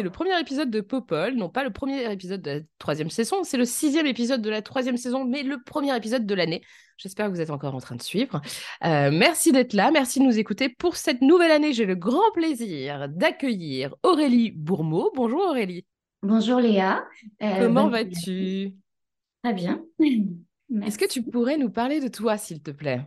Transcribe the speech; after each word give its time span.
C'est 0.00 0.04
le 0.04 0.08
premier 0.08 0.40
épisode 0.40 0.70
de 0.70 0.80
Popol, 0.80 1.34
non 1.34 1.50
pas 1.50 1.62
le 1.62 1.68
premier 1.68 2.10
épisode 2.10 2.40
de 2.40 2.50
la 2.50 2.60
troisième 2.78 3.10
saison, 3.10 3.44
c'est 3.44 3.58
le 3.58 3.66
sixième 3.66 4.06
épisode 4.06 4.40
de 4.40 4.48
la 4.48 4.62
troisième 4.62 4.96
saison, 4.96 5.26
mais 5.26 5.42
le 5.42 5.62
premier 5.62 5.94
épisode 5.94 6.24
de 6.24 6.34
l'année. 6.34 6.62
J'espère 6.96 7.26
que 7.26 7.32
vous 7.32 7.40
êtes 7.42 7.50
encore 7.50 7.74
en 7.74 7.80
train 7.80 7.96
de 7.96 8.02
suivre. 8.02 8.40
Euh, 8.82 9.10
merci 9.12 9.52
d'être 9.52 9.74
là, 9.74 9.90
merci 9.90 10.18
de 10.18 10.24
nous 10.24 10.38
écouter. 10.38 10.70
Pour 10.70 10.96
cette 10.96 11.20
nouvelle 11.20 11.50
année, 11.50 11.74
j'ai 11.74 11.84
le 11.84 11.96
grand 11.96 12.32
plaisir 12.32 13.10
d'accueillir 13.10 13.94
Aurélie 14.02 14.52
Bourmeau. 14.52 15.12
Bonjour 15.14 15.42
Aurélie. 15.42 15.84
Bonjour 16.22 16.60
Léa. 16.60 17.04
Euh, 17.42 17.66
Comment 17.66 17.90
vas-tu? 17.90 18.72
Très 19.44 19.52
bien. 19.52 19.84
Est-ce 20.00 20.96
que 20.96 21.08
tu 21.08 21.22
pourrais 21.22 21.58
nous 21.58 21.68
parler 21.68 22.00
de 22.00 22.08
toi, 22.08 22.38
s'il 22.38 22.62
te 22.62 22.70
plaît? 22.70 23.02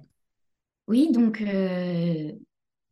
Oui, 0.88 1.12
donc 1.12 1.42
euh, 1.42 2.34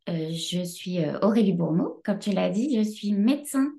euh, 0.09 0.31
je 0.31 0.63
suis 0.63 0.99
euh, 1.03 1.19
Aurélie 1.21 1.53
Bourmeau, 1.53 2.01
comme 2.03 2.19
tu 2.19 2.31
l'as 2.31 2.49
dit, 2.49 2.75
je 2.75 2.89
suis 2.89 3.13
médecin 3.13 3.71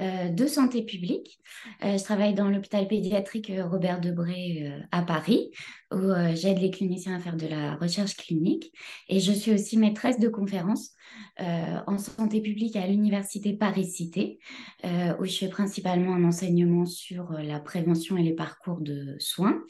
euh, 0.00 0.28
de 0.28 0.46
santé 0.46 0.82
publique. 0.82 1.38
Je 1.82 2.02
travaille 2.02 2.34
dans 2.34 2.48
l'hôpital 2.48 2.86
pédiatrique 2.86 3.52
Robert 3.58 4.00
Debré 4.00 4.72
à 4.92 5.02
Paris, 5.02 5.50
où 5.92 6.12
j'aide 6.34 6.58
les 6.58 6.70
cliniciens 6.70 7.16
à 7.16 7.20
faire 7.20 7.36
de 7.36 7.48
la 7.48 7.74
recherche 7.74 8.16
clinique. 8.16 8.72
Et 9.08 9.18
je 9.18 9.32
suis 9.32 9.52
aussi 9.52 9.76
maîtresse 9.76 10.20
de 10.20 10.28
conférences 10.28 10.92
en 11.38 11.98
santé 11.98 12.40
publique 12.40 12.76
à 12.76 12.86
l'université 12.86 13.54
Paris-Cité, 13.54 14.38
où 14.84 15.24
je 15.24 15.36
fais 15.36 15.48
principalement 15.48 16.14
un 16.14 16.24
enseignement 16.24 16.86
sur 16.86 17.32
la 17.32 17.58
prévention 17.58 18.16
et 18.16 18.22
les 18.22 18.34
parcours 18.34 18.80
de 18.80 19.16
soins 19.18 19.60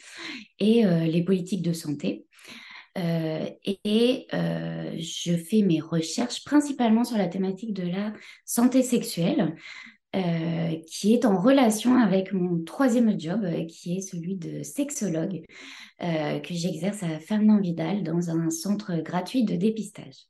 et 0.58 0.84
les 0.84 1.22
politiques 1.22 1.62
de 1.62 1.72
santé. 1.72 2.26
Euh, 2.98 3.46
et 3.64 4.26
euh, 4.34 4.92
je 4.98 5.36
fais 5.36 5.62
mes 5.62 5.80
recherches 5.80 6.44
principalement 6.44 7.04
sur 7.04 7.16
la 7.16 7.28
thématique 7.28 7.72
de 7.72 7.86
la 7.88 8.12
santé 8.44 8.82
sexuelle, 8.82 9.56
euh, 10.16 10.76
qui 10.86 11.14
est 11.14 11.24
en 11.24 11.40
relation 11.40 11.96
avec 11.96 12.32
mon 12.32 12.62
troisième 12.64 13.18
job, 13.18 13.46
qui 13.68 13.98
est 13.98 14.00
celui 14.00 14.36
de 14.36 14.62
sexologue, 14.62 15.44
euh, 16.02 16.40
que 16.40 16.54
j'exerce 16.54 17.02
à 17.02 17.20
Fernand 17.20 17.60
Vidal 17.60 18.02
dans 18.02 18.30
un 18.30 18.50
centre 18.50 18.96
gratuit 18.96 19.44
de 19.44 19.54
dépistage. 19.54 20.26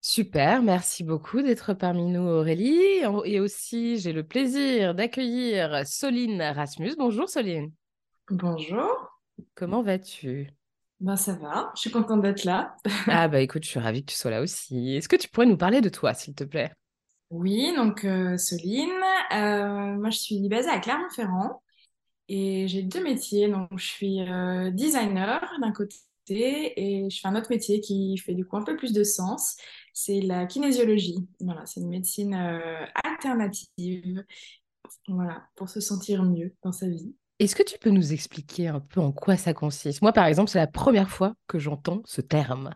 Super, 0.00 0.62
merci 0.62 1.02
beaucoup 1.02 1.42
d'être 1.42 1.74
parmi 1.74 2.06
nous, 2.06 2.28
Aurélie. 2.28 2.78
Et 3.24 3.40
aussi, 3.40 3.98
j'ai 3.98 4.12
le 4.12 4.22
plaisir 4.22 4.94
d'accueillir 4.94 5.82
Soline 5.84 6.40
Rasmus. 6.40 6.94
Bonjour 6.96 7.28
Soline. 7.28 7.72
Bonjour, 8.30 9.16
Comment 9.54 9.82
vas-tu? 9.82 10.48
Ben 11.00 11.16
ça 11.16 11.34
va, 11.34 11.72
je 11.74 11.80
suis 11.82 11.90
contente 11.90 12.22
d'être 12.22 12.44
là. 12.44 12.76
Ah 13.08 13.28
bah 13.28 13.40
écoute, 13.40 13.64
je 13.64 13.68
suis 13.68 13.80
ravie 13.80 14.04
que 14.04 14.12
tu 14.12 14.18
sois 14.18 14.30
là 14.30 14.40
aussi. 14.40 14.96
Est-ce 14.96 15.08
que 15.08 15.16
tu 15.16 15.28
pourrais 15.28 15.46
nous 15.46 15.56
parler 15.56 15.80
de 15.80 15.88
toi, 15.88 16.14
s'il 16.14 16.34
te 16.34 16.44
plaît? 16.44 16.72
Oui, 17.30 17.74
donc 17.76 18.04
euh, 18.04 18.38
Soline, 18.38 18.88
euh, 19.32 19.96
moi 19.96 20.10
je 20.10 20.18
suis 20.18 20.48
basée 20.48 20.70
à 20.70 20.78
Clermont-Ferrand 20.78 21.60
et 22.28 22.68
j'ai 22.68 22.82
deux 22.82 23.02
métiers. 23.02 23.48
Donc 23.48 23.68
je 23.76 23.86
suis 23.86 24.20
euh, 24.22 24.70
designer 24.70 25.40
d'un 25.60 25.72
côté 25.72 25.96
et 26.28 27.08
je 27.10 27.20
fais 27.20 27.28
un 27.28 27.36
autre 27.36 27.50
métier 27.50 27.80
qui 27.80 28.16
fait 28.18 28.34
du 28.34 28.44
coup 28.46 28.56
un 28.56 28.62
peu 28.64 28.76
plus 28.76 28.92
de 28.92 29.04
sens, 29.04 29.56
c'est 29.92 30.20
la 30.20 30.46
kinésiologie. 30.46 31.16
Voilà, 31.40 31.66
c'est 31.66 31.80
une 31.80 31.88
médecine 31.88 32.34
euh, 32.34 32.84
alternative, 33.04 34.24
voilà, 35.08 35.44
pour 35.56 35.68
se 35.68 35.80
sentir 35.80 36.22
mieux 36.24 36.54
dans 36.62 36.72
sa 36.72 36.88
vie. 36.88 37.14
Est-ce 37.38 37.54
que 37.54 37.62
tu 37.62 37.78
peux 37.78 37.90
nous 37.90 38.12
expliquer 38.12 38.68
un 38.68 38.80
peu 38.80 39.00
en 39.00 39.12
quoi 39.12 39.36
ça 39.36 39.52
consiste? 39.52 40.00
Moi, 40.00 40.12
par 40.12 40.26
exemple, 40.26 40.50
c'est 40.50 40.58
la 40.58 40.66
première 40.66 41.10
fois 41.10 41.34
que 41.46 41.58
j'entends 41.58 42.00
ce 42.06 42.22
terme. 42.22 42.70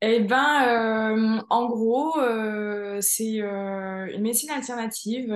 Eh 0.00 0.20
ben, 0.20 1.38
euh, 1.38 1.42
en 1.50 1.66
gros, 1.66 2.16
euh, 2.20 2.98
c'est 3.00 3.42
euh, 3.42 4.06
une 4.14 4.22
médecine 4.22 4.50
alternative 4.50 5.34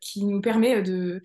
qui 0.00 0.24
nous 0.24 0.40
permet 0.40 0.80
de, 0.80 1.20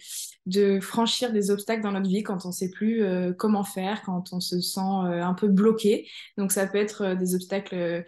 de 0.47 0.79
franchir 0.79 1.31
des 1.31 1.51
obstacles 1.51 1.83
dans 1.83 1.91
notre 1.91 2.09
vie 2.09 2.23
quand 2.23 2.45
on 2.45 2.47
ne 2.47 2.53
sait 2.53 2.71
plus 2.71 3.03
comment 3.37 3.63
faire, 3.63 4.01
quand 4.01 4.33
on 4.33 4.39
se 4.39 4.59
sent 4.61 4.79
un 4.81 5.33
peu 5.35 5.47
bloqué. 5.47 6.09
Donc, 6.37 6.51
ça 6.51 6.65
peut 6.65 6.79
être 6.79 7.13
des 7.13 7.35
obstacles, 7.35 8.03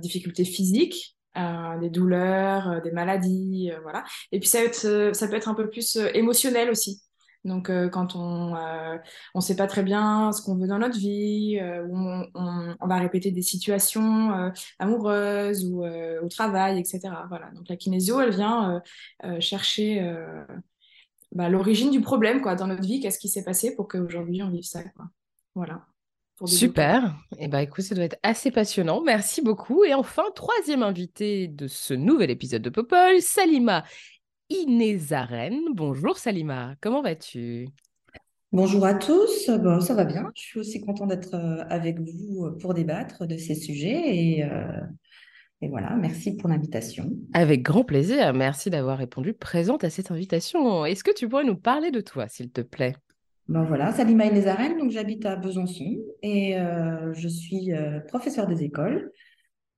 difficultés 0.00 0.46
physiques, 0.46 1.13
euh, 1.36 1.78
des 1.78 1.90
douleurs, 1.90 2.68
euh, 2.70 2.80
des 2.80 2.92
maladies, 2.92 3.70
euh, 3.72 3.80
voilà. 3.82 4.04
Et 4.32 4.40
puis, 4.40 4.48
ça 4.48 4.60
peut 4.60 5.34
être, 5.34 5.48
un 5.48 5.54
peu 5.54 5.68
plus 5.68 5.96
émotionnel 6.14 6.70
aussi. 6.70 7.02
Donc, 7.44 7.70
quand 7.92 8.16
on 8.16 8.54
on 9.34 9.40
sait 9.40 9.56
pas 9.56 9.66
très 9.66 9.82
bien 9.82 10.32
ce 10.32 10.40
qu'on 10.40 10.56
veut 10.56 10.66
dans 10.66 10.78
notre 10.78 10.96
vie, 10.96 11.60
on, 11.60 12.26
on- 12.34 12.86
va 12.86 12.96
répéter 12.96 13.30
des 13.32 13.42
situations 13.42 14.50
amoureuses 14.78 15.66
ou 15.66 15.84
au 15.84 16.28
travail, 16.28 16.78
etc. 16.78 17.00
Voilà. 17.28 17.50
Donc 17.50 17.68
la 17.68 17.76
kinésio, 17.76 18.18
elle 18.22 18.30
vient 18.30 18.82
chercher 19.40 20.00
bah, 21.32 21.50
l'origine 21.50 21.90
du 21.90 22.00
problème 22.00 22.40
quoi 22.40 22.54
dans 22.54 22.66
notre 22.66 22.82
vie, 22.82 23.00
qu'est-ce 23.00 23.18
qui 23.18 23.28
s'est 23.28 23.44
passé 23.44 23.74
pour 23.74 23.88
qu'aujourd'hui 23.88 24.42
on 24.42 24.50
vive 24.50 24.64
ça 24.64 24.82
quoi. 24.82 25.06
Voilà. 25.54 25.84
Pour. 26.36 26.48
Super. 26.48 27.14
Eh 27.38 27.48
ben 27.48 27.60
écoute, 27.60 27.84
ça 27.84 27.94
doit 27.94 28.04
être 28.04 28.18
assez 28.22 28.50
passionnant. 28.50 29.02
Merci 29.02 29.40
beaucoup. 29.40 29.84
Et 29.84 29.94
enfin, 29.94 30.24
troisième 30.34 30.82
invité 30.82 31.48
de 31.48 31.68
ce 31.68 31.94
nouvel 31.94 32.30
épisode 32.30 32.62
de 32.62 32.70
Popol, 32.70 33.20
Salima 33.20 33.84
Inezaren. 34.50 35.58
Bonjour 35.72 36.18
Salima, 36.18 36.74
comment 36.80 37.02
vas-tu? 37.02 37.68
Bonjour 38.52 38.84
à 38.84 38.94
tous, 38.94 39.50
bon, 39.50 39.80
ça 39.80 39.94
va 39.94 40.04
bien. 40.04 40.30
Je 40.36 40.42
suis 40.42 40.60
aussi 40.60 40.80
contente 40.80 41.08
d'être 41.08 41.34
euh, 41.34 41.64
avec 41.68 41.98
vous 41.98 42.44
euh, 42.44 42.58
pour 42.58 42.72
débattre 42.72 43.26
de 43.26 43.36
ces 43.36 43.56
sujets 43.56 44.16
et, 44.16 44.44
euh, 44.44 44.80
et 45.60 45.68
voilà, 45.68 45.96
merci 45.96 46.36
pour 46.36 46.48
l'invitation. 46.48 47.10
Avec 47.32 47.62
grand 47.62 47.82
plaisir. 47.84 48.32
Merci 48.32 48.70
d'avoir 48.70 48.98
répondu 48.98 49.34
présente 49.34 49.82
à 49.82 49.90
cette 49.90 50.12
invitation. 50.12 50.84
Est-ce 50.84 51.02
que 51.02 51.12
tu 51.12 51.28
pourrais 51.28 51.44
nous 51.44 51.56
parler 51.56 51.90
de 51.90 52.00
toi, 52.00 52.28
s'il 52.28 52.52
te 52.52 52.60
plaît? 52.60 52.94
Ben 53.48 53.64
voilà, 53.64 53.92
Salima 53.92 54.24
Inezaren, 54.24 54.78
donc 54.78 54.90
j'habite 54.90 55.26
à 55.26 55.36
Besançon 55.36 55.98
et 56.22 56.58
euh, 56.58 57.12
je 57.12 57.28
suis 57.28 57.72
euh, 57.72 58.00
professeure 58.00 58.46
des 58.46 58.64
écoles 58.64 59.12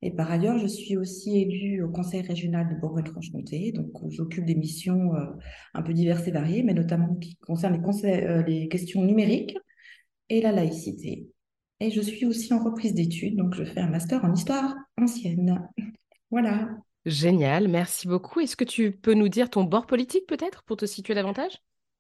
et 0.03 0.13
par 0.13 0.31
ailleurs 0.31 0.57
je 0.59 0.69
suis 0.69 0.97
aussi 0.97 1.41
élue 1.41 1.83
au 1.83 1.89
Conseil 1.89 2.23
régional 2.23 2.69
de 2.69 2.81
Bourgogne-Franche-Comté, 2.81 3.73
donc 3.73 4.03
où 4.03 4.11
j'occupe 4.11 4.45
des 4.45 4.55
missions 4.55 5.15
euh, 5.17 5.25
un 5.75 5.83
peu 5.83 5.93
diverses 5.93 6.29
et 6.29 6.31
variées, 6.31 6.63
mais 6.63 6.75
notamment 6.75 7.17
qui 7.17 7.37
concernent 7.39 7.83
les, 7.83 8.23
euh, 8.23 8.43
les 8.43 8.69
questions 8.69 9.03
numériques 9.03 9.57
et 10.29 10.41
la 10.41 10.53
laïcité. 10.53 11.29
Et 11.81 11.91
je 11.91 12.01
suis 12.01 12.25
aussi 12.25 12.55
en 12.55 12.63
reprise 12.63 12.95
d'études, 12.95 13.37
donc 13.37 13.55
je 13.55 13.65
fais 13.65 13.81
un 13.81 13.91
master 13.91 14.25
en 14.25 14.33
histoire 14.33 14.75
ancienne. 14.97 15.69
Voilà. 16.33 16.69
Génial, 17.05 17.69
merci 17.69 18.09
beaucoup. 18.09 18.41
Est-ce 18.41 18.57
que 18.57 18.65
tu 18.65 18.91
peux 18.91 19.15
nous 19.15 19.29
dire 19.29 19.49
ton 19.49 19.63
bord 19.63 19.87
politique 19.87 20.27
peut-être 20.27 20.65
pour 20.65 20.77
te 20.77 20.87
situer 20.87 21.15
davantage? 21.15 21.53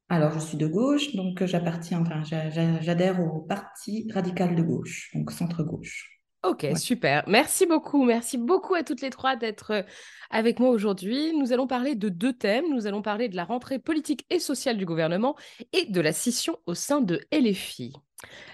Alors, 0.09 0.33
je 0.33 0.39
suis 0.39 0.56
de 0.56 0.67
gauche, 0.69 1.15
donc 1.17 1.43
euh, 1.43 1.47
j'appartiens, 1.47 2.00
enfin, 2.00 2.22
j'adhère 2.25 3.21
au 3.21 3.41
Parti 3.41 4.09
radical 4.12 4.55
de 4.55 4.62
gauche, 4.62 5.11
donc 5.15 5.33
centre-gauche. 5.33 6.13
Ok, 6.45 6.63
Ouais. 6.63 6.77
super. 6.77 7.25
Merci 7.27 7.66
beaucoup. 7.66 8.04
Merci 8.04 8.39
beaucoup 8.39 8.75
à 8.75 8.84
toutes 8.84 9.01
les 9.01 9.10
trois 9.10 9.34
d'être 9.34 9.72
euh, 9.72 9.83
avec 10.31 10.60
moi 10.60 10.71
aujourd'hui. 10.71 11.36
Nous 11.36 11.53
allons 11.53 11.66
parler 11.66 11.97
de 11.97 12.09
deux 12.09 12.33
thèmes. 12.33 12.66
Nous 12.71 12.86
allons 12.86 13.03
parler 13.03 13.28
de 13.28 13.34
la 13.34 13.45
rentrée 13.45 13.81
politique 13.81 14.25
et 14.31 14.39
sociale 14.39 14.77
du 14.77 14.86
gouvernement 14.86 15.34
et 15.72 15.86
de 15.86 16.01
la 16.01 16.13
scission 16.13 16.57
au 16.66 16.75
sein 16.75 17.01
de 17.01 17.21
LFI. 17.33 17.95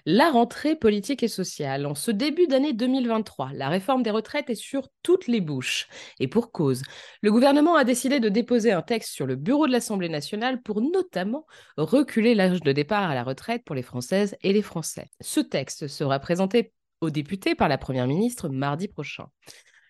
La 0.05 0.31
rentrée 0.31 0.75
politique 0.75 1.23
et 1.23 1.29
sociale. 1.29 1.87
En 1.87 1.95
ce 1.95 2.11
début 2.11 2.47
d'année 2.47 2.73
2023, 2.73 3.51
la 3.55 3.69
réforme 3.69 4.03
des 4.03 4.11
retraites 4.11 4.51
est 4.51 4.57
sur 4.57 4.89
toutes 5.03 5.29
les 5.29 5.41
bouches. 5.41 5.89
Et 6.19 6.29
pour 6.29 6.51
cause, 6.51 6.83
le 7.21 7.31
gouvernement 7.31 7.77
a 7.77 7.85
décidé 7.85 8.19
de 8.19 8.29
déposer 8.29 8.73
un 8.73 8.83
texte 8.83 9.13
sur 9.13 9.27
le 9.27 9.37
bureau 9.37 9.67
de 9.67 9.73
l'Assemblée 9.73 10.09
nationale 10.09 10.61
pour 10.63 10.81
notamment 10.81 11.47
reculer 11.77 12.35
l'âge 12.35 12.61
de 12.61 12.73
départ 12.73 13.09
à 13.09 13.15
la 13.15 13.23
retraite 13.23 13.63
pour 13.65 13.77
les 13.77 13.83
Françaises 13.83 14.37
et 14.43 14.53
les 14.53 14.63
Français. 14.63 15.07
Ce 15.21 15.41
texte 15.41 15.87
sera 15.87 16.19
présenté 16.19 16.73
aux 17.01 17.11
députés 17.11 17.55
par 17.55 17.69
la 17.69 17.79
Première 17.79 18.07
ministre 18.07 18.49
mardi 18.49 18.89
prochain. 18.89 19.27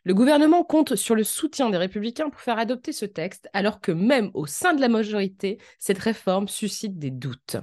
Le 0.05 0.15
gouvernement 0.15 0.65
compte 0.65 0.97
sur 0.97 1.15
le 1.15 1.23
soutien 1.23 1.71
des 1.71 1.77
républicains 1.77 2.29
pour 2.29 2.41
faire 2.41 2.59
adopter 2.59 2.93
ce 2.93 3.05
texte, 3.05 3.49
alors 3.53 3.81
que 3.81 3.93
même 3.93 4.33
au 4.35 4.47
sein 4.47 4.75
de 4.75 4.81
la 4.81 4.89
majorité, 4.89 5.59
cette 5.79 6.01
réforme 6.01 6.49
suscite 6.49 6.99
des 6.99 7.13
doutes. 7.13 7.57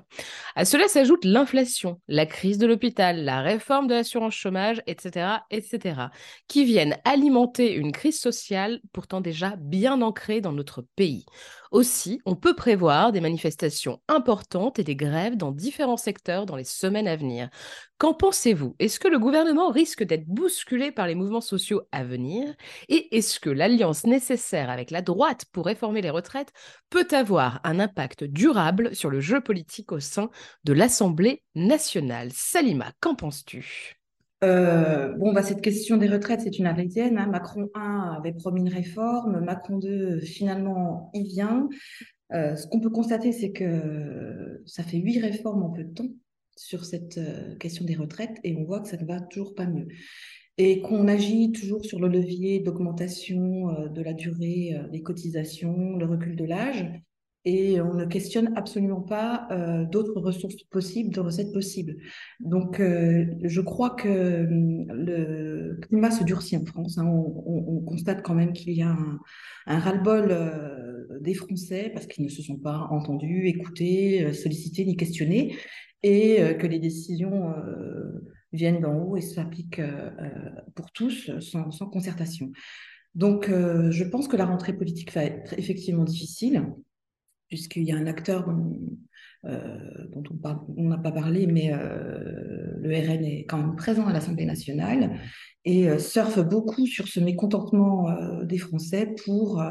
À 0.56 0.64
cela 0.64 0.88
s'ajoute 0.88 1.26
l'inflation, 1.26 2.00
la 2.08 2.26
crise 2.26 2.58
de 2.58 2.66
l'hôpital, 2.66 3.26
la 3.26 3.42
réforme 3.42 3.88
de 3.88 3.94
l'assurance 3.94 4.36
chômage, 4.36 4.82
etc., 4.88 5.28
etc., 5.52 6.02
qui 6.48 6.64
viennent 6.64 6.98
alimenter 7.04 7.74
une 7.74 7.92
crise 7.92 8.20
sociale 8.20 8.80
pourtant 8.94 9.20
déjà 9.20 9.56
bien 9.58 10.02
ancrée 10.02 10.40
dans 10.40 10.54
notre 10.54 10.86
pays. 10.96 11.26
Aussi, 11.72 12.20
on 12.26 12.36
peut 12.36 12.56
prévoir 12.56 13.12
des 13.12 13.22
manifestations 13.22 14.02
importantes 14.08 14.80
et 14.80 14.84
des 14.84 14.96
grèves 14.96 15.36
dans 15.36 15.52
différents 15.52 15.98
secteurs 15.98 16.46
dans 16.46 16.56
les 16.56 16.64
semaines 16.64 17.08
à 17.08 17.16
venir. 17.16 17.50
Qu'en 18.00 18.14
pensez-vous? 18.14 18.76
Est-ce 18.80 19.00
que 19.00 19.08
le 19.10 19.20
gouvernement 19.20 19.70
risque 19.70 20.04
d'être 20.04 20.26
bousculé 20.26 20.92
par 20.92 21.06
les 21.06 21.16
mouvements 21.16 21.42
sociaux 21.42 21.82
à 21.92 22.04
venir? 22.04 22.29
Et 22.88 23.18
est-ce 23.18 23.40
que 23.40 23.50
l'alliance 23.50 24.06
nécessaire 24.06 24.70
avec 24.70 24.92
la 24.92 25.02
droite 25.02 25.46
pour 25.52 25.66
réformer 25.66 26.02
les 26.02 26.10
retraites 26.10 26.52
peut 26.90 27.08
avoir 27.12 27.60
un 27.64 27.80
impact 27.80 28.24
durable 28.24 28.96
sur 28.96 29.10
le 29.10 29.20
jeu 29.20 29.42
politique 29.42 29.92
au 29.92 30.00
sein 30.00 30.30
de 30.64 30.74
l'Assemblée 30.74 31.44
nationale? 31.56 32.30
Salima, 32.34 32.92
qu'en 33.00 33.16
penses-tu? 33.16 33.96
Euh, 34.44 35.14
bon, 35.18 35.34
bah, 35.34 35.44
cette 35.44 35.62
question 35.62 35.98
des 35.98 36.08
retraites, 36.08 36.42
c'est 36.42 36.60
une 36.60 36.66
arlésienne. 36.66 37.18
Hein. 37.18 37.28
Macron 37.28 37.70
1 37.76 38.16
avait 38.18 38.34
promis 38.34 38.62
une 38.62 38.74
réforme, 38.74 39.42
Macron 39.42 39.78
2, 39.78 40.22
finalement, 40.22 41.12
il 41.14 41.28
vient. 41.28 41.68
Euh, 42.34 42.56
ce 42.56 42.68
qu'on 42.68 42.80
peut 42.80 42.90
constater, 42.90 43.32
c'est 43.32 43.52
que 43.52 44.62
ça 44.66 44.84
fait 44.84 44.98
huit 44.98 45.20
réformes 45.20 45.64
en 45.64 45.70
peu 45.70 45.84
de 45.84 45.94
temps 45.94 46.10
sur 46.60 46.84
cette 46.86 47.18
euh, 47.18 47.56
question 47.56 47.86
des 47.86 47.96
retraites 47.96 48.38
et 48.44 48.56
on 48.56 48.66
voit 48.66 48.82
que 48.82 48.90
ça 48.90 48.98
ne 48.98 49.06
va 49.06 49.22
toujours 49.22 49.56
pas 49.56 49.66
mieux. 49.66 49.88
Et 50.58 50.82
qu'on 50.82 51.08
agit 51.08 51.54
toujours 51.54 51.86
sur 51.86 52.00
le 52.00 52.10
levier 52.10 52.60
d'augmentation 52.60 53.88
de 53.90 54.02
la 54.02 54.12
durée 54.12 54.78
des 54.92 55.02
cotisations, 55.02 55.96
le 55.96 56.06
recul 56.06 56.36
de 56.36 56.44
l'âge, 56.44 56.86
et 57.46 57.80
on 57.80 57.94
ne 57.94 58.06
questionne 58.06 58.52
absolument 58.58 59.02
pas 59.02 59.48
euh, 59.52 59.86
d'autres 59.86 60.20
ressources 60.20 60.62
possibles, 60.64 61.14
de 61.14 61.22
recettes 61.22 61.54
possibles. 61.54 61.96
Donc, 62.42 62.80
euh, 62.80 63.26
je 63.44 63.62
crois 63.62 63.92
que 63.92 64.46
hum, 64.46 64.86
le 64.92 65.80
climat 65.82 66.12
se 66.12 66.24
durcit 66.24 66.58
en 66.58 66.66
France. 66.66 66.98
Hein. 66.98 67.06
On, 67.08 67.80
constate 67.86 68.22
quand 68.22 68.36
même 68.36 68.54
qu'il 68.54 68.74
y 68.74 68.84
a 68.84 68.96
un, 69.66 69.80
ras-le-bol 69.80 70.28
euh, 70.30 71.20
des 71.22 71.34
Français 71.34 71.90
parce 71.94 72.06
qu'ils 72.06 72.26
ne 72.26 72.30
se 72.30 72.44
sont 72.44 72.58
pas 72.58 72.88
entendus, 72.92 73.48
écoutés, 73.48 74.32
sollicités 74.34 74.86
ni 74.86 74.96
questionnés, 74.96 75.56
et 76.04 76.56
que 76.58 76.68
les 76.68 76.80
décisions 76.80 77.54
viennent 78.54 78.80
d'en 78.80 78.96
haut 78.96 79.18
et 79.18 79.22
s'appliquent 79.22 79.82
pour 80.76 80.92
tous 80.92 81.30
sans, 81.40 81.72
sans 81.72 81.88
concertation. 81.88 82.52
Donc, 83.16 83.50
je 83.50 84.04
pense 84.06 84.28
que 84.28 84.38
la 84.38 84.46
rentrée 84.46 84.74
politique 84.74 85.14
va 85.14 85.24
être 85.24 85.54
effectivement 85.58 86.06
difficile 86.06 86.64
puisqu'il 87.50 87.84
y 87.84 87.92
a 87.92 87.98
un 87.98 88.08
acteur 88.08 88.48
euh, 89.46 90.06
dont 90.14 90.24
on 90.78 90.84
n'a 90.84 90.98
pas 90.98 91.12
parlé, 91.12 91.48
mais 91.48 91.74
euh, 91.74 92.74
le 92.80 92.90
RN 92.90 93.26
est 93.26 93.46
quand 93.46 93.58
même 93.58 93.76
présent 93.76 94.06
à 94.06 94.14
l'Assemblée 94.14 94.46
nationale 94.46 95.20
et 95.66 95.90
euh, 95.90 95.98
surfe 95.98 96.40
beaucoup 96.40 96.86
sur 96.86 97.08
ce 97.08 97.20
mécontentement 97.20 98.10
des 98.44 98.58
Français 98.58 99.14
pour, 99.26 99.64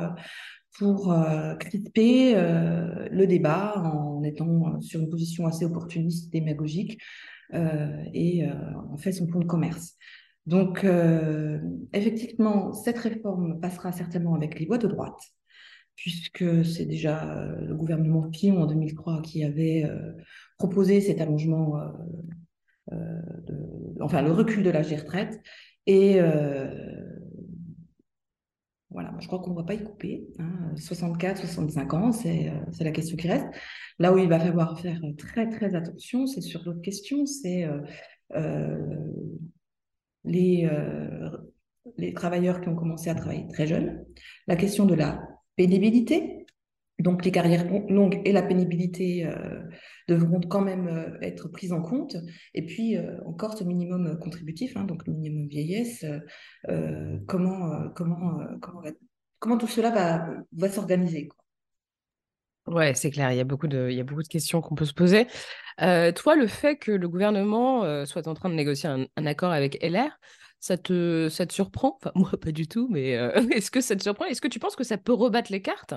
pour 0.76 1.15
crisper 1.59 2.35
le 2.35 3.26
débat 3.26 3.75
en 3.79 4.23
étant 4.23 4.81
sur 4.81 5.00
une 5.00 5.09
position 5.09 5.47
assez 5.47 5.65
opportuniste, 5.65 6.32
démagogique, 6.32 7.00
et 7.53 8.47
en 8.93 8.97
fait 8.97 9.12
son 9.12 9.26
point 9.26 9.41
de 9.41 9.47
commerce. 9.47 9.97
Donc, 10.47 10.87
effectivement, 11.93 12.73
cette 12.73 12.99
réforme 12.99 13.61
passera 13.61 13.93
certainement 13.93 14.35
avec 14.35 14.59
les 14.61 14.67
voix 14.67 14.79
de 14.79 14.87
droite 14.87 15.20
puisque 15.99 16.65
c'est 16.65 16.87
déjà 16.87 17.29
euh, 17.29 17.61
le 17.61 17.75
gouvernement 17.75 18.31
Fillon 18.32 18.62
en 18.62 18.67
2003 18.67 19.20
qui 19.20 19.44
avait 19.44 19.85
euh, 19.85 20.12
proposé 20.56 21.00
cet 21.00 21.20
allongement, 21.20 21.76
euh, 22.93 22.97
enfin 24.00 24.23
le 24.23 24.31
recul 24.31 24.62
de 24.62 24.70
l'âge 24.70 24.88
des 24.88 24.97
retraites. 24.97 25.41
Et 25.87 26.20
voilà, 28.90 29.14
je 29.20 29.26
crois 29.26 29.38
qu'on 29.40 29.50
ne 29.50 29.56
va 29.56 29.64
pas 29.64 29.75
y 29.75 29.82
couper. 29.82 30.26
64, 30.76 31.38
hein. 31.38 31.40
65 31.40 31.94
ans, 31.94 32.12
c'est 32.12 32.50
la 32.81 32.90
question 32.90 33.17
qui 33.17 33.29
reste. 33.29 33.46
Là 33.99 34.12
où 34.12 34.19
il 34.19 34.29
va 34.29 34.40
falloir 34.40 34.79
faire 34.81 35.00
très 35.17 35.49
très 35.49 35.75
attention, 35.75 36.26
c'est 36.26 36.40
sur 36.40 36.62
d'autres 36.64 36.81
questions, 36.81 37.26
c'est 37.26 37.67
les, 40.25 40.69
les 41.96 42.14
travailleurs 42.14 42.61
qui 42.61 42.69
ont 42.69 42.76
commencé 42.76 43.11
à 43.11 43.14
travailler 43.14 43.46
très 43.49 43.67
jeunes, 43.67 44.05
la 44.46 44.56
question 44.56 44.87
de 44.87 44.94
la 44.94 45.20
pénibilité. 45.56 46.46
Donc 46.99 47.25
les 47.25 47.31
carrières 47.31 47.65
longues 47.89 48.21
et 48.25 48.33
la 48.33 48.43
pénibilité 48.43 49.25
euh, 49.25 49.62
devront 50.09 50.41
quand 50.41 50.61
même 50.61 50.89
euh, 50.89 51.19
être 51.23 51.49
prises 51.49 51.73
en 51.73 51.81
compte. 51.81 52.17
Et 52.55 52.67
puis 52.67 52.97
euh, 52.97 53.19
encore 53.25 53.56
ce 53.56 53.62
minimum 53.62 54.19
contributif, 54.19 54.77
hein, 54.77 54.85
donc 54.85 55.06
le 55.06 55.12
minimum 55.12 55.49
vieillesse, 55.49 56.05
comment, 57.27 57.89
comment, 57.95 58.41
comment, 58.61 58.83
comment, 59.39 59.59
tout 59.59 59.69
cela 59.69 59.91
va, 59.91 60.29
va 60.53 60.69
s'organiser. 60.69 61.29
Ouais, 62.69 62.94
c'est 62.94 63.11
clair, 63.11 63.32
il 63.32 63.37
y 63.37 63.41
a 63.41 63.44
beaucoup 63.44 63.67
de, 63.67 63.91
questions 64.29 64.61
qu'on 64.61 64.75
peut 64.75 64.85
se 64.85 64.94
poser. 64.94 65.26
toi, 65.79 66.37
le 66.37 66.47
fait 66.47 66.76
que 66.76 66.93
le 66.93 67.09
gouvernement 67.09 68.05
soit 68.06 68.29
en 68.29 68.35
train 68.35 68.49
de 68.50 68.55
négocier 68.55 68.88
un, 68.88 69.26
accord 69.26 69.53
avec 69.53 69.82
LR, 69.82 70.11
ça 70.61 70.76
te, 70.76 71.29
surprend? 71.50 71.99
Enfin, 72.00 72.11
moi, 72.15 72.31
pas 72.41 72.53
du 72.53 72.67
tout, 72.67 72.88
mais 72.91 73.17
euh, 73.17 73.32
est-ce 73.53 73.70
que 73.70 73.81
ça 73.81 73.97
te 73.97 74.03
surprend? 74.03 74.25
Est-ce 74.26 74.41
que 74.41 74.49
tu 74.49 74.59
penses 74.59 74.76
que 74.76 74.85
ça 74.85 74.99
peut 74.99 75.12
rebattre 75.12 75.53
les 75.53 75.62
cartes 75.62 75.94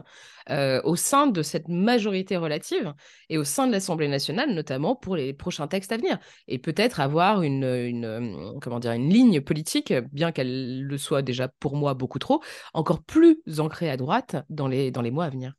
euh, 0.49 0.81
au 0.83 0.95
sein 0.95 1.27
de 1.27 1.41
cette 1.41 1.67
majorité 1.67 2.37
relative 2.37 2.93
et 3.29 3.37
au 3.37 3.43
sein 3.43 3.67
de 3.67 3.71
l'Assemblée 3.71 4.07
nationale, 4.07 4.53
notamment 4.53 4.95
pour 4.95 5.15
les 5.15 5.33
prochains 5.33 5.67
textes 5.67 5.91
à 5.91 5.97
venir? 5.97 6.19
Et 6.47 6.59
peut-être 6.59 6.99
avoir 6.99 7.41
une, 7.41 7.63
euh, 7.63 8.97
ligne 8.97 9.41
politique, 9.41 9.93
bien 10.11 10.31
qu'elle 10.31 10.83
le 10.83 10.97
soit 10.97 11.21
déjà 11.21 11.47
pour 11.47 11.75
moi 11.75 11.93
beaucoup 11.93 12.19
trop, 12.19 12.41
encore 12.73 13.03
plus 13.03 13.41
ancrée 13.57 13.89
à 13.89 13.97
droite 13.97 14.35
dans 14.49 14.67
les 14.67 15.11
mois 15.11 15.25
à 15.25 15.29
venir? 15.29 15.53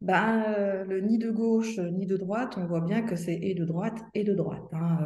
Ben, 0.00 0.44
le 0.88 1.00
ni 1.00 1.18
de 1.18 1.30
gauche 1.30 1.78
ni 1.78 2.06
de 2.06 2.16
droite, 2.16 2.56
on 2.58 2.66
voit 2.66 2.80
bien 2.80 3.02
que 3.02 3.16
c'est 3.16 3.38
et 3.40 3.54
de 3.54 3.64
droite 3.64 3.98
et 4.14 4.24
de 4.24 4.34
droite. 4.34 4.62
Hein 4.72 4.98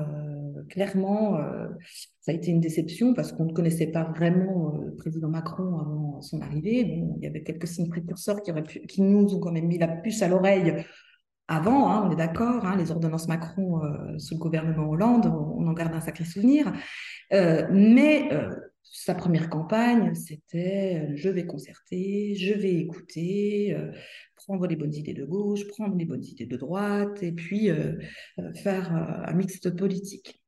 clairement, 0.71 1.37
euh, 1.37 1.69
ça 2.21 2.33
a 2.33 2.35
été 2.35 2.51
une 2.51 2.61
déception 2.61 3.13
parce 3.15 3.33
qu'on 3.33 3.45
ne 3.45 3.53
connaissait 3.53 3.89
pas 3.89 4.05
vraiment 4.05 4.75
euh, 4.75 4.87
le 4.87 4.97
président 4.97 5.29
Macron 5.29 5.79
avant 5.79 6.21
son 6.23 6.41
arrivée. 6.41 6.81
Il 7.17 7.23
y 7.23 7.27
avait 7.27 7.43
quelques 7.43 7.67
signes 7.67 7.89
précurseurs 7.89 8.41
qui, 8.43 9.03
nous 9.03 9.35
ont 9.35 9.41
quand 9.41 9.53
même 9.53 9.67
mis 9.67 9.79
la 9.79 9.89
puce 9.89 10.23
à 10.23 10.29
l'oreille 10.29 10.85
avant, 11.49 11.91
hein, 11.91 12.05
on 12.07 12.13
est 12.13 12.17
d'accord, 12.17 12.65
hein, 12.65 12.77
les 12.77 12.93
ordonnances 12.93 13.27
Macron 13.27 13.85
euh, 13.85 14.19
sous 14.19 14.35
le 14.35 14.41
gouvernement 14.41 14.89
Hollande, 14.89 15.27
on, 15.27 15.67
en 15.67 15.73
garde 15.73 15.93
un 15.95 16.01
sacré 16.01 16.25
souvenir. 16.25 16.73
mais 17.33 18.29
sa 18.83 19.15
première 19.15 19.49
campagne, 19.49 20.15
c'était 20.15 21.17
je 21.17 21.29
vais 21.29 21.47
concerter, 21.47 22.35
je 22.35 22.55
vais 22.55 22.75
écouter, 22.75 23.77
prendre 24.35 24.67
les 24.67 24.77
bonnes 24.77 24.95
idées 24.95 25.15
de 25.15 25.25
gauche, 25.25 25.67
prendre 25.69 25.97
les 25.97 26.05
bonnes 26.05 26.25
idées 26.25 26.47
de 26.47 26.57
droite, 26.57 27.23
et 27.23 27.33
puis 27.33 27.71
faire 28.55 28.93
un 28.93 29.33
mixte 29.35 29.77
politique 29.77 30.41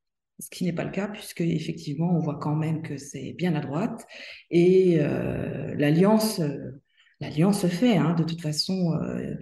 ce 0.43 0.51
qui 0.51 0.65
n'est 0.65 0.73
pas 0.73 0.85
le 0.85 0.91
cas, 0.91 1.09
puisque 1.09 1.41
effectivement, 1.41 2.15
on 2.15 2.19
voit 2.19 2.39
quand 2.39 2.57
même 2.57 2.83
que 2.83 2.97
c'est 2.97 3.33
bien 3.33 3.55
à 3.55 3.61
droite. 3.61 4.07
Et 4.51 4.99
euh, 5.01 5.75
l'alliance, 5.77 6.41
euh, 6.41 6.83
l'alliance 7.21 7.61
se 7.63 7.69
fait. 7.69 7.97
Hein. 7.97 8.15
de 8.15 8.25
toute 8.25 8.41
façon, 8.41 8.93
euh, 8.95 9.37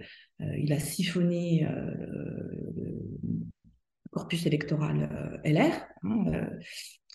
il 0.57 0.71
a 0.73 0.79
siphonné 0.79 1.67
le 1.67 2.99
corpus 4.11 4.45
électoral 4.45 5.39
LR, 5.45 5.85
hein, 6.03 6.23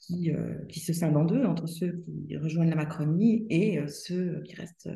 qui, 0.07 0.31
qui, 0.69 0.81
se 0.81 0.93
scinde 0.93 1.17
en 1.17 1.25
deux 1.25 1.45
entre 1.45 1.67
ceux 1.67 2.05
qui 2.29 2.37
rejoignent 2.37 2.71
la 2.71 2.77
Macronie 2.77 3.47
et 3.51 3.81
ceux 3.89 4.43
qui 4.45 4.55
restent 4.55 4.91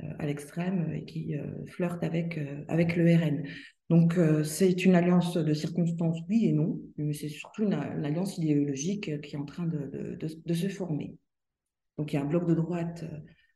à 0.00 0.26
l'extrême 0.26 0.92
et 0.92 1.04
qui 1.04 1.34
flirtent 1.66 2.02
avec, 2.02 2.40
avec 2.68 2.96
le 2.96 3.14
RN. 3.14 3.44
Donc, 3.90 4.18
euh, 4.18 4.44
c'est 4.44 4.84
une 4.84 4.94
alliance 4.94 5.34
de 5.34 5.54
circonstances, 5.54 6.18
oui 6.28 6.44
et 6.46 6.52
non, 6.52 6.78
mais 6.98 7.14
c'est 7.14 7.30
surtout 7.30 7.62
une, 7.62 7.72
alliance 7.72 8.36
idéologique 8.36 9.20
qui 9.22 9.34
est 9.34 9.38
en 9.38 9.46
train 9.46 9.66
de, 9.66 10.18
se 10.26 10.68
former. 10.68 11.16
Donc, 11.96 12.12
il 12.12 12.16
y 12.16 12.18
a 12.18 12.22
un 12.22 12.26
bloc 12.26 12.46
de 12.46 12.54
droite 12.54 13.04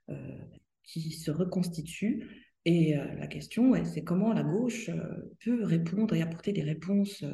euh, 0.08 0.38
qui 0.84 1.12
se 1.12 1.30
reconstitue. 1.30 2.48
Et 2.64 2.96
euh, 2.96 3.14
la 3.16 3.26
question, 3.26 3.74
c'est 3.84 4.04
comment 4.04 4.32
la 4.32 4.42
gauche 4.42 4.90
peut 5.44 5.64
répondre 5.64 6.14
et 6.14 6.22
apporter 6.22 6.52
des 6.52 6.62
réponses 6.62 7.24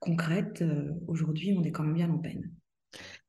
concrètes. 0.00 0.64
Aujourd'hui, 1.08 1.54
on 1.58 1.62
est 1.62 1.72
quand 1.72 1.82
même 1.82 1.94
bien 1.94 2.10
en 2.10 2.18
peine. 2.18 2.50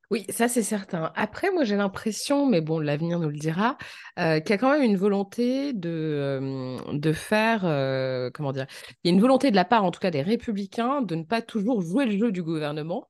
Oui, 0.10 0.26
ça 0.30 0.50
c'est 0.50 0.62
certain. 0.64 1.14
Après, 1.16 1.52
moi 1.52 1.64
j'ai 1.64 1.78
l'impression, 1.78 2.46
mais 2.46 2.60
bon, 2.60 2.80
l'avenir 2.80 3.18
nous 3.18 3.30
le 3.30 3.38
dira, 3.38 3.78
euh, 4.20 4.42
qu'il 4.42 4.50
y 4.50 4.54
a 4.54 4.58
quand 4.58 4.70
même 4.72 4.82
une 4.84 4.98
volonté 4.98 5.72
de, 5.72 5.90
euh, 5.90 7.14
faire, 7.14 7.62
euh, 7.64 8.30
comment 8.34 8.52
dire, 8.52 8.66
il 9.04 9.10
y 9.10 9.14
a 9.14 9.16
une 9.16 9.22
volonté 9.22 9.52
de 9.52 9.56
la 9.56 9.64
part 9.64 9.86
en 9.86 9.92
tout 9.92 10.02
cas 10.02 10.12
des 10.12 10.22
républicains 10.22 11.02
de 11.02 11.16
ne 11.16 11.24
pas 11.24 11.42
toujours 11.42 11.82
jouer 11.82 12.06
le 12.06 12.18
jeu 12.18 12.32
du 12.34 12.44
gouvernement, 12.44 13.08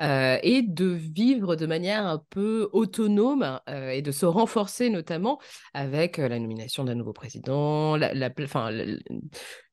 euh, 0.00 0.38
et 0.42 0.62
de 0.62 0.86
vivre 0.86 1.56
de 1.56 1.66
manière 1.66 2.06
un 2.06 2.22
peu 2.30 2.68
autonome 2.72 3.60
euh, 3.68 3.90
et 3.90 4.02
de 4.02 4.10
se 4.10 4.26
renforcer 4.26 4.90
notamment 4.90 5.40
avec 5.74 6.18
euh, 6.18 6.28
la 6.28 6.38
nomination 6.38 6.84
d'un 6.84 6.94
nouveau 6.94 7.12
président, 7.12 7.96
la, 7.96 8.30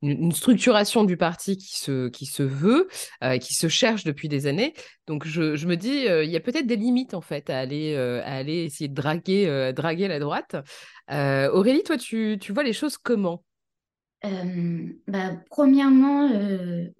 une 0.01 0.31
structuration 0.31 1.03
du 1.03 1.17
parti 1.17 1.57
qui 1.57 1.77
se, 1.77 2.09
qui 2.09 2.25
se 2.25 2.43
veut, 2.43 2.87
qui 3.41 3.53
se 3.53 3.67
cherche 3.67 4.03
depuis 4.03 4.29
des 4.29 4.47
années. 4.47 4.73
Donc 5.07 5.25
je, 5.25 5.55
je 5.55 5.67
me 5.67 5.75
dis, 5.75 6.05
il 6.05 6.29
y 6.29 6.35
a 6.35 6.39
peut-être 6.39 6.67
des 6.67 6.75
limites 6.75 7.13
en 7.13 7.21
fait 7.21 7.49
à 7.49 7.59
aller, 7.59 7.95
à 7.95 8.35
aller 8.35 8.63
essayer 8.63 8.87
de 8.87 8.93
draguer, 8.93 9.73
draguer 9.75 10.07
la 10.07 10.19
droite. 10.19 10.55
Aurélie, 11.09 11.83
toi, 11.83 11.97
tu, 11.97 12.37
tu 12.39 12.53
vois 12.53 12.63
les 12.63 12.73
choses 12.73 12.97
comment? 12.97 13.43
Bah, 14.23 15.41
premièrement, 15.49 16.29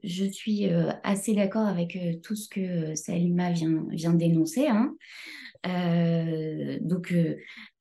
je 0.04 0.26
suis 0.26 0.68
assez 1.04 1.34
d'accord 1.34 1.68
avec 1.68 1.98
tout 2.24 2.36
ce 2.36 2.48
que 2.48 2.96
Salima 2.96 3.52
vient, 3.52 3.86
vient 3.90 4.14
d'énoncer. 4.14 4.68
Hein. 4.68 4.96
donc, 6.82 7.14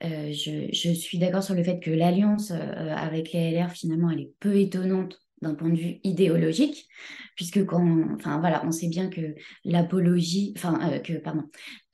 je, 0.03 0.69
je, 0.73 0.91
suis 0.91 1.19
d'accord 1.19 1.43
sur 1.43 1.55
le 1.55 1.63
fait 1.63 1.79
que 1.81 1.91
l'alliance 1.91 2.51
avec 2.51 3.33
les 3.33 3.53
LR, 3.53 3.71
finalement, 3.71 4.11
elle 4.11 4.21
est 4.21 4.33
peu 4.41 4.57
étonnante 4.57 5.21
d'un 5.43 5.55
point 5.55 5.69
de 5.69 5.79
vue 5.79 6.01
idéologique, 6.05 6.89
puisque 7.37 7.65
quand, 7.65 8.15
enfin 8.15 8.41
voilà, 8.41 8.63
on 8.67 8.73
sait 8.73 8.89
bien 8.89 9.09
que 9.09 9.35
l'apologie, 9.65 10.53
enfin 10.57 10.99
que 11.01 11.15
pardon, 11.15 11.45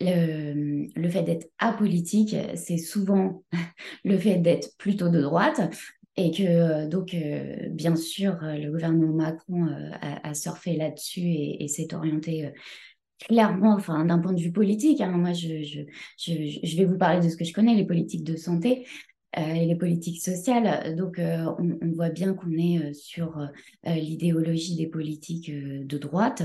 le, 0.01 0.87
le 0.95 1.09
fait 1.11 1.23
d'être 1.23 1.47
apolitique, 1.59 2.37
c'est 2.55 2.79
souvent 2.79 3.45
le 4.05 4.19
fait 4.19 4.39
d'être 4.39 4.77
plutôt 4.79 5.09
de 5.09 5.21
droite, 5.21 5.61
et 6.17 6.31
que 6.31 6.43
euh, 6.43 6.89
donc, 6.89 7.15
euh, 7.15 7.69
bien 7.71 7.97
sûr, 7.97 8.39
euh, 8.43 8.57
le 8.57 8.71
gouvernement 8.71 9.13
Macron 9.13 9.67
a, 10.01 10.35
surfé 10.35 10.77
là-dessus 10.77 11.21
et, 11.21 11.69
s'est 11.69 11.95
orienté 11.95 12.53
clairement, 13.19 13.75
enfin, 13.75 14.05
d'un 14.05 14.19
point 14.19 14.33
de 14.33 14.41
vue 14.41 14.53
politique. 14.53 15.01
Hein. 15.01 15.13
moi, 15.13 15.33
je, 15.33 15.63
je, 15.63 15.81
je, 16.19 16.77
vais 16.77 16.85
vous 16.85 16.99
parler 16.99 17.25
de 17.25 17.31
ce 17.31 17.37
que 17.37 17.45
je 17.45 17.53
connais, 17.53 17.75
les 17.75 17.87
politiques 17.87 18.25
de 18.25 18.37
santé. 18.37 18.87
et 19.37 19.67
les 19.67 19.77
politiques 19.77 20.23
sociales. 20.23 20.95
Donc, 20.97 21.17
on, 21.19 21.79
on, 21.83 21.93
voit 21.93 22.11
bien 22.11 22.35
qu'on 22.35 22.53
est 22.53 22.93
sur 22.93 23.37
l'idéologie 23.85 24.77
des 24.77 24.87
politiques 24.87 25.51
de 25.53 25.99
droite. 25.99 26.43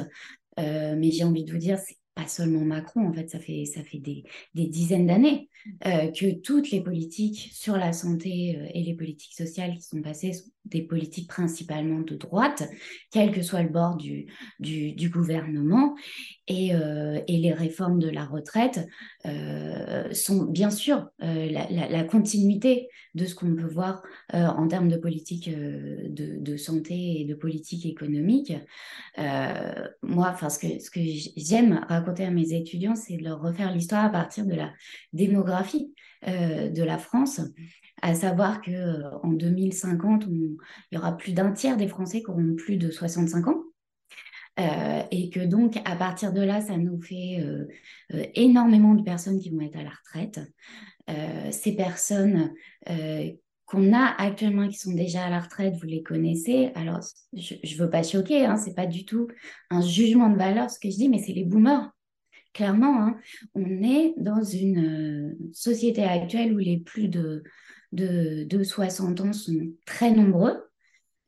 mais 0.57 1.11
j'ai 1.11 1.23
envie 1.23 1.45
de 1.45 1.51
vous 1.51 1.57
dire, 1.59 1.77
c'est 1.77 1.99
pas 2.19 2.27
seulement 2.27 2.61
Macron, 2.61 3.07
en 3.07 3.13
fait, 3.13 3.29
ça 3.29 3.39
fait, 3.39 3.65
ça 3.65 3.83
fait 3.83 3.99
des, 3.99 4.23
des 4.53 4.67
dizaines 4.67 5.07
d'années 5.07 5.49
euh, 5.85 6.11
que 6.11 6.33
toutes 6.39 6.71
les 6.71 6.81
politiques 6.81 7.49
sur 7.53 7.77
la 7.77 7.93
santé 7.93 8.57
euh, 8.57 8.67
et 8.73 8.83
les 8.83 8.93
politiques 8.93 9.35
sociales 9.35 9.75
qui 9.75 9.83
sont 9.83 10.01
passées 10.01 10.33
sont 10.33 10.49
des 10.69 10.81
politiques 10.81 11.29
principalement 11.29 11.99
de 11.99 12.15
droite, 12.15 12.69
quel 13.11 13.31
que 13.31 13.41
soit 13.41 13.63
le 13.63 13.69
bord 13.69 13.95
du, 13.95 14.27
du, 14.59 15.09
gouvernement. 15.09 15.95
Et, 16.47 16.73
euh, 16.73 17.19
et, 17.27 17.38
les 17.38 17.53
réformes 17.53 17.99
de 17.99 18.09
la 18.09 18.25
retraite 18.25 18.88
sont 20.11 20.45
bien 20.45 20.69
sûr 20.69 21.09
la, 21.19 21.69
la, 21.69 22.03
continuité 22.03 22.88
de 23.15 23.25
ce 23.25 23.35
qu'on 23.35 23.55
peut 23.55 23.67
voir 23.67 24.01
en 24.31 24.67
termes 24.67 24.89
de 24.89 24.97
politique 24.97 25.49
de, 25.49 26.38
de, 26.39 26.57
santé 26.57 27.21
et 27.21 27.25
de 27.25 27.35
politique 27.35 27.85
économique. 27.85 28.53
moi, 30.03 30.35
ce 30.49 30.59
que, 30.59 30.79
ce 30.79 30.89
que 30.89 30.99
j'aime 31.38 31.85
raconter 31.88 32.25
à 32.25 32.31
mes 32.31 32.53
étudiants, 32.53 32.95
c'est 32.95 33.17
de 33.17 33.23
leur 33.23 33.41
refaire 33.41 33.73
l'histoire 33.73 34.05
à 34.05 34.09
partir 34.09 34.45
de 34.45 34.55
la 34.55 34.71
démographie 35.13 35.93
euh, 36.27 36.69
de 36.69 36.83
la 36.83 36.97
France, 36.97 37.39
à 38.01 38.15
savoir 38.15 38.62
que 38.62 38.72
euh, 38.72 39.18
en 39.24 39.29
2050, 39.29 40.25
il 40.29 40.58
y 40.91 40.98
aura 40.98 41.18
plus 41.18 41.34
d'un 41.34 41.51
tiers 41.51 41.77
des 41.77 41.88
Français 41.88 42.22
qui 42.22 42.29
auront 42.29 42.56
plus 42.56 42.77
de 42.77 42.91
65 42.91 43.48
ans. 43.48 43.63
Euh, 44.60 45.03
et 45.12 45.29
que 45.29 45.39
donc, 45.39 45.77
à 45.86 45.96
partir 45.96 46.34
de 46.34 46.41
là, 46.41 46.60
ça 46.60 46.77
nous 46.77 47.01
fait 47.01 47.41
énormément 48.36 48.94
de 48.94 49.03
personnes 49.03 49.39
qui 49.39 49.51
vont 49.51 49.62
être 49.62 49.77
à 49.77 49.84
la 49.84 49.91
retraite. 49.91 50.41
ces 51.51 51.77
personnes 51.77 52.51
qu'on 53.65 53.94
a 53.94 54.15
actuellement 54.18 54.68
qui 54.68 54.77
sont 54.77 54.94
déjà 54.94 55.24
à 55.24 55.29
la 55.29 55.39
retraite, 55.39 55.75
vous 55.75 55.88
les 55.88 56.03
connaissez. 56.03 56.72
Alors, 56.75 57.00
je 57.32 57.53
ne 57.53 57.77
veux 57.77 57.89
pas 57.89 58.03
choquer, 58.03 58.46
hein, 58.46 58.58
ce 58.58 58.68
n'est 58.68 58.75
pas 58.75 58.88
du 58.88 59.06
tout 59.06 59.27
un 59.70 59.79
jugement 59.79 60.29
de 60.29 60.38
valeur 60.38 60.70
ce 60.70 60.77
que 60.77 60.89
je 60.89 60.98
dis, 60.98 61.08
mais 61.08 61.20
c'est 61.20 61.32
les 61.32 61.46
boomers 61.46 61.89
clairement, 62.53 63.01
hein, 63.01 63.18
on 63.56 63.84
est 63.84 64.13
dans 64.18 64.44
une 64.44 64.86
euh, 64.86 65.38
société 65.53 66.03
actuelle 66.03 66.53
où 66.53 66.58
les 66.58 66.77
plus 66.77 67.08
de, 67.08 67.44
de, 67.91 68.63
60 68.63 69.22
ans 69.22 69.34
sont 69.34 69.72
très 69.86 70.12
nombreux, 70.12 70.63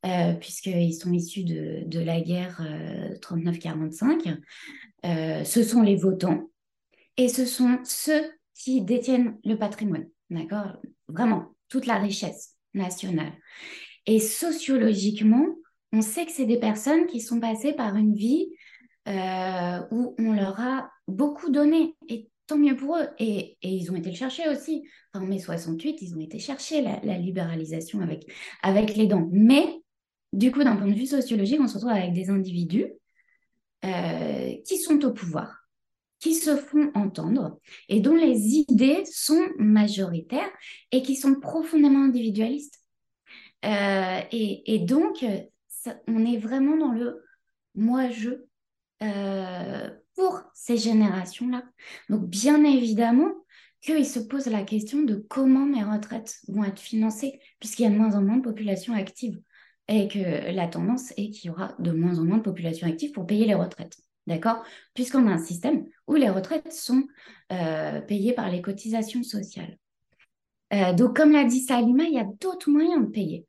euh, 0.05 0.33
puisqu'ils 0.33 0.93
sont 0.93 1.13
issus 1.13 1.43
de, 1.43 1.99
la 1.99 2.21
guerre 2.21 2.61
39-45. 3.21 4.37
Euh, 5.05 5.43
ce 5.43 5.63
sont 5.63 5.81
les 5.81 5.95
votants 5.95 6.49
et 7.17 7.27
ce 7.27 7.45
sont 7.45 7.79
ceux 7.83 8.23
qui 8.55 8.81
détiennent 8.81 9.37
le 9.43 9.55
patrimoine, 9.55 10.07
d'accord? 10.29 10.77
Vraiment, 11.07 11.55
toute 11.67 11.85
la 11.85 11.97
richesse 11.97 12.55
nationale. 12.73 13.33
Et 14.05 14.19
sociologiquement, 14.19 15.45
on 15.91 16.01
sait 16.01 16.25
que 16.25 16.31
c'est 16.31 16.45
des 16.45 16.59
personnes 16.59 17.07
qui 17.07 17.19
sont 17.19 17.39
passées 17.39 17.73
par 17.73 17.95
une 17.95 18.15
vie 18.15 18.49
où 19.07 20.15
on 20.19 20.31
leur 20.33 20.59
a 20.59 20.89
beaucoup 21.07 21.49
donné. 21.49 21.95
Et 22.07 22.30
tant 22.51 22.57
mieux 22.57 22.75
pour 22.75 22.97
eux. 22.97 23.07
Et, 23.17 23.57
ils 23.61 23.91
ont 23.91 23.95
été 23.95 24.09
le 24.09 24.15
chercher 24.15 24.49
aussi. 24.49 24.85
en 25.13 25.21
mai 25.21 25.39
68, 25.39 26.01
ils 26.01 26.15
ont 26.15 26.19
été 26.19 26.37
chercher 26.37 26.81
la, 26.81 27.17
libéralisation 27.17 28.01
avec, 28.01 28.29
avec 28.61 28.95
les 28.95 29.07
dents. 29.07 29.29
Mais 29.31 29.81
du 30.33 30.51
coup, 30.51 30.63
d'un 30.63 30.75
point 30.75 30.87
de 30.87 30.93
vue 30.93 31.05
sociologique, 31.05 31.61
on 31.61 31.67
se 31.67 31.75
retrouve 31.75 31.91
avec 31.91 32.11
des 32.11 32.29
individus 32.29 32.87
euh, 33.85 34.53
qui 34.65 34.77
sont 34.77 35.03
au 35.05 35.13
pouvoir, 35.13 35.65
qui 36.19 36.35
se 36.35 36.57
font 36.57 36.91
entendre 36.93 37.57
et 37.87 38.01
dont 38.01 38.15
les 38.15 38.55
idées 38.55 39.03
sont 39.05 39.47
majoritaires 39.57 40.51
et 40.91 41.01
qui 41.01 41.15
sont 41.15 41.39
profondément 41.39 42.03
individualistes. 42.03 42.79
Euh, 43.63 44.19
et, 44.31 44.79
donc, 44.79 45.25
on 46.07 46.25
est 46.25 46.37
vraiment 46.37 46.75
dans 46.75 46.91
le 46.91 47.23
moi-je. 47.75 48.31
Euh, 49.03 49.89
pour 50.15 50.41
ces 50.53 50.77
générations-là. 50.77 51.63
Donc, 52.09 52.27
bien 52.27 52.63
évidemment, 52.63 53.31
qu'ils 53.81 54.05
se 54.05 54.19
posent 54.19 54.47
la 54.47 54.63
question 54.63 55.01
de 55.01 55.15
comment 55.15 55.65
mes 55.65 55.83
retraites 55.83 56.39
vont 56.47 56.63
être 56.63 56.79
financées, 56.79 57.39
puisqu'il 57.59 57.83
y 57.83 57.85
a 57.85 57.89
de 57.89 57.95
moins 57.95 58.15
en 58.15 58.21
moins 58.21 58.37
de 58.37 58.43
population 58.43 58.93
active. 58.93 59.39
Et 59.87 60.07
que 60.07 60.51
la 60.51 60.67
tendance 60.67 61.11
est 61.17 61.31
qu'il 61.31 61.49
y 61.49 61.49
aura 61.49 61.75
de 61.79 61.91
moins 61.91 62.19
en 62.19 62.23
moins 62.23 62.37
de 62.37 62.43
population 62.43 62.87
active 62.87 63.11
pour 63.11 63.25
payer 63.25 63.45
les 63.45 63.55
retraites. 63.55 63.97
D'accord? 64.27 64.63
Puisqu'on 64.93 65.27
a 65.27 65.31
un 65.31 65.43
système 65.43 65.85
où 66.07 66.13
les 66.15 66.29
retraites 66.29 66.71
sont 66.71 67.03
euh, 67.51 67.99
payées 68.01 68.33
par 68.33 68.49
les 68.49 68.61
cotisations 68.61 69.23
sociales. 69.23 69.77
Euh, 70.73 70.93
donc, 70.93 71.17
comme 71.17 71.31
l'a 71.31 71.43
dit 71.43 71.59
Salima, 71.59 72.03
il 72.03 72.13
y 72.13 72.19
a 72.19 72.27
d'autres 72.39 72.69
moyens 72.69 73.01
de 73.01 73.09
payer 73.09 73.45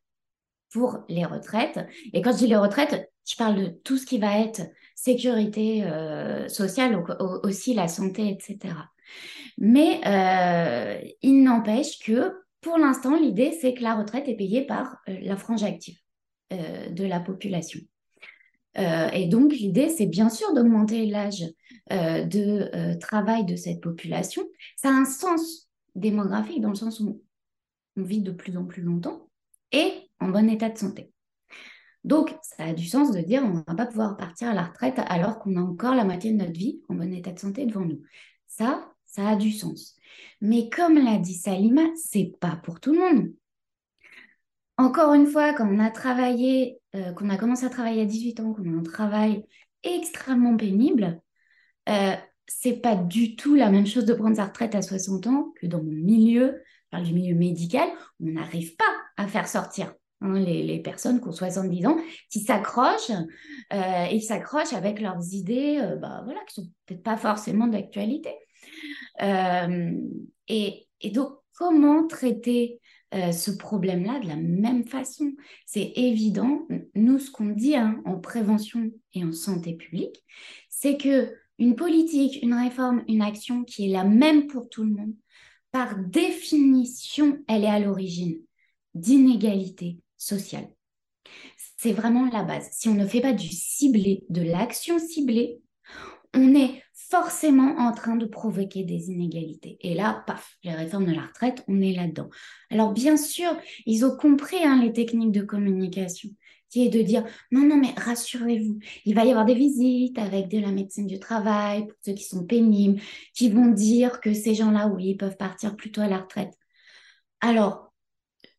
pour 0.73 1.01
les 1.09 1.25
retraites. 1.25 1.79
Et 2.13 2.23
quand 2.23 2.33
je 2.33 2.39
dis 2.39 2.47
les 2.47 2.57
retraites, 2.57 3.09
je 3.25 3.37
parle 3.37 3.57
de 3.57 3.67
tout 3.85 3.99
ce 3.99 4.07
qui 4.07 4.19
va 4.19 4.39
être 4.39 4.63
sécurité 4.95 5.85
euh, 5.85 6.49
sociale, 6.49 7.03
aussi 7.43 7.75
la 7.75 7.89
santé, 7.89 8.29
etc. 8.29 8.75
Mais 9.59 10.01
euh, 10.07 11.01
il 11.23 11.43
n'empêche 11.43 11.99
que 11.99 12.33
pour 12.61 12.79
l'instant, 12.79 13.19
l'idée, 13.19 13.57
c'est 13.61 13.75
que 13.75 13.83
la 13.83 13.95
retraite 13.95 14.29
est 14.29 14.37
payée 14.37 14.65
par 14.65 14.99
euh, 15.09 15.19
la 15.23 15.37
frange 15.37 15.65
active 15.65 15.99
de 16.51 17.07
la 17.07 17.19
population. 17.19 17.81
et 18.77 19.27
donc, 19.27 19.55
l'idée, 19.55 19.89
c'est 19.89 20.05
bien 20.05 20.29
sûr 20.29 20.53
d'augmenter 20.53 21.07
l'âge 21.07 21.47
de 21.89 22.95
travail 22.97 23.47
de 23.47 23.57
cette 23.57 23.81
population. 23.81 24.43
Ça 24.77 24.91
a 24.91 24.93
un 24.93 25.07
sens 25.07 25.71
démographique 25.95 26.61
dans 26.61 26.69
le 26.69 26.75
sens 26.75 27.01
où 27.01 27.23
on 27.97 28.03
vit 28.03 28.21
de 28.21 28.33
plus 28.33 28.55
en 28.59 28.67
plus 28.67 28.83
longtemps 28.83 29.31
et 29.73 30.11
en 30.21 30.29
bon 30.29 30.51
état 30.51 30.69
de 30.69 30.77
santé. 30.77 31.12
Donc, 32.05 32.37
ça 32.43 32.65
a 32.65 32.73
du 32.73 32.87
sens 32.87 33.13
de 33.13 33.21
dire 33.21 33.43
on 33.45 33.55
ne 33.55 33.63
va 33.67 33.75
pas 33.75 33.87
pouvoir 33.87 34.17
partir 34.17 34.49
à 34.49 34.55
la 34.55 34.65
retraite 34.65 35.01
alors 35.07 35.39
qu'on 35.39 35.57
a 35.57 35.61
encore 35.61 35.95
la 35.95 36.05
moitié 36.05 36.33
de 36.33 36.39
notre 36.39 36.53
vie 36.59 36.81
en 36.89 36.95
bon 36.95 37.13
état 37.13 37.33
de 37.33 37.39
santé 37.39 37.65
devant 37.65 37.85
nous. 37.85 38.01
Ça, 38.47 38.93
ça 39.07 39.29
a 39.29 39.37
du 39.37 39.53
sens. 39.53 39.97
Mais 40.41 40.69
comme 40.69 40.99
l'a 40.99 41.19
dit 41.19 41.35
Salima, 41.35 41.83
c'est 41.97 42.35
pas 42.41 42.61
pour 42.65 42.81
tout 42.81 42.93
le 42.93 42.99
monde. 42.99 43.33
Encore 44.79 45.15
une 45.15 45.27
fois, 45.27 45.53
quand 45.53 45.69
on 45.69 45.79
a 45.79 45.91
travaillé, 45.91 46.81
euh, 46.97 47.13
qu'on 47.13 47.31
a 47.31 47.37
commencé 47.37 47.65
à 47.65 47.71
travailler 47.71 48.03
à 48.03 48.07
18 48.07 48.41
ans, 48.41 48.53
qu'on 48.53 48.75
a 48.75 48.81
un 48.81 48.83
travail 48.83 49.45
extrêmement 49.85 50.57
pénible, 50.57 51.21
euh, 51.89 52.15
c'est 52.47 52.81
pas 52.81 52.97
du 52.97 53.37
tout 53.37 53.55
la 53.55 53.71
même 53.71 53.87
chose 53.87 54.07
de 54.07 54.15
prendre 54.15 54.37
sa 54.37 54.47
retraite 54.47 54.75
à 54.75 54.83
60 54.83 55.27
ans 55.29 55.53
que 55.61 55.67
dans 55.67 55.83
mon 55.83 55.93
milieu, 55.93 56.61
je 56.65 56.91
parle 56.91 57.05
du 57.05 57.13
milieu 57.13 57.37
médical, 57.37 57.89
on 58.21 58.27
n'arrive 58.27 58.75
pas 58.77 58.85
à 59.17 59.29
faire 59.29 59.47
sortir 59.47 59.95
Hein, 60.23 60.39
les, 60.39 60.79
personnes 60.81 61.21
qui 61.21 61.29
ont 61.29 61.33
70 61.33 61.87
ans, 61.87 61.97
qui 62.31 62.41
s'accrochent 62.41 63.11
euh, 63.73 64.05
et 64.11 64.21
s'accrochent 64.21 64.73
avec 64.73 65.01
leurs 65.01 65.35
idées 65.35 65.79
euh, 65.83 65.97
bah, 65.97 66.23
voilà, 66.25 66.41
qui 66.47 66.55
sont 66.61 66.69
peut-être 66.87 67.03
pas 67.03 67.17
forcément 67.17 67.67
d'actualité. 67.67 68.33
Euh, 69.21 69.93
et, 70.49 70.87
donc, 71.13 71.31
comment 71.57 72.07
traiter 72.07 72.79
ce 73.13 73.51
problème-là 73.51 74.21
de 74.21 74.29
la 74.29 74.37
même 74.37 74.85
façon? 74.85 75.33
C'est 75.67 75.93
évident, 75.97 76.67
nous, 76.95 77.19
ce 77.19 77.31
qu'on 77.31 77.49
dit 77.49 77.77
hein, 77.77 78.01
en 78.07 78.19
prévention 78.19 78.91
et 79.13 79.25
en 79.25 79.33
santé 79.33 79.75
publique, 79.75 80.25
c'est 80.71 80.97
que 80.97 81.35
une 81.59 81.75
politique, 81.75 82.43
une 82.43 82.55
réforme, 82.55 83.05
une 83.09 83.21
action 83.21 83.65
qui 83.65 83.87
est 83.87 83.93
la 83.93 84.05
même 84.05 84.47
pour 84.47 84.71
tout 84.71 84.85
le 84.85 84.91
monde, 84.91 85.15
par 85.73 85.99
définition, 85.99 87.39
elle 87.49 87.65
est 87.65 87.69
à 87.69 87.81
l'origine 87.81 88.39
d'inégalités 88.95 90.02
sociales. 90.23 90.69
C'est 91.77 91.93
vraiment 91.93 92.29
la 92.31 92.45
base. 92.45 92.69
Si 92.73 92.89
on 92.89 92.95
ne 92.95 93.07
fait 93.07 93.21
pas 93.21 93.33
du 93.33 93.49
ciblé, 93.49 94.25
de 94.29 94.43
l'action 94.43 94.99
ciblée, 94.99 95.61
on 96.35 96.55
est 96.55 96.83
forcément 96.95 97.77
en 97.79 97.93
train 97.93 98.17
de 98.17 98.25
provoquer 98.25 98.85
des 98.85 99.11
inégalités. 99.11 99.77
Et 99.81 99.95
là, 99.95 100.25
paf, 100.27 100.57
les 100.65 100.73
réformes 100.73 101.05
de 101.07 101.13
la 101.13 101.27
retraite, 101.27 101.63
on 101.69 101.81
est 101.83 101.93
là-dedans. 101.93 102.31
Alors 102.71 102.93
bien 102.93 103.17
sûr, 103.17 103.55
ils 103.85 104.05
ont 104.07 104.17
compris 104.17 104.65
hein, 104.65 104.81
les 104.83 104.93
techniques 104.93 105.33
de 105.33 105.43
communication, 105.43 106.31
qui 106.71 106.87
est 106.87 106.89
de 106.89 107.03
dire, 107.03 107.25
non, 107.51 107.67
non, 107.67 107.77
mais 107.77 107.93
rassurez-vous, 107.99 108.79
il 109.05 109.15
va 109.15 109.27
y 109.27 109.31
avoir 109.31 109.45
des 109.45 109.55
visites 109.55 110.19
avec 110.19 110.49
de 110.49 110.59
la 110.59 110.71
médecine 110.71 111.07
du 111.07 111.19
travail, 111.19 111.87
pour 111.87 111.97
ceux 112.03 112.15
qui 112.15 112.25
sont 112.25 112.47
pénibles, 112.47 112.99
qui 113.35 113.51
vont 113.51 113.67
dire 113.67 114.21
que 114.21 114.33
ces 114.33 114.55
gens-là, 114.55 114.89
oui, 114.89 115.09
ils 115.11 115.17
peuvent 115.19 115.37
partir 115.37 115.77
plutôt 115.77 116.01
à 116.01 116.09
la 116.09 116.19
retraite. 116.19 116.55
Alors, 117.43 117.92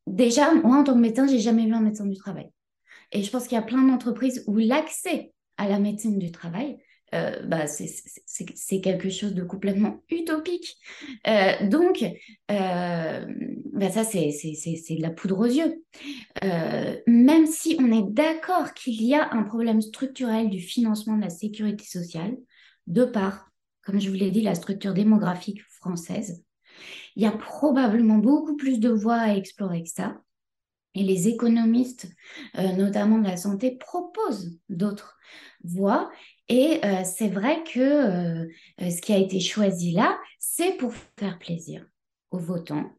déjà, 0.08 0.54
moi, 0.54 0.78
en 0.78 0.84
tant 0.84 0.94
que 0.94 1.00
médecin, 1.00 1.28
j'ai 1.28 1.40
jamais 1.40 1.66
vu 1.66 1.74
un 1.74 1.82
médecin 1.82 2.06
du 2.06 2.18
travail. 2.18 2.50
Et 3.12 3.24
je 3.24 3.30
pense 3.30 3.48
qu'il 3.48 3.56
y 3.56 3.62
a 3.62 3.64
plein 3.64 3.84
d'entreprises 3.84 4.44
où 4.48 4.58
l'accès 4.58 5.34
à 5.58 5.68
la 5.68 5.80
médecine 5.80 6.18
du 6.18 6.32
travail, 6.32 6.78
euh, 7.14 7.44
bah, 7.46 7.68
c'est 7.68 8.82
quelque 8.82 9.10
chose 9.10 9.36
de 9.36 9.44
complètement 9.44 10.02
utopique. 10.10 10.78
Euh, 11.28 11.68
donc, 11.68 12.04
euh, 12.52 13.26
bah, 13.72 13.92
ça, 13.92 14.04
c'est 14.04 14.30
de 14.32 15.02
la 15.02 15.12
poudre 15.12 15.40
aux 15.40 15.46
yeux. 15.46 15.84
même 17.06 17.46
si 17.46 17.76
on 17.80 17.92
est 17.92 18.12
d'accord 18.12 18.74
qu'il 18.74 19.02
y 19.04 19.14
a 19.14 19.32
un 19.32 19.44
problème 19.44 19.82
structurel 19.82 20.50
du 20.50 20.60
financement 20.60 21.16
de 21.16 21.22
la 21.22 21.30
sécurité 21.30 21.86
sociale, 21.86 22.36
de 22.88 23.06
par, 23.06 23.48
comme 23.84 24.02
je 24.02 24.10
vous 24.10 24.16
l'ai 24.16 24.32
dit, 24.32 24.42
la 24.42 24.56
structure 24.56 24.94
démographique 24.94 25.62
française, 25.70 26.44
il 27.16 27.24
y 27.24 27.26
a 27.26 27.32
probablement 27.32 28.18
beaucoup 28.18 28.56
plus 28.56 28.80
de 28.80 28.90
voies 28.90 29.20
à 29.20 29.36
explorer 29.36 29.84
que 29.84 29.90
ça. 29.90 30.18
Et 30.96 31.04
les 31.04 31.28
économistes, 31.28 32.08
notamment 32.56 33.18
de 33.18 33.28
la 33.28 33.36
santé, 33.36 33.72
proposent 33.80 34.60
d'autres 34.70 35.18
voies. 35.64 36.12
Et 36.50 36.80
euh, 36.84 37.04
c'est 37.04 37.30
vrai 37.30 37.64
que 37.64 37.80
euh, 37.80 38.48
euh, 38.82 38.90
ce 38.90 39.02
qui 39.02 39.14
a 39.14 39.18
été 39.18 39.40
choisi 39.40 39.92
là, 39.92 40.20
c'est 40.40 40.74
pour 40.74 40.94
faire 41.18 41.40
plaisir 41.40 41.86
aux 42.32 42.40
votants, 42.40 42.92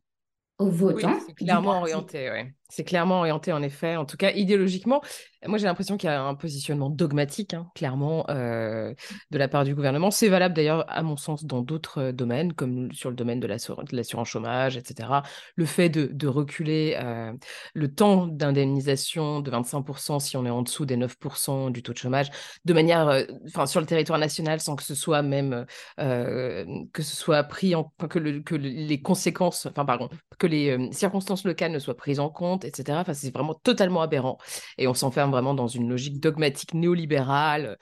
aux 0.59 0.71
votants. 0.71 1.19
c'est 1.27 1.35
clairement 1.35 1.79
orienté, 1.81 2.31
oui. 2.31 2.51
C'est 2.75 2.83
clairement 2.83 3.21
orienté, 3.21 3.53
en 3.53 3.63
effet. 3.63 3.95
En 3.95 4.05
tout 4.05 4.17
cas, 4.17 4.33
idéologiquement, 4.33 5.01
moi, 5.47 5.59
j'ai 5.59 5.67
l'impression 5.67 5.97
qu'il 5.97 6.09
y 6.09 6.13
a 6.13 6.23
un 6.23 6.35
positionnement 6.35 6.91
dogmatique, 6.91 7.55
hein, 7.55 7.71
clairement, 7.75 8.25
euh, 8.31 8.95
de 9.31 9.39
la 9.39 9.47
part 9.47 9.65
du 9.65 9.75
gouvernement. 9.75 10.11
C'est 10.11 10.29
valable 10.29 10.55
d'ailleurs, 10.55 10.85
à 10.89 11.03
mon 11.03 11.17
sens, 11.17 11.45
dans 11.45 11.61
d'autres 11.61 12.01
euh, 12.01 12.13
domaines, 12.13 12.53
comme 12.53 12.91
sur 12.93 13.11
le 13.11 13.17
domaine 13.17 13.41
de 13.41 13.47
l'assurance 13.47 14.29
chômage, 14.29 14.77
etc. 14.77 15.09
Le 15.57 15.67
fait 15.67 15.89
de, 15.89 16.27
reculer 16.27 16.97
euh, 16.99 17.33
le 17.75 17.95
temps 17.95 18.27
d'indemnisation 18.27 19.41
de 19.41 19.51
25% 19.51 20.19
si 20.19 20.37
on 20.37 20.47
est 20.47 20.51
en 20.51 20.63
dessous 20.63 20.87
des 20.87 20.97
9% 20.97 21.71
du 21.71 21.83
taux 21.83 21.93
de 21.93 21.99
chômage, 21.99 22.31
de 22.65 22.73
manière, 22.73 23.25
enfin, 23.47 23.67
sur 23.67 23.81
le 23.81 23.87
territoire 23.87 24.19
national, 24.19 24.61
sans 24.61 24.75
que 24.75 24.83
ce 24.83 24.95
soit 24.95 25.23
même, 25.23 25.67
que 25.99 27.03
ce 27.03 27.17
soit 27.17 27.45
pris 27.45 27.75
en, 27.75 27.93
que, 28.09 28.19
le, 28.19 28.41
que 28.41 28.55
les 28.55 29.01
conséquences, 29.01 29.67
enfin, 29.67 29.85
pardon, 29.85 30.09
que 30.39 30.47
les 30.47 30.91
circonstances 30.93 31.45
locales 31.45 31.73
ne 31.73 31.79
soient 31.79 31.97
prises 31.97 32.21
en 32.21 32.31
compte 32.31 32.64
etc. 32.65 33.05
C'est 33.13 33.33
vraiment 33.33 33.55
totalement 33.55 34.03
aberrant. 34.03 34.39
Et 34.79 34.89
on 34.89 34.95
s'enferme 34.95 35.31
vraiment 35.31 35.55
dans 35.55 35.69
une 35.69 35.89
logique 35.89 36.21
dogmatique 36.21 36.75
néolibérale, 36.75 37.79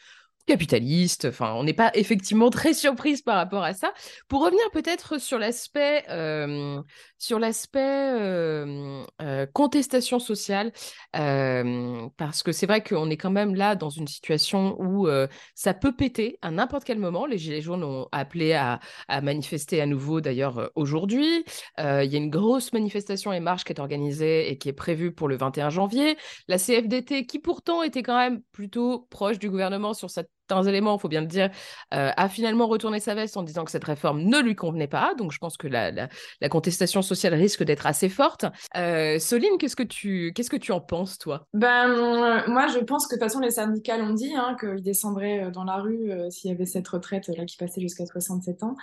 capitaliste. 0.47 1.27
Enfin, 1.27 1.55
on 1.55 1.65
n'est 1.65 1.73
pas 1.73 1.91
effectivement 1.95 2.51
très 2.51 2.75
surprise 2.75 3.23
par 3.23 3.37
rapport 3.37 3.63
à 3.63 3.75
ça. 3.75 3.93
Pour 4.29 4.45
revenir 4.45 4.63
peut-être 4.73 5.21
sur 5.21 5.39
l'aspect 5.39 6.05
euh, 6.09 6.81
sur 7.19 7.39
l'aspect 7.39 7.81
euh, 7.81 9.05
euh, 9.21 9.47
contestation 9.53 10.19
sociale, 10.19 10.73
parce 11.13 12.43
que 12.43 12.53
c'est 12.53 12.67
vrai 12.67 12.83
qu'on 12.83 13.11
est 13.11 13.17
quand 13.17 13.31
même 13.31 13.55
là 13.55 13.77
dans 13.77 13.91
une 13.91 14.09
situation 14.09 14.77
où 14.81 15.09
ça 15.55 15.75
peut 15.75 15.95
péter 15.95 16.39
à 16.43 16.51
n'importe 16.51 16.85
quel 16.85 16.99
moment. 16.99 17.27
Les 17.27 17.39
Gilets 17.39 17.61
jaunes 17.61 17.85
ont 17.85 18.09
appelé 18.13 18.53
à, 18.55 18.81
à 19.09 19.21
manifester 19.21 19.81
à 19.81 19.87
nouveau 19.87 20.21
d'ailleurs 20.21 20.71
aujourd'hui. 20.75 21.45
Il 21.79 21.85
y 21.85 22.15
a 22.15 22.19
une 22.19 22.31
grosse 22.31 22.73
manifestation 22.73 23.33
et 23.33 23.41
marche 23.41 23.65
qui 23.65 23.73
est 23.73 23.81
organisée 23.81 24.51
et 24.51 24.59
qui 24.59 24.69
est 24.69 24.73
prévue 24.73 25.13
pour 25.13 25.29
le 25.29 25.37
21 25.37 25.71
janvier. 25.71 26.17
La 26.49 26.59
CFDT, 26.59 27.27
qui 27.27 27.39
pourtant 27.39 27.83
était 27.83 28.03
quand 28.03 28.19
même 28.19 28.43
plutôt 28.53 29.07
proche 29.11 29.39
du 29.39 29.51
gouvernement 29.51 29.95
sur 29.95 30.11
cette 30.11 30.31
éléments, 30.61 30.97
il 30.97 31.01
faut 31.01 31.09
bien 31.09 31.23
le 31.23 31.27
dire, 31.27 31.51
euh, 31.95 32.11
a 32.17 32.29
finalement 32.29 32.67
retourné 32.67 33.01
sa 33.01 33.15
veste 33.15 33.37
en 33.37 33.43
disant 33.43 33.65
que 33.65 33.71
cette 33.71 33.85
réforme 33.85 34.23
ne 34.23 34.39
lui 34.41 34.55
convenait 34.55 34.89
pas. 34.89 35.15
Donc 35.17 35.33
je 35.33 35.39
pense 35.39 35.57
que 35.57 35.67
la, 35.67 35.91
la, 35.91 36.49
contestation 36.51 37.01
sociale 37.01 37.35
risque 37.35 37.63
d'être 37.63 37.87
assez 37.87 38.09
forte. 38.09 38.45
Euh, 38.77 39.19
Soline, 39.19 39.57
qu'est-ce 39.59 39.77
que 39.77 39.83
tu 39.83 40.33
qu'est-ce 40.35 40.51
que 40.51 40.57
tu 40.57 40.73
en 40.73 40.81
penses, 40.81 41.19
toi? 41.19 41.47
Ben 41.55 41.89
euh, 41.91 42.41
moi, 42.49 42.67
je 42.67 42.79
pense 42.81 43.07
que 43.07 43.15
de 43.15 43.21
toute 43.21 43.29
façon 43.29 43.41
les 43.41 43.53
syndicats 43.53 43.97
l'ont 43.97 44.13
dit, 44.13 44.35
hein, 44.37 44.57
qu'ils 44.61 44.83
descendraient 44.83 45.51
dans 45.51 45.65
la 45.65 45.77
rue 45.77 46.11
s'il 46.31 46.51
y 46.51 46.55
avait 46.55 46.67
cette 46.67 46.89
retraite 46.89 47.29
là 47.29 47.45
qui 47.45 47.57
passait 47.57 47.81
jusqu'à 47.81 48.05
67 48.05 48.63
ans. 48.63 48.77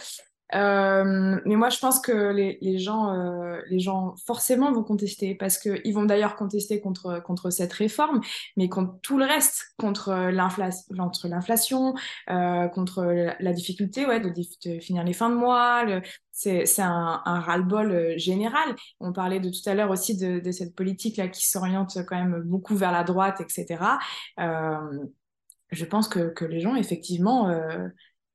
Euh, 0.55 1.39
mais 1.45 1.55
moi, 1.55 1.69
je 1.69 1.79
pense 1.79 1.99
que 1.99 2.31
les, 2.31 2.79
gens, 2.79 3.13
euh, 3.13 3.61
les 3.69 3.79
gens 3.79 4.15
forcément 4.25 4.71
vont 4.71 4.83
contester 4.83 5.35
parce 5.35 5.57
qu'ils 5.57 5.93
vont 5.93 6.05
d'ailleurs 6.05 6.35
contester 6.35 6.81
contre, 6.81 7.21
contre 7.23 7.49
cette 7.49 7.73
réforme, 7.73 8.21
mais 8.57 8.69
contre 8.69 8.99
tout 9.01 9.17
le 9.17 9.25
reste, 9.25 9.73
contre 9.77 10.13
l'inflation, 11.29 11.93
euh, 12.29 12.67
contre 12.67 13.03
la 13.39 13.53
difficulté 13.53 14.05
ouais, 14.05 14.19
de, 14.19 14.79
finir 14.79 15.03
les 15.03 15.13
fins 15.13 15.29
de 15.29 15.35
mois. 15.35 15.85
C'est 16.31 16.79
un, 16.79 17.21
un 17.25 17.39
ras-le-bol 17.39 18.17
général. 18.17 18.75
On 18.99 19.11
parlait 19.13 19.39
de 19.39 19.49
tout 19.49 19.67
à 19.69 19.75
l'heure 19.75 19.91
aussi 19.91 20.17
de, 20.17 20.39
de 20.39 20.51
cette 20.51 20.75
politique-là 20.75 21.27
qui 21.27 21.47
s'oriente 21.47 21.97
quand 22.07 22.15
même 22.15 22.41
beaucoup 22.43 22.75
vers 22.75 22.91
la 22.91 23.03
droite, 23.03 23.41
etc. 23.41 23.83
Je 25.71 25.85
pense 25.85 26.07
que, 26.07 26.29
que 26.29 26.45
les 26.45 26.61
gens, 26.61 26.75
effectivement, 26.75 27.47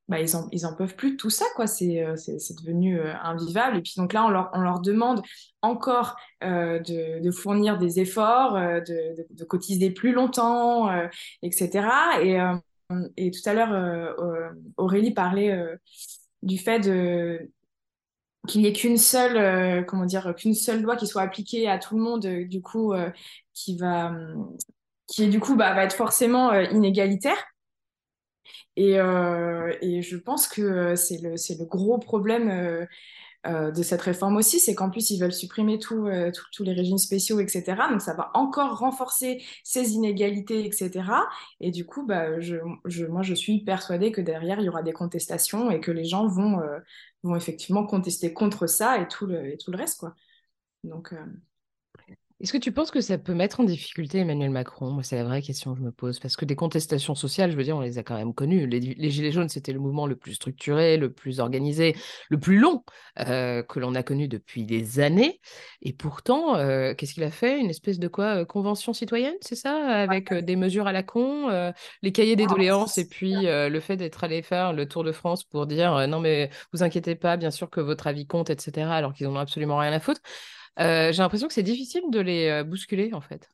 bah, 0.08 0.20
ils, 0.20 0.36
en, 0.36 0.48
ils 0.52 0.66
en 0.66 0.74
peuvent 0.74 0.96
plus 0.96 1.16
tout 1.16 1.30
ça, 1.30 1.46
quoi. 1.56 1.66
C'est, 1.66 2.04
euh, 2.04 2.16
c'est, 2.16 2.56
devenu 2.60 3.00
euh, 3.00 3.14
invivable. 3.22 3.78
Et 3.78 3.82
puis 3.82 3.94
donc 3.96 4.12
là, 4.12 4.24
on 4.24 4.28
leur, 4.28 4.50
on 4.52 4.60
leur 4.60 4.80
demande 4.80 5.22
encore 5.62 6.16
euh, 6.42 6.78
de, 6.80 7.22
de, 7.22 7.30
fournir 7.30 7.78
des 7.78 8.00
efforts, 8.00 8.54
euh, 8.56 8.80
de, 8.80 9.26
de, 9.30 9.44
cotiser 9.44 9.90
plus 9.90 10.12
longtemps, 10.12 10.90
etc. 11.42 11.88
Et, 12.22 12.38
et 13.16 13.30
tout 13.30 13.40
à 13.48 13.54
l'heure, 13.54 14.14
Aurélie 14.76 15.12
parlait 15.12 15.58
du 16.42 16.58
fait 16.58 16.80
de 16.80 17.50
qu'il 18.46 18.60
n'y 18.60 18.66
ait 18.66 18.72
qu'une 18.74 18.98
seule, 18.98 19.86
comment 19.86 20.04
dire, 20.04 20.34
qu'une 20.36 20.54
seule 20.54 20.82
loi 20.82 20.96
qui 20.96 21.06
soit 21.06 21.22
appliquée 21.22 21.66
à 21.66 21.78
tout 21.78 21.96
le 21.96 22.02
monde, 22.02 22.26
du 22.26 22.60
coup, 22.60 22.92
qui 23.54 23.78
va, 23.78 24.12
qui 25.06 25.28
du 25.28 25.40
coup, 25.40 25.56
bah, 25.56 25.72
va 25.74 25.84
être 25.84 25.96
forcément 25.96 26.52
inégalitaire. 26.52 27.38
Et, 28.76 28.98
euh, 29.00 29.72
et 29.80 30.02
je 30.02 30.16
pense 30.16 30.48
que 30.48 30.94
c'est 30.96 31.18
le, 31.18 31.30
le 31.32 31.64
gros 31.64 31.98
problème 31.98 32.50
euh, 32.50 32.86
euh, 33.46 33.70
de 33.70 33.82
cette 33.82 34.02
réforme 34.02 34.36
aussi, 34.36 34.60
c'est 34.60 34.74
qu'en 34.74 34.90
plus, 34.90 35.10
ils 35.10 35.20
veulent 35.20 35.32
supprimer 35.32 35.78
tous 35.78 36.06
les 36.06 36.72
régimes 36.72 36.98
spéciaux, 36.98 37.40
etc. 37.40 37.88
Donc, 37.90 38.00
ça 38.00 38.14
va 38.14 38.30
encore 38.34 38.78
renforcer 38.78 39.42
ces 39.62 39.92
inégalités, 39.92 40.64
etc. 40.66 41.26
Et 41.60 41.70
du 41.70 41.84
coup, 41.86 42.06
bah, 42.06 42.40
je, 42.40 42.56
je, 42.86 43.06
moi, 43.06 43.22
je 43.22 43.34
suis 43.34 43.64
persuadée 43.64 44.12
que 44.12 44.20
derrière, 44.20 44.60
il 44.60 44.64
y 44.64 44.68
aura 44.68 44.82
des 44.82 44.92
contestations 44.94 45.70
et 45.70 45.80
que 45.80 45.90
les 45.90 46.04
gens 46.04 46.26
vont, 46.26 46.60
vont 47.22 47.36
effectivement 47.36 47.86
contester 47.86 48.32
contre 48.32 48.66
ça 48.66 48.98
et 48.98 49.08
tout 49.08 49.26
le, 49.26 49.52
et 49.52 49.58
tout 49.58 49.70
le 49.70 49.78
reste, 49.78 50.00
quoi. 50.00 50.14
Donc, 50.84 51.14
est-ce 52.44 52.52
que 52.52 52.58
tu 52.58 52.72
penses 52.72 52.90
que 52.90 53.00
ça 53.00 53.16
peut 53.16 53.32
mettre 53.32 53.60
en 53.60 53.64
difficulté 53.64 54.18
Emmanuel 54.18 54.50
Macron? 54.50 54.90
Moi, 54.90 55.02
c'est 55.02 55.16
la 55.16 55.24
vraie 55.24 55.40
question 55.40 55.72
que 55.72 55.78
je 55.78 55.82
me 55.82 55.90
pose. 55.90 56.18
Parce 56.18 56.36
que 56.36 56.44
des 56.44 56.56
contestations 56.56 57.14
sociales, 57.14 57.50
je 57.50 57.56
veux 57.56 57.62
dire, 57.62 57.74
on 57.74 57.80
les 57.80 57.96
a 57.96 58.02
quand 58.02 58.16
même 58.16 58.34
connues. 58.34 58.66
Les, 58.66 59.10
Gilets 59.10 59.32
jaunes, 59.32 59.48
c'était 59.48 59.72
le 59.72 59.78
mouvement 59.78 60.06
le 60.06 60.14
plus 60.14 60.34
structuré, 60.34 60.98
le 60.98 61.10
plus 61.10 61.40
organisé, 61.40 61.96
le 62.28 62.38
plus 62.38 62.58
long 62.58 62.84
euh, 63.18 63.62
que 63.62 63.80
l'on 63.80 63.94
a 63.94 64.02
connu 64.02 64.28
depuis 64.28 64.64
des 64.64 65.00
années. 65.00 65.40
Et 65.80 65.94
pourtant, 65.94 66.56
euh, 66.56 66.92
qu'est-ce 66.92 67.14
qu'il 67.14 67.22
a 67.22 67.30
fait? 67.30 67.58
Une 67.58 67.70
espèce 67.70 67.98
de 67.98 68.08
quoi? 68.08 68.42
Euh, 68.42 68.44
Convention 68.44 68.92
citoyenne, 68.92 69.36
c'est 69.40 69.56
ça? 69.56 69.78
Avec 69.78 70.34
des 70.34 70.56
mesures 70.56 70.86
à 70.86 70.92
la 70.92 71.02
con, 71.02 71.48
les 72.02 72.12
cahiers 72.12 72.36
des 72.36 72.44
doléances 72.44 72.98
et 72.98 73.08
puis 73.08 73.34
le 73.46 73.80
fait 73.80 73.96
d'être 73.96 74.22
allé 74.22 74.42
faire 74.42 74.74
le 74.74 74.86
Tour 74.86 75.02
de 75.02 75.12
France 75.12 75.44
pour 75.44 75.66
dire 75.66 76.06
non, 76.08 76.20
mais 76.20 76.50
vous 76.74 76.82
inquiétez 76.82 77.14
pas, 77.14 77.38
bien 77.38 77.50
sûr 77.50 77.70
que 77.70 77.80
votre 77.80 78.06
avis 78.06 78.26
compte, 78.26 78.50
etc. 78.50 78.86
Alors 78.90 79.14
qu'ils 79.14 79.28
n'en 79.28 79.36
ont 79.36 79.38
absolument 79.38 79.78
rien 79.78 79.94
à 79.94 80.00
foutre. 80.00 80.20
Euh, 80.80 81.12
j'ai 81.12 81.22
l'impression 81.22 81.46
que 81.46 81.54
c'est 81.54 81.62
difficile 81.62 82.02
de 82.10 82.20
les 82.20 82.48
euh, 82.48 82.64
bousculer, 82.64 83.12
en 83.14 83.20
fait. 83.20 83.48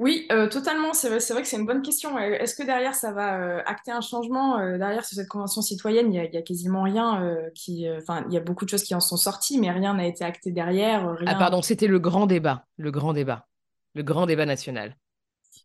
Oui, 0.00 0.26
euh, 0.32 0.48
totalement. 0.48 0.92
C'est 0.92 1.08
vrai, 1.08 1.20
c'est 1.20 1.32
vrai 1.32 1.42
que 1.42 1.48
c'est 1.48 1.56
une 1.56 1.66
bonne 1.66 1.82
question. 1.82 2.18
Est-ce 2.18 2.56
que 2.56 2.64
derrière, 2.64 2.94
ça 2.96 3.12
va 3.12 3.58
acter 3.60 3.92
un 3.92 4.00
changement 4.00 4.58
Derrière, 4.76 5.04
sur 5.04 5.16
cette 5.16 5.28
convention 5.28 5.62
citoyenne, 5.62 6.12
il 6.12 6.16
y 6.16 6.36
a, 6.36 6.42
quasiment 6.42 6.82
rien 6.82 7.24
qui. 7.54 7.88
Enfin, 7.88 8.24
il 8.28 8.34
y 8.34 8.36
a 8.36 8.40
beaucoup 8.40 8.64
de 8.64 8.70
choses 8.70 8.82
qui 8.82 8.94
en 8.96 9.00
sont 9.00 9.16
sorties, 9.16 9.60
mais 9.60 9.70
rien 9.70 9.94
n'a 9.94 10.06
été 10.06 10.24
acté 10.24 10.50
derrière. 10.50 11.12
Rien... 11.12 11.28
Ah, 11.30 11.36
pardon, 11.36 11.62
c'était 11.62 11.86
le 11.86 12.00
grand 12.00 12.26
débat. 12.26 12.66
Le 12.76 12.90
grand 12.90 13.12
débat. 13.12 13.46
Le 13.94 14.02
grand 14.02 14.26
débat 14.26 14.46
national. 14.46 14.96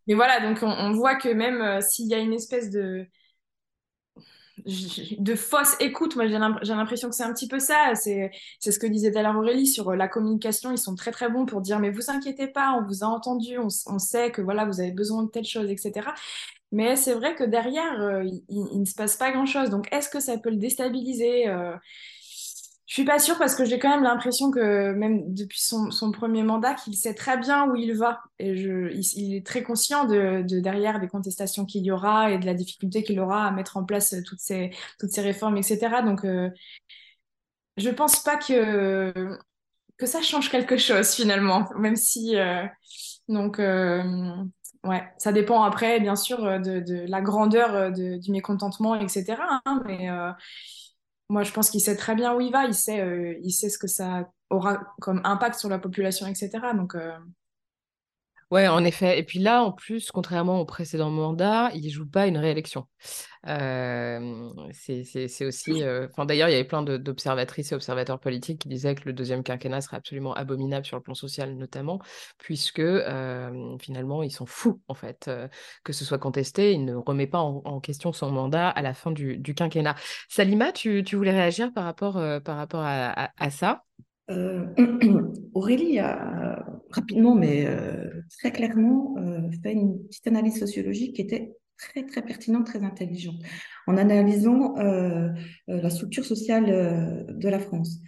Mais 0.06 0.14
voilà, 0.14 0.40
donc 0.42 0.60
on, 0.62 0.70
on 0.70 0.92
voit 0.92 1.16
que 1.16 1.30
même 1.30 1.82
s'il 1.82 2.08
y 2.08 2.14
a 2.14 2.20
une 2.20 2.34
espèce 2.34 2.70
de 2.70 3.08
de 4.66 5.36
fausse 5.36 5.76
écoute. 5.80 6.16
Moi, 6.16 6.28
j'ai 6.28 6.74
l'impression 6.74 7.10
que 7.10 7.16
c'est 7.16 7.24
un 7.24 7.34
petit 7.34 7.48
peu 7.48 7.60
ça. 7.60 7.94
C'est 7.96 8.32
ce 8.60 8.80
que 8.80 8.88
disait 8.88 9.12
tout 9.12 9.18
à 9.20 9.24
l'heure 9.24 9.38
Aurélie 9.38 9.68
sur 9.68 9.94
la 9.94 10.08
communication. 10.08 10.72
Ils 10.72 10.78
sont 10.78 10.96
très 10.96 11.12
très 11.12 11.30
bons 11.30 11.46
pour 11.46 11.62
dire 11.62 11.80
mais 11.80 11.90
vous 11.90 12.10
inquiétez 12.10 12.48
pas, 12.48 12.74
on 12.74 12.86
vous 12.86 13.04
a 13.04 13.08
entendu, 13.08 13.58
on, 13.58 13.70
sait 14.00 14.32
que 14.32 14.42
voilà 14.42 14.66
vous 14.66 14.80
avez 14.80 14.92
besoin 14.92 15.24
de 15.24 15.30
telle 15.30 15.46
chose, 15.46 15.70
etc. 15.70 16.10
Mais 16.72 16.96
c'est 16.96 17.14
vrai 17.14 17.36
que 17.36 17.44
derrière, 17.44 18.24
il, 18.50 18.80
ne 18.80 18.86
se 18.86 18.94
passe 18.94 19.18
pas 19.18 19.32
grand-chose. 19.32 19.70
Donc, 19.70 19.88
est-ce 19.92 20.10
que 20.10 20.20
ça 20.20 20.38
peut 20.38 20.52
le 20.52 20.58
déstabiliser 20.58 21.48
je 22.90 22.96
suis 22.96 23.06
pas 23.06 23.20
sûre 23.20 23.38
parce 23.38 23.54
que 23.54 23.66
j'ai 23.66 23.78
quand 23.78 23.92
même 23.92 24.02
l'impression 24.02 24.50
que 24.50 24.94
même 24.94 25.32
depuis 25.32 25.62
son, 25.62 26.12
premier 26.12 26.42
mandat, 26.42 26.74
qu'il 26.74 26.96
sait 26.96 27.14
très 27.14 27.38
bien 27.38 27.70
où 27.70 27.76
il 27.76 27.94
va. 27.96 28.20
Et 28.40 28.50
il, 28.50 29.36
est 29.36 29.46
très 29.46 29.62
conscient 29.62 30.06
de, 30.06 30.42
de, 30.42 30.60
derrière 30.60 31.00
des 31.00 31.08
contestations 31.08 31.68
qu'il 31.68 31.86
y 31.86 31.92
aura 31.92 32.32
et 32.32 32.40
de 32.40 32.48
la 32.48 32.56
difficulté 32.56 33.04
qu'il 33.04 33.20
aura 33.20 33.46
à 33.46 33.52
mettre 33.52 33.78
en 33.78 33.84
place 33.84 34.16
toutes 34.26 34.40
ces, 34.40 34.72
réformes, 35.18 35.58
etc. 35.58 36.02
Donc, 36.04 36.26
euh, 36.26 36.50
je 37.78 37.92
pense 37.92 38.24
pas 38.24 38.38
que, 38.38 39.38
que 39.98 40.08
ça 40.08 40.24
change 40.24 40.50
quelque 40.50 40.78
chose 40.78 41.14
finalement, 41.14 41.70
même 41.78 41.96
si. 41.96 42.38
Euh, 42.38 42.66
donc, 43.28 43.60
euh, 43.60 44.04
ouais, 44.84 45.04
ça 45.20 45.32
dépend 45.32 45.62
après, 45.62 46.00
bien 46.00 46.16
sûr, 46.16 46.40
de, 46.60 47.06
la 47.08 47.22
grandeur 47.22 47.92
de, 47.92 48.18
du 48.18 48.32
mécontentement, 48.32 48.96
etc. 48.96 49.36
Hein, 49.66 49.84
mais 49.86 50.10
moi, 51.30 51.44
je 51.44 51.52
pense 51.52 51.70
qu'il 51.70 51.82
sait 51.82 51.96
très 51.96 52.16
bien 52.16 52.34
où 52.36 52.42
il 52.42 52.52
va, 52.52 52.66
il 52.66 52.74
sait, 52.74 53.02
euh, 53.02 53.36
il 53.44 53.52
sait 53.52 53.70
ce 53.70 53.78
que 53.78 53.88
ça 53.88 54.30
aura 54.50 54.96
comme 55.00 55.22
impact 55.24 55.60
sur 55.60 55.70
la 55.70 55.78
population, 55.78 56.26
etc. 56.26 56.50
Donc, 56.76 56.96
euh, 56.96 57.12
Ouais, 58.52 58.68
en 58.68 58.84
effet. 58.84 59.20
Et 59.20 59.24
puis 59.24 59.38
là, 59.38 59.64
en 59.64 59.72
plus, 59.72 60.10
contrairement 60.10 60.60
au 60.60 60.66
précédent 60.66 61.12
mandat, 61.12 61.70
il 61.76 61.86
ne 61.86 61.90
joue 61.92 62.08
pas 62.08 62.26
une 62.26 62.38
réélection. 62.38 62.88
Euh, 63.46 64.50
c'est 64.74 65.46
aussi. 65.46 65.84
Euh, 65.84 66.08
D'ailleurs, 66.18 66.50
il 66.50 66.54
y 66.54 66.56
avait 66.56 66.64
plein 66.64 66.82
d'observatrices 66.82 67.72
et 67.72 67.76
observateurs 67.76 68.20
politiques 68.20 68.62
qui 68.62 68.68
disaient 68.68 68.96
que 68.96 69.06
le 69.06 69.14
deuxième 69.14 69.44
quinquennat 69.44 69.82
serait 69.82 69.98
absolument 69.98 70.34
abominable 70.34 70.84
sur 70.84 70.98
le 70.98 71.04
plan 71.04 71.14
social, 71.14 71.56
notamment, 71.56 72.00
puisque 72.40 72.80
euh, 72.80 73.78
finalement, 73.80 74.24
ils 74.24 74.32
sont 74.32 74.48
fous, 74.48 74.82
en 74.88 74.96
fait, 74.96 75.30
que 75.84 75.94
ce 75.94 76.04
soit 76.04 76.18
contesté. 76.18 76.74
Il 76.74 76.86
ne 76.86 76.96
remet 76.96 77.28
pas 77.28 77.40
en, 77.40 77.80
question 77.80 78.14
son 78.14 78.32
mandat 78.32 78.70
à 78.70 78.82
la 78.82 78.96
fin 78.96 79.12
du, 79.12 79.54
quinquennat. 79.56 79.96
Salima, 80.28 80.72
tu, 80.72 81.04
voulais 81.14 81.32
réagir 81.32 81.72
par 81.72 81.84
rapport, 81.84 82.20
par 82.44 82.58
rapport 82.58 82.82
à, 82.84 83.30
à 83.38 83.50
ça? 83.52 83.84
Euh, 84.30 84.66
Aurélie 85.54 86.00
a 86.00 86.66
rapidement, 86.92 87.36
mais 87.36 87.66
euh, 87.66 88.10
très 88.40 88.52
clairement, 88.52 89.16
euh, 89.18 89.50
fait 89.64 89.74
une 89.74 90.06
petite 90.08 90.28
analyse 90.28 90.60
sociologique 90.60 91.16
qui 91.16 91.22
était 91.22 91.56
très, 91.78 92.06
très 92.06 92.22
pertinente, 92.22 92.66
très 92.66 92.84
intelligente, 92.84 93.42
en 93.88 93.98
analysant 93.98 94.76
la 95.68 95.90
structure 95.90 96.26
sociale 96.26 97.26
de 97.30 97.50
la 97.50 97.60
France. 97.60 98.02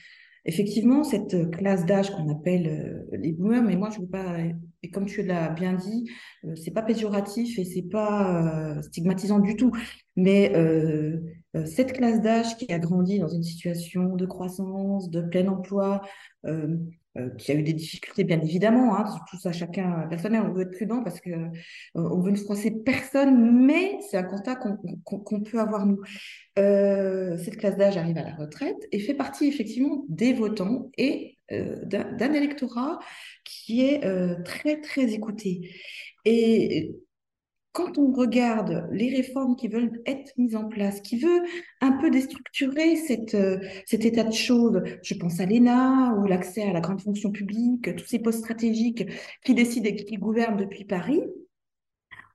Effectivement, 0.44 1.04
cette 1.04 1.52
classe 1.52 1.86
d'âge 1.86 2.10
qu'on 2.12 2.30
appelle 2.30 3.06
les 3.14 3.32
boomers, 3.32 3.64
mais 3.64 3.78
moi 3.78 3.90
je 3.90 4.02
veux 4.02 4.10
pas, 4.10 4.40
et 4.84 4.90
comme 4.90 5.06
tu 5.06 5.24
l'as 5.24 5.50
bien 5.50 5.74
dit, 5.74 6.10
c'est 6.56 6.72
pas 6.72 6.82
péjoratif 6.82 7.58
et 7.60 7.64
c'est 7.64 7.88
pas 7.90 8.82
stigmatisant 8.82 9.40
du 9.40 9.56
tout, 9.56 9.72
mais 10.18 10.52
euh, 10.56 11.22
cette 11.66 11.94
classe 11.94 12.22
d'âge 12.22 12.56
qui 12.58 12.72
a 12.72 12.80
grandi 12.80 13.20
dans 13.20 13.28
une 13.28 13.44
situation 13.44 14.16
de 14.16 14.26
croissance, 14.26 15.10
de 15.10 15.22
plein 15.22 15.48
emploi, 15.48 16.02
euh, 16.46 16.78
euh, 17.18 17.30
qui 17.32 17.52
a 17.52 17.56
eu 17.56 17.64
des 17.64 17.74
difficultés 17.74 18.24
bien 18.24 18.40
évidemment, 18.40 18.98
hein, 18.98 19.04
tout 19.30 19.38
ça 19.38 19.52
chacun 19.52 20.08
personnel, 20.08 20.44
on 20.46 20.54
veut 20.54 20.62
être 20.62 20.72
prudent 20.72 21.04
parce 21.04 21.20
que 21.20 21.30
on 21.94 22.22
veut 22.22 22.32
ne 22.32 22.38
froisser 22.38 22.72
personne, 22.72 23.66
mais 23.66 24.00
c'est 24.10 24.18
un 24.18 24.24
constat 24.24 24.56
qu'on 24.56 25.42
peut 25.42 25.60
avoir 25.60 25.86
nous. 25.86 26.00
cette 26.56 27.58
classe 27.58 27.76
d'âge 27.76 27.98
arrive 27.98 28.18
à 28.18 28.24
la 28.24 28.36
retraite 28.36 28.88
et 28.94 29.00
fait 29.00 29.14
partie 29.14 29.48
effectivement 29.48 30.06
des 30.08 30.32
votants 30.32 30.90
et 30.98 31.38
d'un 31.50 32.34
électorat 32.34 33.00
qui 33.44 33.82
est 33.82 34.02
très 34.46 34.80
très 34.80 35.14
écouté. 35.14 35.70
Et 36.24 36.96
quand 37.72 37.98
on 37.98 38.12
regarde 38.12 38.88
les 38.92 39.10
réformes 39.10 39.56
qui 39.56 39.68
veulent 39.68 40.02
être 40.06 40.34
mises 40.38 40.56
en 40.56 40.68
place, 40.68 41.00
qui 41.02 41.20
veut 41.20 41.42
un 41.80 41.94
peu 41.94 42.10
déstructurer 42.10 42.96
euh, 43.34 43.60
cet 43.86 44.06
état 44.06 44.24
de 44.24 44.34
choses, 44.34 44.82
je 45.04 45.14
pense 45.14 45.40
à 45.40 45.46
l'ENA 45.46 46.16
ou 46.16 46.26
l'accès 46.26 46.64
à 46.64 46.74
la 46.74 46.82
grande 46.82 47.02
fonction 47.02 47.32
publique, 47.32 47.96
tous 47.96 48.06
ces 48.06 48.20
postes 48.20 48.40
stratégiques 48.40 49.06
qui 49.46 49.54
décident 49.54 49.90
et 49.90 49.96
qui 49.96 50.18
gouvernent 50.18 50.58
depuis 50.58 50.84
Paris, 50.84 51.22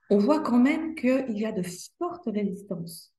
on 0.09 0.17
voit 0.17 0.39
quand 0.39 0.59
même 0.59 0.95
qu'il 0.95 1.37
y 1.37 1.45
a 1.45 1.51
de 1.51 1.63
fortes 1.99 2.27
résistances. 2.27 3.13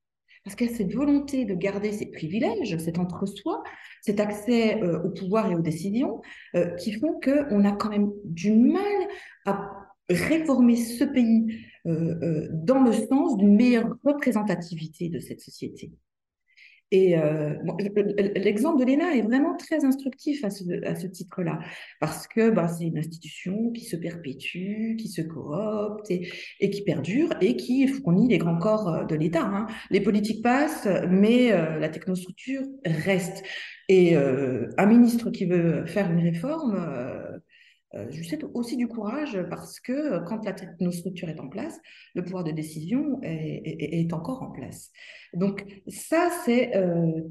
Parce 0.45 0.57
qu'il 0.57 0.71
y 0.71 0.73
a 0.73 0.77
cette 0.77 0.95
volonté 0.95 1.45
de 1.45 1.55
garder 1.55 1.93
ces 1.93 2.07
privilèges, 2.07 2.79
cet 2.79 2.99
entre-soi, 2.99 3.63
cet 4.01 4.19
accès 4.19 4.83
euh, 4.83 5.03
au 5.03 5.11
pouvoir 5.11 5.51
et 5.51 5.55
aux 5.55 5.61
décisions, 5.61 6.23
euh, 6.55 6.75
qui 6.77 6.93
font 6.93 7.21
qu'on 7.23 7.65
a 7.65 7.73
quand 7.73 7.91
même 7.91 8.11
du 8.25 8.53
mal 8.53 9.09
à 9.45 9.71
réformer 10.09 10.77
ce 10.77 11.05
pays 11.05 11.67
euh, 11.89 12.19
euh, 12.23 12.49
dans 12.53 12.83
le 12.83 12.93
sens 12.93 13.39
d'une 13.39 13.57
meilleure 13.57 13.97
représentativité 14.05 15.09
de 15.09 15.21
cette 15.21 15.41
société. 15.41 15.91
Et 16.91 17.19
euh, 17.19 17.55
l'exemple 18.37 18.85
de 18.85 18.91
l'ENA 18.91 19.17
est 19.17 19.23
vraiment 19.23 19.57
très 19.57 19.85
instructif 19.85 20.45
à 20.45 20.51
ce, 20.51 21.07
titre-là, 21.07 21.61
parce 22.01 22.27
que 22.27 22.51
bah, 22.51 22.69
c'est 22.69 22.85
une 22.85 22.99
institution 22.99 23.71
qui 23.73 23.85
se 23.85 23.97
perpétue, 23.97 24.97
qui 24.97 25.09
se 25.09 25.23
coopte 25.23 26.11
et, 26.11 26.71
qui 26.71 26.83
perdure 26.83 27.31
et 27.41 27.57
qui 27.57 27.89
fournit 27.89 28.29
les 28.29 28.39
grands 28.39 28.59
corps 28.59 29.07
de 29.07 29.15
l'État. 29.15 29.45
Hein. 29.45 29.67
Les 29.91 30.01
politiques 30.01 30.43
passent, 30.43 30.89
mais 31.11 31.51
la 31.51 31.89
technostructure 31.91 32.63
reste. 32.85 33.43
Et 33.91 34.17
un 34.17 34.87
ministre 34.87 35.31
qui 35.31 35.45
veut 35.45 35.85
faire 35.85 36.11
une 36.11 36.21
réforme, 36.21 36.75
je 37.95 38.19
lui 38.19 38.27
souhaite 38.27 38.45
aussi 38.53 38.77
du 38.77 38.87
courage 38.87 39.39
parce 39.49 39.81
que 39.81 39.93
euh, 39.93 40.21
quand 40.21 40.45
la 40.45 40.53
technostructure 40.53 41.29
est 41.31 41.41
en 41.41 41.49
place, 41.49 41.79
le 42.15 42.23
pouvoir 42.23 42.45
de 42.45 42.51
décision 42.51 43.19
est, 43.23 44.13
encore 44.13 44.43
en 44.43 44.51
place. 44.51 44.91
Donc 45.35 45.65
ça, 45.87 46.29
c'est 46.45 46.77
euh, 46.77 47.23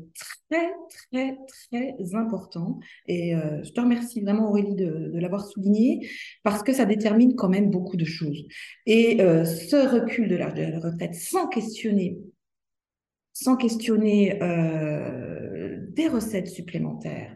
très, 0.49 0.71
très, 1.11 1.37
très 1.47 2.15
important. 2.15 2.79
Et 3.07 3.33
je 3.63 3.71
te 3.71 3.81
remercie 3.81 4.21
vraiment, 4.21 4.49
Aurélie, 4.49 4.75
de, 4.75 5.11
l'avoir 5.19 5.45
souligné 5.45 6.07
parce 6.43 6.63
que 6.63 6.73
ça 6.73 6.85
détermine 6.85 7.35
quand 7.35 7.49
même 7.49 7.69
beaucoup 7.69 7.97
de 7.97 8.05
choses. 8.05 8.45
Et 8.85 9.17
ce 9.17 9.75
recul 9.75 10.29
de 10.29 10.37
de 10.37 10.71
la 10.71 10.79
retraite 10.79 11.15
sans 11.15 11.47
questionner 11.47 12.19
sans 13.33 13.55
questionner 13.55 14.37
des 15.95 16.07
recettes 16.07 16.47
supplémentaires, 16.47 17.35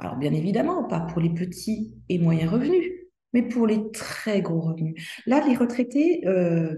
alors 0.00 0.16
bien 0.16 0.32
évidemment, 0.32 0.84
pas 0.84 1.00
pour 1.00 1.20
les 1.20 1.30
petits 1.30 1.94
et 2.08 2.18
moyens 2.18 2.50
revenus, 2.50 2.90
mais 3.32 3.42
pour 3.42 3.66
les 3.66 3.90
très 3.92 4.40
gros 4.42 4.60
revenus. 4.60 4.94
Là, 5.26 5.46
les 5.46 5.56
retraités, 5.56 6.26
euh, 6.26 6.74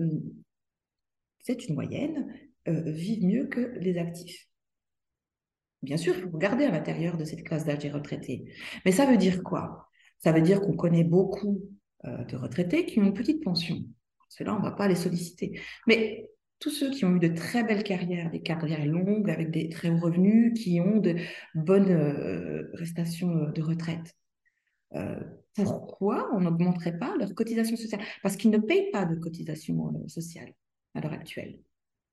c'est 1.40 1.68
une 1.68 1.74
moyenne, 1.74 2.35
euh, 2.68 2.82
vivent 2.90 3.24
mieux 3.24 3.46
que 3.46 3.61
les 3.78 3.98
actifs. 3.98 4.48
Bien 5.82 5.96
sûr, 5.96 6.14
il 6.16 6.22
faut 6.22 6.30
regarder 6.30 6.64
à 6.64 6.70
l'intérieur 6.70 7.16
de 7.16 7.24
cette 7.24 7.44
classe 7.44 7.64
d'âge 7.64 7.78
des 7.78 7.90
retraités. 7.90 8.52
Mais 8.85 8.92
ça 8.92 9.06
veut 9.06 9.16
dire 9.16 9.42
quoi? 9.42 9.88
Ça 10.18 10.32
veut 10.32 10.42
dire 10.42 10.61
qu'on 10.61 10.76
connaît 10.76 11.04
beaucoup 11.04 11.62
euh, 12.04 12.24
de 12.24 12.37
retraités 12.37 12.87
qui 12.87 13.00
ont 13.00 13.04
une 13.04 13.14
petite 13.14 13.42
pension. 13.42 13.78
Cela, 14.28 14.54
on 14.54 14.58
ne 14.58 14.64
va 14.64 14.72
pas 14.72 14.88
les 14.88 14.94
solliciter. 14.94 15.61
Mais 15.87 16.30
tous 16.62 16.70
ceux 16.70 16.90
qui 16.90 17.05
ont 17.05 17.16
eu 17.16 17.18
de 17.18 17.35
très 17.35 17.64
belles 17.64 17.83
carrières, 17.83 18.31
des 18.31 18.40
carrières 18.40 18.87
longues 18.87 19.29
avec 19.29 19.51
des 19.51 19.68
très 19.68 19.90
hauts 19.90 19.98
revenus, 19.98 20.55
qui 20.55 20.81
ont 20.81 20.98
de 20.98 21.16
bonnes 21.57 21.90
euh, 21.90 22.70
prestations 22.72 23.37
euh, 23.37 23.51
de 23.51 23.61
retraite. 23.61 24.16
Euh, 24.94 25.18
pourquoi 25.57 26.31
on 26.33 26.40
n'augmenterait 26.40 26.98
pas 26.98 27.16
leur 27.18 27.35
cotisation 27.35 27.77
sociale? 27.77 28.01
Parce 28.22 28.37
qu'ils 28.37 28.53
ne 28.53 28.59
payent 28.59 28.92
pas 28.92 29.05
de 29.05 29.16
cotisation 29.16 29.92
sociale 30.07 30.55
à 30.94 31.01
l'heure 31.01 31.12
actuelle. 31.12 31.59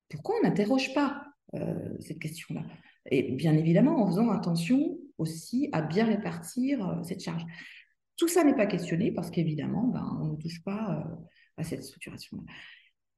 Pourquoi 0.09 0.35
on 0.39 0.47
n'interroge 0.47 0.93
pas 0.93 1.23
cette 1.99 2.19
question-là? 2.19 2.63
Et 3.11 3.31
bien 3.31 3.55
évidemment, 3.55 4.03
en 4.03 4.07
faisant 4.07 4.29
attention 4.29 4.97
aussi 5.17 5.69
à 5.71 5.81
bien 5.81 6.05
répartir 6.05 6.99
cette 7.03 7.21
charge. 7.21 7.45
Tout 8.17 8.27
ça 8.27 8.43
n'est 8.43 8.55
pas 8.55 8.65
questionné 8.65 9.11
parce 9.11 9.31
qu'évidemment, 9.31 9.87
ben, 9.87 10.19
on 10.21 10.33
ne 10.33 10.35
touche 10.35 10.61
pas 10.63 11.05
à 11.55 11.63
cette 11.63 11.83
structuration-là 11.83 12.43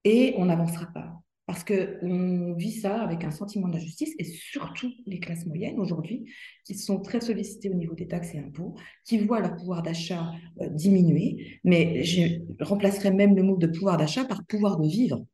et 0.04 0.34
on 0.38 0.46
n'avancera 0.46 0.88
pas. 0.88 1.22
Parce 1.48 1.66
qu'on 1.66 2.54
vit 2.54 2.72
ça 2.72 3.02
avec 3.02 3.26
un 3.26 3.32
sentiment 3.32 3.68
d'injustice 3.68 4.14
et 4.20 4.24
surtout 4.24 4.90
les 5.06 5.20
classes 5.20 5.46
moyennes 5.46 5.80
aujourd'hui 5.80 6.32
qui 6.64 6.76
sont 6.76 7.02
très 7.02 7.20
sollicitées 7.20 7.70
au 7.70 7.74
niveau 7.74 7.94
des 7.94 8.08
taxes 8.08 8.34
et 8.36 8.40
impôts, 8.40 8.76
qui 9.06 9.18
voient 9.18 9.42
leur 9.42 9.58
pouvoir 9.58 9.84
d'achat 9.84 10.32
euh, 10.62 10.70
diminuer. 10.70 11.60
Mais 11.66 12.04
je 12.04 12.40
remplacerai 12.64 13.12
même 13.12 13.36
le 13.36 13.44
mot 13.44 13.58
de 13.58 13.68
pouvoir 13.68 13.98
d'achat 13.98 14.24
par 14.24 14.46
pouvoir 14.46 14.80
de 14.80 14.88
vivre. 14.88 15.26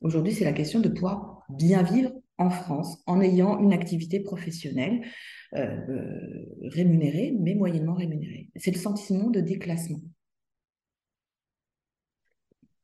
Aujourd'hui, 0.00 0.32
c'est 0.32 0.44
la 0.44 0.52
question 0.52 0.80
de 0.80 0.88
pouvoir 0.88 1.42
bien 1.50 1.82
vivre 1.82 2.12
en 2.38 2.50
France 2.50 3.02
en 3.06 3.20
ayant 3.20 3.58
une 3.60 3.72
activité 3.72 4.20
professionnelle 4.20 5.02
euh, 5.54 5.76
euh, 5.88 6.46
rémunérée, 6.70 7.34
mais 7.38 7.54
moyennement 7.54 7.94
rémunérée. 7.94 8.50
C'est 8.56 8.70
le 8.70 8.78
sentiment 8.78 9.30
de 9.30 9.40
déclassement. 9.40 10.00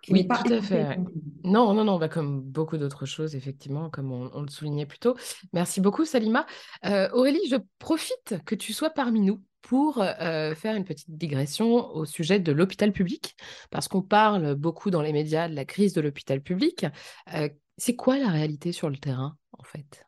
Qui 0.02 0.12
Oui, 0.12 0.24
pas 0.24 0.42
tout 0.42 0.52
à 0.52 0.60
fait. 0.60 0.98
Non, 1.44 1.72
non, 1.72 1.84
non, 1.84 1.98
bah 1.98 2.08
comme 2.08 2.42
beaucoup 2.42 2.76
d'autres 2.76 3.06
choses, 3.06 3.34
effectivement, 3.34 3.88
comme 3.88 4.12
on, 4.12 4.30
on 4.34 4.42
le 4.42 4.48
soulignait 4.48 4.86
plus 4.86 4.98
tôt. 4.98 5.16
Merci 5.52 5.80
beaucoup, 5.80 6.04
Salima. 6.04 6.44
Euh, 6.84 7.08
Aurélie, 7.12 7.48
je 7.48 7.56
profite 7.78 8.36
que 8.44 8.54
tu 8.54 8.72
sois 8.72 8.90
parmi 8.90 9.20
nous 9.20 9.42
pour 9.62 10.02
euh, 10.02 10.54
faire 10.56 10.74
une 10.74 10.84
petite 10.84 11.16
digression 11.16 11.88
au 11.94 12.04
sujet 12.04 12.40
de 12.40 12.50
l'hôpital 12.50 12.92
public, 12.92 13.36
parce 13.70 13.86
qu'on 13.86 14.02
parle 14.02 14.56
beaucoup 14.56 14.90
dans 14.90 15.02
les 15.02 15.12
médias 15.12 15.48
de 15.48 15.54
la 15.54 15.64
crise 15.64 15.92
de 15.94 16.00
l'hôpital 16.00 16.40
public. 16.40 16.84
Euh, 17.32 17.48
c'est 17.78 17.94
quoi 17.94 18.18
la 18.18 18.28
réalité 18.28 18.72
sur 18.72 18.90
le 18.90 18.96
terrain, 18.96 19.36
en 19.56 19.62
fait? 19.62 20.04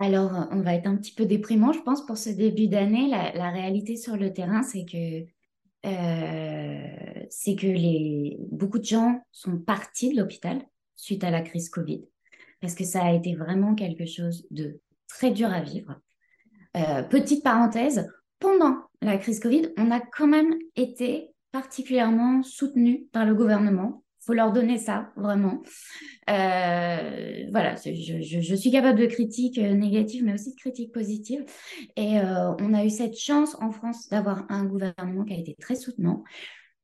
Alors, 0.00 0.48
on 0.50 0.62
va 0.62 0.74
être 0.74 0.88
un 0.88 0.96
petit 0.96 1.14
peu 1.14 1.26
déprimant, 1.26 1.72
je 1.72 1.80
pense, 1.80 2.04
pour 2.04 2.18
ce 2.18 2.30
début 2.30 2.66
d'année. 2.66 3.08
La, 3.08 3.32
la 3.34 3.50
réalité 3.50 3.96
sur 3.96 4.16
le 4.16 4.32
terrain, 4.32 4.64
c'est 4.64 4.84
que, 4.84 5.24
euh, 5.84 7.24
c'est 7.30 7.56
que 7.56 7.66
les, 7.66 8.36
beaucoup 8.50 8.78
de 8.78 8.84
gens 8.84 9.20
sont 9.32 9.58
partis 9.58 10.14
de 10.14 10.20
l'hôpital 10.20 10.62
suite 10.96 11.24
à 11.24 11.30
la 11.30 11.42
crise 11.42 11.68
Covid, 11.68 12.04
parce 12.60 12.74
que 12.74 12.84
ça 12.84 13.04
a 13.04 13.12
été 13.12 13.34
vraiment 13.34 13.74
quelque 13.74 14.06
chose 14.06 14.46
de 14.50 14.80
très 15.08 15.30
dur 15.30 15.52
à 15.52 15.60
vivre. 15.60 16.00
Euh, 16.76 17.02
petite 17.02 17.42
parenthèse, 17.42 18.08
pendant 18.38 18.76
la 19.00 19.18
crise 19.18 19.40
Covid, 19.40 19.68
on 19.76 19.90
a 19.90 20.00
quand 20.00 20.26
même 20.26 20.54
été 20.76 21.32
particulièrement 21.50 22.42
soutenu 22.42 23.06
par 23.12 23.26
le 23.26 23.34
gouvernement. 23.34 24.01
Faut 24.24 24.34
leur 24.34 24.52
donner 24.52 24.78
ça, 24.78 25.10
vraiment. 25.16 25.62
Euh, 26.30 27.44
voilà, 27.50 27.74
je, 27.74 28.54
suis 28.54 28.70
capable 28.70 29.00
de 29.00 29.06
critiques 29.06 29.58
euh, 29.58 29.74
négatives, 29.74 30.24
mais 30.24 30.34
aussi 30.34 30.52
de 30.52 30.56
critiques 30.56 30.92
positives. 30.92 31.44
Et 31.96 32.20
euh, 32.20 32.54
on 32.60 32.72
a 32.72 32.84
eu 32.84 32.90
cette 32.90 33.18
chance 33.18 33.56
en 33.60 33.72
France 33.72 34.08
d'avoir 34.10 34.46
un 34.48 34.64
gouvernement 34.64 35.24
qui 35.24 35.34
a 35.34 35.38
été 35.38 35.56
très 35.60 35.74
soutenant. 35.74 36.22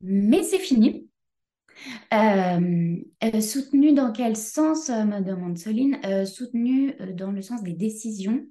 Mais 0.01 0.43
c'est 0.43 0.59
fini. 0.59 1.09
Soutenu 3.41 3.93
dans 3.93 4.11
quel 4.11 4.37
sens, 4.37 4.89
me 4.89 5.21
demande 5.21 5.59
Soline? 5.59 6.01
Soutenu 6.27 6.95
dans 7.15 7.31
le 7.31 7.43
sens 7.43 7.63
des 7.63 7.75
décisions. 7.75 8.45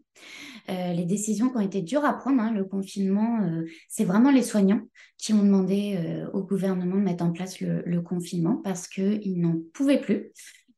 Les 0.68 1.06
décisions 1.06 1.50
qui 1.50 1.58
ont 1.58 1.62
été 1.62 1.82
dures 1.82 2.06
à 2.06 2.14
prendre, 2.14 2.42
hein, 2.42 2.52
le 2.52 2.66
confinement, 2.66 3.40
c'est 3.88 4.04
vraiment 4.04 4.32
les 4.32 4.44
soignants 4.44 4.82
qui 5.18 5.34
ont 5.34 5.44
demandé 5.44 5.98
au 6.34 6.44
gouvernement 6.44 6.98
de 6.98 7.02
mettre 7.02 7.24
en 7.24 7.32
place 7.32 7.60
le 7.62 8.02
confinement 8.02 8.58
parce 8.64 8.88
qu'ils 8.88 9.40
n'en 9.40 9.56
pouvaient 9.74 10.02
plus. 10.02 10.32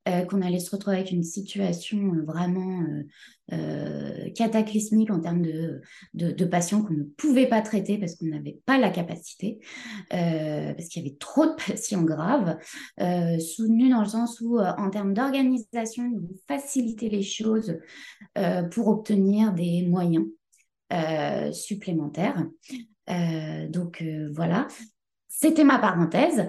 Euh, 0.10 0.26
qu'on 0.26 0.42
allait 0.42 0.60
se 0.60 0.72
retrouver 0.72 0.98
avec 0.98 1.12
une 1.12 1.24
situation 1.24 2.14
euh, 2.16 2.24
vraiment 2.24 2.84
euh, 3.52 4.30
cataclysmique 4.36 5.12
en 5.12 5.20
termes 5.20 5.42
de, 5.42 5.82
de, 6.14 6.46
patients 6.46 6.84
qu'on 6.84 6.94
ne 6.94 7.04
pouvait 7.04 7.48
pas 7.48 7.62
traiter 7.62 7.98
parce 7.98 8.16
qu'on 8.16 8.28
n'avait 8.28 8.60
pas 8.66 8.78
la 8.78 8.90
capacité, 8.90 9.60
parce 10.10 10.88
qu'il 10.88 11.04
y 11.04 11.08
avait 11.08 11.18
trop 11.18 11.46
de 11.46 11.56
patients 11.68 12.04
graves, 12.04 12.58
soutenus 13.40 13.90
dans 13.92 14.02
le 14.02 14.08
sens 14.08 14.40
où, 14.42 14.60
en 14.60 14.90
termes 14.90 15.14
d'organisation, 15.14 16.10
vous 16.12 16.38
faciliter 16.48 17.10
les 17.10 17.24
choses 17.24 17.80
pour 18.72 18.88
obtenir 18.88 19.52
des 19.54 19.84
moyens 19.88 20.26
supplémentaires. 21.52 22.46
donc 23.70 24.04
voilà, 24.32 24.68
c'était 25.28 25.64
ma 25.64 25.80
parenthèse. 25.80 26.48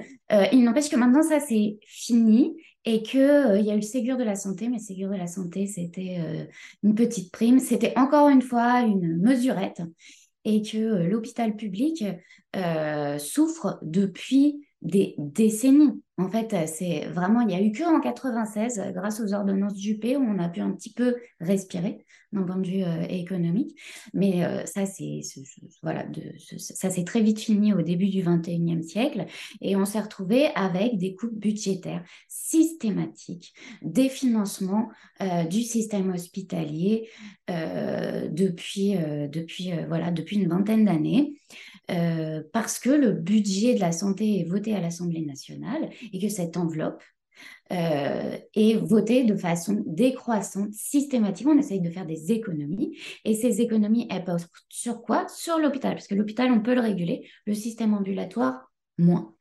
Il 0.52 0.64
n'empêche 0.64 0.90
que 0.90 0.96
maintenant, 0.96 1.22
ça, 1.22 1.40
c'est 1.40 1.78
fini 1.86 2.54
et 2.84 3.02
qu'il 3.02 3.20
euh, 3.20 3.58
y 3.58 3.70
a 3.70 3.74
eu 3.74 3.76
le 3.76 3.82
Ségur 3.82 4.16
de 4.16 4.24
la 4.24 4.36
santé, 4.36 4.68
mais 4.68 4.78
le 4.78 4.82
Ségur 4.82 5.10
de 5.10 5.16
la 5.16 5.26
santé, 5.26 5.66
c'était 5.66 6.18
euh, 6.20 6.44
une 6.82 6.94
petite 6.94 7.32
prime. 7.32 7.58
C'était 7.58 7.96
encore 7.98 8.28
une 8.28 8.42
fois 8.42 8.80
une 8.80 9.18
mesurette 9.18 9.82
et 10.44 10.62
que 10.62 10.78
euh, 10.78 11.08
l'hôpital 11.08 11.56
public 11.56 12.04
souffre 13.18 13.78
depuis 13.82 14.66
des 14.82 15.14
décennies. 15.18 16.02
En 16.16 16.28
fait, 16.28 16.54
c'est 16.66 17.06
vraiment, 17.06 17.40
il 17.40 17.46
n'y 17.46 17.54
a 17.54 17.62
eu 17.62 17.72
que 17.72 17.82
en 17.84 18.00
96, 18.00 18.92
grâce 18.94 19.20
aux 19.20 19.32
ordonnances 19.32 19.78
Juppé, 19.78 20.16
où 20.16 20.22
on 20.22 20.38
a 20.38 20.48
pu 20.48 20.60
un 20.60 20.70
petit 20.72 20.92
peu 20.92 21.16
respirer 21.40 22.04
d'un 22.32 22.42
point 22.42 22.58
de 22.58 22.66
vue 22.66 22.82
euh, 22.82 23.02
économique. 23.08 23.76
Mais 24.12 24.44
euh, 24.44 24.64
ça, 24.66 24.86
c'est 24.86 25.20
voilà, 25.82 26.06
ça 26.58 26.90
s'est 26.90 27.04
très 27.04 27.22
vite 27.22 27.40
fini 27.40 27.72
au 27.72 27.82
début 27.82 28.08
du 28.08 28.22
21e 28.22 28.82
siècle, 28.82 29.26
et 29.60 29.76
on 29.76 29.84
s'est 29.84 30.00
retrouvé 30.00 30.48
avec 30.54 30.98
des 30.98 31.14
coupes 31.14 31.34
budgétaires 31.34 32.04
systématiques, 32.28 33.54
des 33.82 34.08
financements 34.08 34.90
euh, 35.22 35.44
du 35.44 35.62
système 35.62 36.10
hospitalier 36.12 37.08
euh, 37.50 38.28
depuis, 38.30 38.96
euh, 38.96 39.28
depuis, 39.28 39.72
voilà, 39.86 40.10
depuis 40.10 40.36
une 40.36 40.48
vingtaine 40.48 40.86
d'années. 40.86 41.34
Euh, 41.90 42.42
parce 42.52 42.78
que 42.78 42.90
le 42.90 43.12
budget 43.12 43.74
de 43.74 43.80
la 43.80 43.92
santé 43.92 44.40
est 44.40 44.44
voté 44.44 44.74
à 44.74 44.80
l'Assemblée 44.80 45.24
nationale 45.24 45.90
et 46.12 46.20
que 46.20 46.28
cette 46.28 46.56
enveloppe 46.56 47.02
euh, 47.72 48.36
est 48.54 48.76
votée 48.76 49.24
de 49.24 49.36
façon 49.36 49.82
décroissante, 49.86 50.72
systématiquement. 50.72 51.52
On 51.52 51.58
essaye 51.58 51.80
de 51.80 51.90
faire 51.90 52.06
des 52.06 52.32
économies. 52.32 52.98
Et 53.24 53.34
ces 53.34 53.60
économies, 53.60 54.06
elles 54.10 54.24
portent 54.24 54.50
sur 54.68 55.02
quoi? 55.02 55.26
Sur 55.28 55.58
l'hôpital. 55.58 55.94
Parce 55.94 56.06
que 56.06 56.14
l'hôpital, 56.14 56.50
on 56.52 56.60
peut 56.60 56.74
le 56.74 56.80
réguler. 56.80 57.28
Le 57.46 57.54
système 57.54 57.94
ambulatoire, 57.94 58.70
moins. 58.98 59.34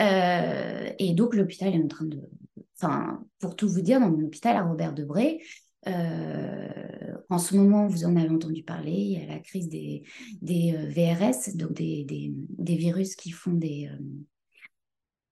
Euh, 0.00 0.90
et 0.98 1.12
donc, 1.14 1.34
l'hôpital 1.34 1.74
est 1.74 1.82
en 1.82 1.88
train 1.88 2.06
de... 2.06 2.20
Enfin, 2.76 3.22
pour 3.40 3.56
tout 3.56 3.68
vous 3.68 3.82
dire, 3.82 4.00
dans 4.00 4.10
mon 4.10 4.24
hôpital 4.24 4.56
à 4.56 4.62
Robert 4.62 4.94
Debré, 4.94 5.42
euh, 5.86 7.14
en 7.30 7.38
ce 7.38 7.56
moment, 7.56 7.86
vous 7.86 8.04
en 8.04 8.16
avez 8.16 8.28
entendu 8.28 8.62
parler, 8.62 8.92
il 8.92 9.18
y 9.18 9.22
a 9.22 9.26
la 9.26 9.38
crise 9.38 9.68
des, 9.68 10.02
des 10.42 10.74
euh, 10.74 10.88
VRS, 10.88 11.56
donc 11.56 11.72
des, 11.72 12.04
des, 12.04 12.32
des, 12.34 12.76
virus 12.76 13.16
qui 13.16 13.30
font 13.30 13.52
des, 13.52 13.90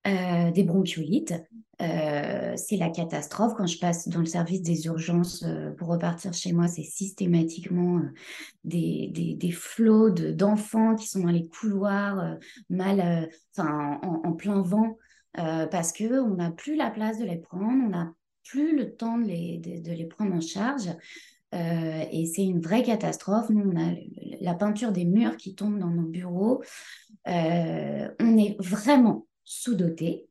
euh, 0.07 0.51
des 0.51 0.63
bronchiolites. 0.63 1.35
C'est 1.81 2.77
la 2.77 2.91
catastrophe. 2.91 3.53
Quand 3.57 3.67
je 3.67 3.79
passe 3.79 4.09
dans 4.09 4.19
le 4.19 4.27
service 4.27 4.63
des 4.63 4.87
urgences 4.87 5.45
pour 5.77 5.89
repartir 5.89 6.33
chez 6.33 6.53
moi, 6.53 6.67
c'est 6.67 6.83
systématiquement 6.83 8.01
des, 8.65 9.11
des, 9.13 9.35
des, 9.35 9.51
flots 9.53 10.11
d'enfants 10.11 10.97
qui 10.97 11.07
sont 11.07 11.21
dans 11.21 11.31
les 11.31 11.47
couloirs, 11.47 12.37
mal, 12.69 13.31
en, 13.59 14.01
en, 14.25 14.33
plein 14.33 14.61
vent, 14.61 14.97
parce 15.35 15.93
qu'on 15.93 16.35
n'a 16.35 16.51
plus 16.51 16.75
la 16.75 16.91
place 16.91 17.19
de 17.21 17.25
les 17.25 17.39
prendre, 17.39 17.85
on 17.89 17.95
plus 18.45 18.77
le 18.77 18.95
temps 18.95 19.19
de 19.19 19.27
les, 19.27 19.59
de, 19.59 19.93
les 19.93 20.07
prendre 20.07 20.35
en 20.35 20.41
charge. 20.41 20.89
Euh, 21.55 22.05
et 22.13 22.27
c'est 22.27 22.45
une 22.45 22.61
vraie 22.61 22.83
catastrophe. 22.83 23.51
Nous, 23.51 23.71
on 23.71 23.77
a 23.81 23.95
la 24.41 24.55
peinture 24.55 24.93
des 24.93 25.05
murs 25.05 25.37
qui 25.37 25.55
tombe 25.55 25.79
dans 25.79 25.91
nos 25.91 26.07
bureaux. 26.07 26.63
Euh, 27.27 28.09
on 28.21 28.37
est 28.37 28.57
vraiment 28.61 29.27
sous-doté 29.45 30.29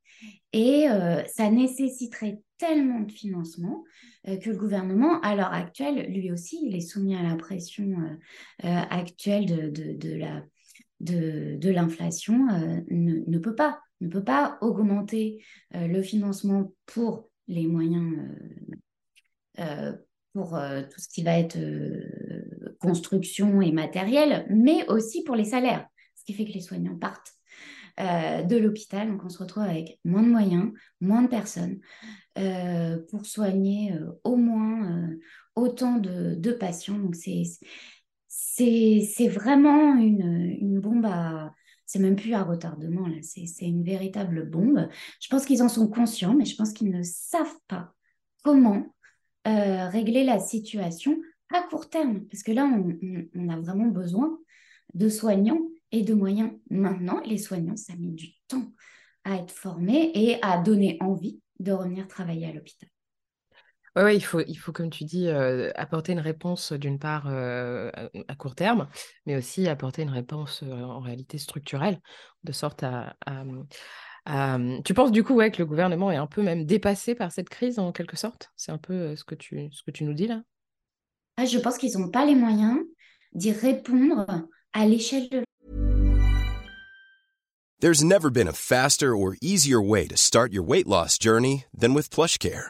et 0.53 0.89
euh, 0.89 1.23
ça 1.25 1.49
nécessiterait 1.49 2.39
tellement 2.57 3.01
de 3.01 3.11
financement 3.11 3.83
que 4.25 4.49
le 4.49 4.57
gouvernement, 4.57 5.21
à 5.21 5.35
l'heure 5.35 5.53
actuelle, 5.53 6.11
lui 6.11 6.31
aussi, 6.31 6.59
il 6.63 6.75
est 6.75 6.81
soumis 6.81 7.15
à 7.15 7.21
la 7.21 7.35
pression 7.35 7.95
actuelle 8.63 9.45
de, 9.45 9.69
de, 9.69 9.93
de, 9.93 10.15
la, 10.15 10.43
de, 10.99 11.55
de 11.55 11.69
l'inflation, 11.69 12.47
ne, 12.89 13.21
ne, 13.25 13.37
peut 13.37 13.55
pas, 13.55 13.79
ne 14.01 14.09
peut 14.09 14.23
pas 14.23 14.57
augmenter 14.61 15.45
le 15.71 16.01
financement 16.01 16.73
pour 16.87 17.29
les 17.47 17.67
moyens 17.67 18.17
pour 20.37 20.55
euh, 20.55 20.83
tout 20.83 21.01
ce 21.01 21.09
qui 21.09 21.23
va 21.23 21.39
être 21.39 21.57
euh, 21.57 22.75
construction 22.79 23.59
et 23.59 23.71
matériel, 23.71 24.45
mais 24.51 24.87
aussi 24.87 25.23
pour 25.23 25.35
les 25.35 25.45
salaires, 25.45 25.87
ce 26.15 26.23
qui 26.25 26.33
fait 26.33 26.45
que 26.45 26.53
les 26.53 26.61
soignants 26.61 26.97
partent 26.97 27.33
euh, 27.99 28.43
de 28.43 28.55
l'hôpital. 28.55 29.09
Donc 29.09 29.25
on 29.25 29.29
se 29.29 29.39
retrouve 29.39 29.63
avec 29.63 29.99
moins 30.05 30.21
de 30.21 30.29
moyens, 30.29 30.71
moins 31.01 31.23
de 31.23 31.27
personnes 31.27 31.79
pour 33.09 33.25
soigner 33.25 33.95
au 34.23 34.35
moins 34.35 35.09
autant 35.55 35.97
de, 35.97 36.35
de, 36.35 36.51
patients. 36.51 36.99
Donc 36.99 37.15
c'est 37.15 37.41
c'est 38.27 39.27
vraiment 39.27 39.95
une, 39.95 40.55
une 40.61 40.79
bombe 40.79 41.07
à... 41.07 41.51
C'est 41.87 41.99
même 41.99 42.17
plus 42.17 42.33
à 42.33 42.43
retardement, 42.43 43.07
là. 43.07 43.15
C'est 43.23 43.65
une 43.65 43.83
véritable 43.83 44.47
bombe. 44.47 44.89
Je 45.21 45.29
pense 45.29 45.45
qu'ils 45.45 45.63
en 45.63 45.69
sont 45.69 45.87
conscients, 45.87 46.35
mais 46.35 46.45
je 46.45 46.55
pense 46.55 46.73
qu'ils 46.73 46.91
ne 46.91 47.01
savent 47.01 47.57
pas 47.67 47.93
comment 48.43 48.85
euh, 49.47 49.87
régler 49.87 50.25
la 50.25 50.39
situation 50.39 51.17
à 51.53 51.61
court 51.63 51.89
terme. 51.89 52.25
Parce 52.27 52.43
que 52.43 52.51
là, 52.51 52.65
on, 52.65 53.49
a 53.49 53.59
vraiment 53.61 53.87
besoin 53.87 54.37
de 54.93 55.07
soignants 55.07 55.61
et 55.93 56.03
de 56.03 56.13
moyens 56.13 56.51
maintenant. 56.69 57.21
Les 57.25 57.37
soignants, 57.37 57.77
ça 57.77 57.93
met 57.95 58.11
du 58.11 58.33
temps 58.49 58.69
à 59.23 59.37
être 59.37 59.51
formés 59.51 60.11
et 60.13 60.43
à 60.43 60.57
donner 60.61 60.97
envie 60.99 61.39
de 61.59 61.71
revenir 61.71 62.07
travailler 62.09 62.47
à 62.47 62.53
l'hôpital. 62.53 62.89
Oui, 63.97 64.03
ouais, 64.03 64.15
il, 64.15 64.21
faut, 64.21 64.41
il 64.41 64.53
faut, 64.53 64.71
comme 64.71 64.91
tu 64.91 65.05
dis, 65.05 65.27
euh, 65.27 65.71
apporter 65.73 66.11
une 66.11 66.19
réponse 66.19 66.71
d'une 66.71 66.99
part 66.99 67.25
euh, 67.25 67.89
à 68.27 68.35
court 68.35 68.53
terme, 68.53 68.87
mais 69.25 69.35
aussi 69.35 69.67
apporter 69.67 70.03
une 70.03 70.11
réponse 70.11 70.61
euh, 70.61 70.83
en 70.83 70.99
réalité 70.99 71.39
structurelle, 71.39 71.99
de 72.43 72.51
sorte 72.51 72.83
à, 72.83 73.15
à, 73.25 73.43
euh, 74.29 74.79
tu 74.85 74.93
penses 74.93 75.11
du 75.11 75.23
coup 75.23 75.33
ouais, 75.33 75.49
que 75.49 75.57
le 75.57 75.65
gouvernement 75.65 76.11
est 76.11 76.17
un 76.17 76.27
peu 76.27 76.43
même 76.43 76.63
dépassé 76.65 77.15
par 77.15 77.31
cette 77.31 77.49
crise 77.49 77.79
en 77.79 77.91
quelque 77.91 78.15
sorte? 78.15 78.51
C'est 78.55 78.71
un 78.71 78.77
peu 78.77 79.15
ce 79.15 79.23
que 79.23 79.33
tu, 79.33 79.67
ce 79.71 79.81
que 79.81 79.89
tu 79.89 80.03
nous 80.03 80.13
dis 80.13 80.27
là? 80.27 80.43
Ah, 81.37 81.45
Je 81.45 81.57
pense 81.57 81.79
qu'ils 81.79 81.97
n'ont 81.97 82.11
pas 82.11 82.23
les 82.23 82.35
moyens 82.35 82.77
d'y 83.33 83.51
répondre 83.51 84.27
à 84.73 84.85
l'échelle 84.85 85.27
de 85.29 85.43
There's 87.79 88.03
never 88.03 88.29
been 88.29 88.47
a 88.47 88.53
faster 88.53 89.15
or 89.15 89.35
easier 89.41 89.81
way 89.81 90.07
to 90.07 90.17
start 90.17 90.53
your 90.53 90.63
weight 90.63 90.87
loss 90.87 91.17
journey 91.17 91.65
than 91.73 91.95
with 91.95 92.11
PlushCare. 92.11 92.69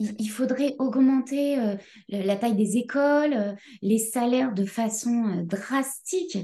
Il, 0.00 0.30
faudrait 0.30 0.76
augmenter 0.78 1.58
euh, 1.58 1.76
la 2.08 2.36
taille 2.36 2.56
des 2.56 2.78
écoles, 2.78 3.34
euh, 3.34 3.52
les 3.82 3.98
salaires 3.98 4.54
de 4.54 4.64
façon 4.64 5.26
euh, 5.28 5.42
drastique. 5.42 6.38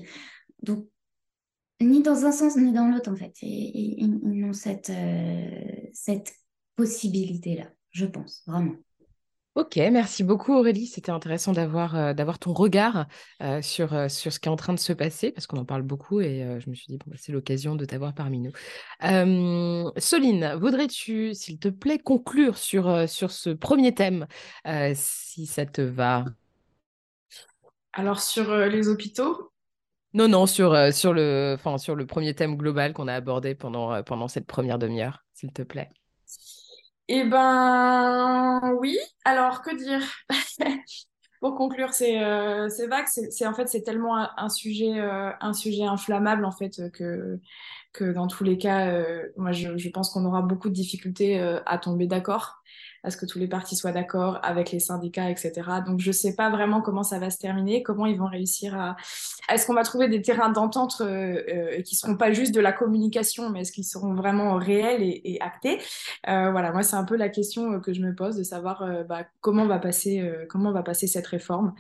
Donc, 0.63 0.87
ni 1.81 2.03
dans 2.03 2.27
un 2.27 2.33
sens 2.33 2.57
ni 2.57 2.73
dans 2.73 2.89
l'autre, 2.89 3.11
en 3.11 3.17
fait. 3.17 3.33
Ils, 3.43 4.21
ils 4.23 4.45
ont 4.45 4.53
cette, 4.53 4.93
cette 5.93 6.35
possibilité-là, 6.77 7.71
je 7.91 8.07
pense, 8.07 8.43
vraiment. 8.47 8.77
Ok, 9.57 9.77
merci 9.91 10.23
beaucoup 10.23 10.53
Aurélie. 10.53 10.87
C'était 10.87 11.13
intéressant 11.13 11.53
d'avoir 11.53 11.97
euh, 11.97 12.13
d'avoir 12.13 12.39
ton 12.39 12.53
regard 12.53 13.07
euh, 13.43 13.63
sur, 13.63 13.95
euh, 13.95 14.07
sur 14.11 14.31
ce 14.31 14.39
qui 14.39 14.51
est 14.51 14.53
en 14.53 14.57
train 14.57 14.75
de 14.75 14.79
se 14.79 14.93
passer, 14.93 15.33
parce 15.33 15.47
qu'on 15.47 15.57
en 15.57 15.65
parle 15.65 15.81
beaucoup 15.81 16.21
et 16.21 16.59
je 16.61 16.69
me 16.69 16.75
suis 16.75 16.89
dit, 16.89 16.99
bon, 16.99 17.07
bah, 17.07 17.17
c'est 17.19 17.33
l'occasion 17.33 17.75
de 17.75 17.87
t'avoir 17.87 18.13
parmi 18.13 18.39
nous. 18.39 18.53
Soline, 19.97 20.55
voudrais-tu, 20.61 21.33
s'il 21.33 21.59
te 21.59 21.69
plaît, 21.69 21.99
conclure 21.99 22.59
sur, 22.59 23.09
sur 23.09 23.31
ce 23.31 23.49
premier 23.49 23.95
thème, 23.95 24.27
si 24.95 25.47
ça 25.47 25.65
te 25.65 25.81
va? 25.81 26.27
Alors, 27.95 28.21
sur 28.21 28.55
les 28.55 28.89
hôpitaux, 28.89 29.53
Non, 30.13 30.29
non, 30.29 30.45
sur, 30.45 30.93
sur 30.93 31.15
le, 31.15 31.57
sur 31.79 31.95
le 31.95 32.05
premier 32.05 32.35
thème 32.35 32.57
global 32.57 32.93
qu'on 32.93 33.09
a 33.09 33.15
abordé 33.15 33.55
pendant, 33.55 34.03
pendant 34.03 34.29
cette 34.29 34.47
première 34.47 34.79
demi-heure, 34.79 35.25
s'il 35.33 35.55
te 35.55 35.63
plaît. 35.63 35.89
Eh 37.09 37.25
ben 37.25 38.75
oui. 38.81 38.99
Alors, 39.25 39.63
que 39.63 39.75
dire? 39.77 40.03
Pour 41.41 41.55
conclure, 41.55 41.93
c'est 41.93 42.25
euh, 42.25 42.69
c'est 42.71 42.87
vague. 42.87 43.07
C'est 43.09 43.47
en 43.47 43.55
fait 43.55 43.69
c'est 43.69 43.83
tellement 43.83 44.17
un, 44.39 44.49
sujet 44.49 44.99
euh, 45.01 45.31
un 45.41 45.53
sujet 45.53 45.85
inflammable 45.85 46.45
en 46.45 46.51
fait 46.51 46.79
euh, 46.81 46.91
que 46.91 47.39
que 47.93 48.05
dans 48.13 48.27
tous 48.29 48.45
les 48.45 48.59
cas, 48.59 48.89
euh, 48.91 49.25
moi 49.37 49.53
je, 49.53 49.77
je 49.79 49.89
pense 49.91 50.11
qu'on 50.11 50.25
aura 50.27 50.43
beaucoup 50.43 50.69
de 50.71 50.75
difficultés 50.75 51.41
euh, 51.41 51.61
à 51.67 51.79
tomber 51.79 52.07
d'accord, 52.07 52.57
à 53.07 53.11
ce 53.11 53.17
que 53.17 53.25
tous 53.25 53.39
les 53.39 53.47
partis 53.47 53.77
soient 53.77 53.93
d'accord 53.93 54.41
avec 54.43 54.73
les 54.73 54.81
syndicats, 54.81 55.31
etc. 55.31 55.53
Donc 55.87 56.01
je 56.01 56.11
sais 56.11 56.35
pas 56.35 56.51
vraiment 56.51 56.83
comment 56.83 57.05
ça 57.05 57.21
va 57.21 57.31
se 57.31 57.39
terminer, 57.39 57.85
comment 57.85 58.05
ils 58.05 58.19
vont 58.19 58.27
réussir 58.27 58.79
à. 58.79 58.97
Est-ce 59.49 59.67
qu'on 59.67 59.75
va 59.75 59.85
trouver 59.85 60.09
des 60.09 60.21
terrains 60.21 60.51
d'entente 60.51 60.97
euh, 61.01 61.41
euh, 61.49 61.83
qui 61.83 61.95
seront 61.95 62.17
pas 62.17 62.33
juste 62.33 62.53
de 62.53 62.61
la 62.61 62.73
communication, 62.73 63.49
mais 63.49 63.61
est-ce 63.61 63.71
qu'ils 63.71 63.85
seront 63.85 64.15
vraiment 64.15 64.57
réels 64.57 65.03
et, 65.03 65.21
et 65.25 65.41
actés? 65.41 65.79
Euh, 66.29 66.51
voilà, 66.51 66.73
moi 66.73 66.83
c'est 66.83 66.97
un 66.97 67.05
peu 67.05 67.17
la 67.17 67.29
question 67.29 67.81
que 67.81 67.95
je 67.95 68.01
me 68.01 68.13
pose 68.13 68.37
de 68.37 68.43
savoir 68.43 68.85
bah, 69.09 69.25
comment 69.41 69.67
va 69.67 69.79
passer 69.79 70.29
comment 70.49 70.73
va 70.73 70.83
passer 70.83 71.07
cette 71.07 71.29
réforme. 71.29 71.75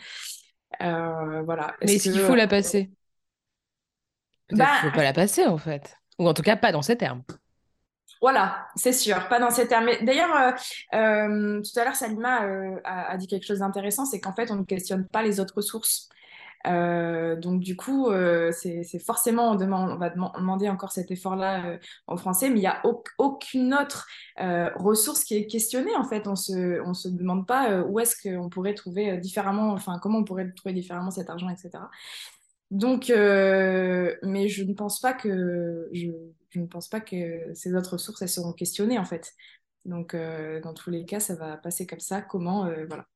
Voilà. 0.81 1.75
Mais 1.83 1.95
Est-ce 1.95 2.05
qu'il 2.05 2.21
faut 2.21 2.37
la 2.37 2.47
passer? 2.47 2.91
Bah, 4.53 4.67
qu'il 4.81 4.91
faut 4.91 4.97
pas 4.97 5.03
la 5.03 5.13
passer, 5.13 5.45
en 5.45 5.59
fait. 5.59 5.97
Ou 6.21 6.29
en 6.29 6.35
tout 6.35 6.43
cas, 6.43 6.57
pas 6.57 6.71
dans 6.71 6.83
ces 6.83 6.97
termes. 6.97 7.23
Voilà, 8.21 8.67
c'est 8.77 8.93
sûr, 8.93 9.29
pas 9.29 9.39
dans 9.39 9.51
ces 9.51 9.69
termes. 9.69 9.89
D'ailleurs, 10.03 10.35
euh, 10.35 10.97
euh, 10.97 11.61
tout 11.63 11.79
à 11.79 11.85
l'heure, 11.85 11.97
Salima 11.97 12.45
euh, 12.45 12.81
a, 12.85 13.17
dit 13.17 13.27
quelque 13.27 13.47
chose 13.47 13.59
d'intéressant, 13.59 14.05
c'est 14.07 14.21
qu'en 14.21 14.33
fait, 14.33 14.51
on 14.51 14.57
ne 14.57 14.65
questionne 14.65 15.07
pas 15.07 15.23
les 15.23 15.39
autres 15.41 15.61
sources. 15.61 16.09
Euh, 16.67 17.37
donc 17.37 17.61
du 17.61 17.77
coup, 17.77 18.11
c'est 18.51 18.99
forcément, 19.05 19.53
on, 19.53 19.57
va 19.57 20.09
deman- 20.11 20.37
demander 20.37 20.69
encore 20.69 20.91
cet 20.91 21.11
effort-là 21.11 21.79
en 22.09 22.17
français, 22.17 22.49
mais 22.49 22.57
il 22.57 22.63
n'y 22.63 22.67
a 22.67 22.85
au- 22.85 23.05
aucune 23.19 23.75
autre 23.75 24.07
ressource 24.75 25.23
qui 25.23 25.37
est 25.37 25.47
questionnée 25.47 25.95
en 25.95 26.05
fait. 26.05 26.27
On 26.27 26.35
se, 26.35 26.81
se 26.95 27.09
demande 27.09 27.47
pas 27.47 27.83
où 27.83 28.01
est-ce 28.01 28.17
qu'on 28.21 28.49
pourrait 28.49 28.75
trouver 28.75 29.19
différemment, 29.19 29.73
enfin 29.73 30.01
comment 30.03 30.19
on 30.19 30.25
pourrait 30.25 30.51
trouver 30.57 30.73
différemment 30.75 31.11
cet 31.13 31.31
argent, 31.31 31.51
etc. 31.51 31.71
Donc, 32.73 33.11
mais 33.11 34.49
je 34.49 34.65
ne 34.65 34.73
pense 34.75 34.99
pas 34.99 35.13
que 35.13 35.89
je, 35.93 36.11
je 36.57 36.63
ne 36.63 36.67
pense 36.67 36.89
pas 36.89 37.01
que 37.01 37.53
ces 37.55 37.75
autres 37.75 37.99
sources 37.99 38.23
elles 38.23 38.31
seront 38.31 38.55
questionnées 38.55 38.99
en 38.99 39.05
fait. 39.05 39.35
Donc, 39.85 40.15
euh, 40.15 40.61
dans 40.61 40.73
tous 40.73 40.91
les 40.91 41.05
cas, 41.05 41.21
ça 41.21 41.35
va 41.35 41.57
passer 41.59 41.87
comme 41.87 42.01
ça. 42.01 42.23
Comment, 42.23 42.67
euh, 42.67 42.87
voilà. 42.89 43.07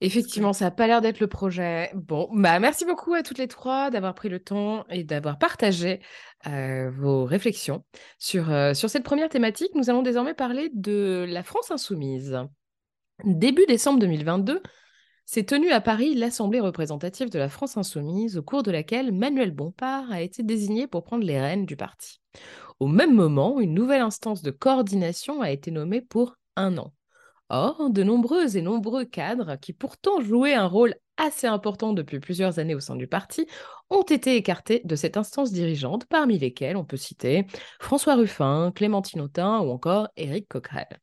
Effectivement, 0.00 0.52
ça 0.52 0.66
n'a 0.66 0.70
pas 0.70 0.86
l'air 0.86 1.00
d'être 1.00 1.18
le 1.20 1.26
projet. 1.26 1.90
Bon, 1.94 2.28
bah 2.32 2.60
merci 2.60 2.84
beaucoup 2.84 3.14
à 3.14 3.22
toutes 3.22 3.38
les 3.38 3.48
trois 3.48 3.90
d'avoir 3.90 4.14
pris 4.14 4.28
le 4.28 4.38
temps 4.38 4.86
et 4.90 5.02
d'avoir 5.02 5.38
partagé 5.38 6.00
euh, 6.46 6.90
vos 6.90 7.24
réflexions 7.24 7.84
sur, 8.18 8.46
sur 8.76 8.90
cette 8.90 9.02
première 9.02 9.28
thématique. 9.28 9.70
Nous 9.74 9.90
allons 9.90 10.02
désormais 10.02 10.34
parler 10.34 10.70
de 10.72 11.26
la 11.28 11.42
France 11.42 11.72
insoumise. 11.72 12.38
Début 13.24 13.66
décembre 13.66 13.98
2022, 13.98 14.62
s'est 15.28 15.44
tenue 15.44 15.72
à 15.72 15.82
Paris 15.82 16.14
l'Assemblée 16.14 16.58
représentative 16.58 17.28
de 17.28 17.38
la 17.38 17.50
France 17.50 17.76
insoumise, 17.76 18.38
au 18.38 18.42
cours 18.42 18.62
de 18.62 18.70
laquelle 18.70 19.12
Manuel 19.12 19.50
Bompard 19.50 20.10
a 20.10 20.22
été 20.22 20.42
désigné 20.42 20.86
pour 20.86 21.04
prendre 21.04 21.22
les 21.22 21.38
rênes 21.38 21.66
du 21.66 21.76
parti. 21.76 22.22
Au 22.80 22.86
même 22.86 23.14
moment, 23.14 23.60
une 23.60 23.74
nouvelle 23.74 24.00
instance 24.00 24.40
de 24.40 24.50
coordination 24.50 25.42
a 25.42 25.50
été 25.50 25.70
nommée 25.70 26.00
pour 26.00 26.36
un 26.56 26.78
an. 26.78 26.94
Or, 27.50 27.90
de 27.90 28.02
nombreux 28.02 28.56
et 28.56 28.62
nombreux 28.62 29.04
cadres, 29.04 29.56
qui 29.56 29.74
pourtant 29.74 30.22
jouaient 30.22 30.54
un 30.54 30.64
rôle 30.64 30.94
assez 31.18 31.46
important 31.46 31.92
depuis 31.92 32.20
plusieurs 32.20 32.58
années 32.58 32.74
au 32.74 32.80
sein 32.80 32.96
du 32.96 33.06
parti, 33.06 33.46
ont 33.90 34.02
été 34.02 34.36
écartés 34.36 34.80
de 34.84 34.96
cette 34.96 35.18
instance 35.18 35.52
dirigeante, 35.52 36.06
parmi 36.06 36.38
lesquels 36.38 36.76
on 36.76 36.86
peut 36.86 36.96
citer 36.96 37.46
François 37.80 38.14
Ruffin, 38.14 38.72
Clémentine 38.74 39.20
Autain 39.20 39.60
ou 39.60 39.70
encore 39.70 40.08
Éric 40.16 40.48
Coquerel. 40.48 41.00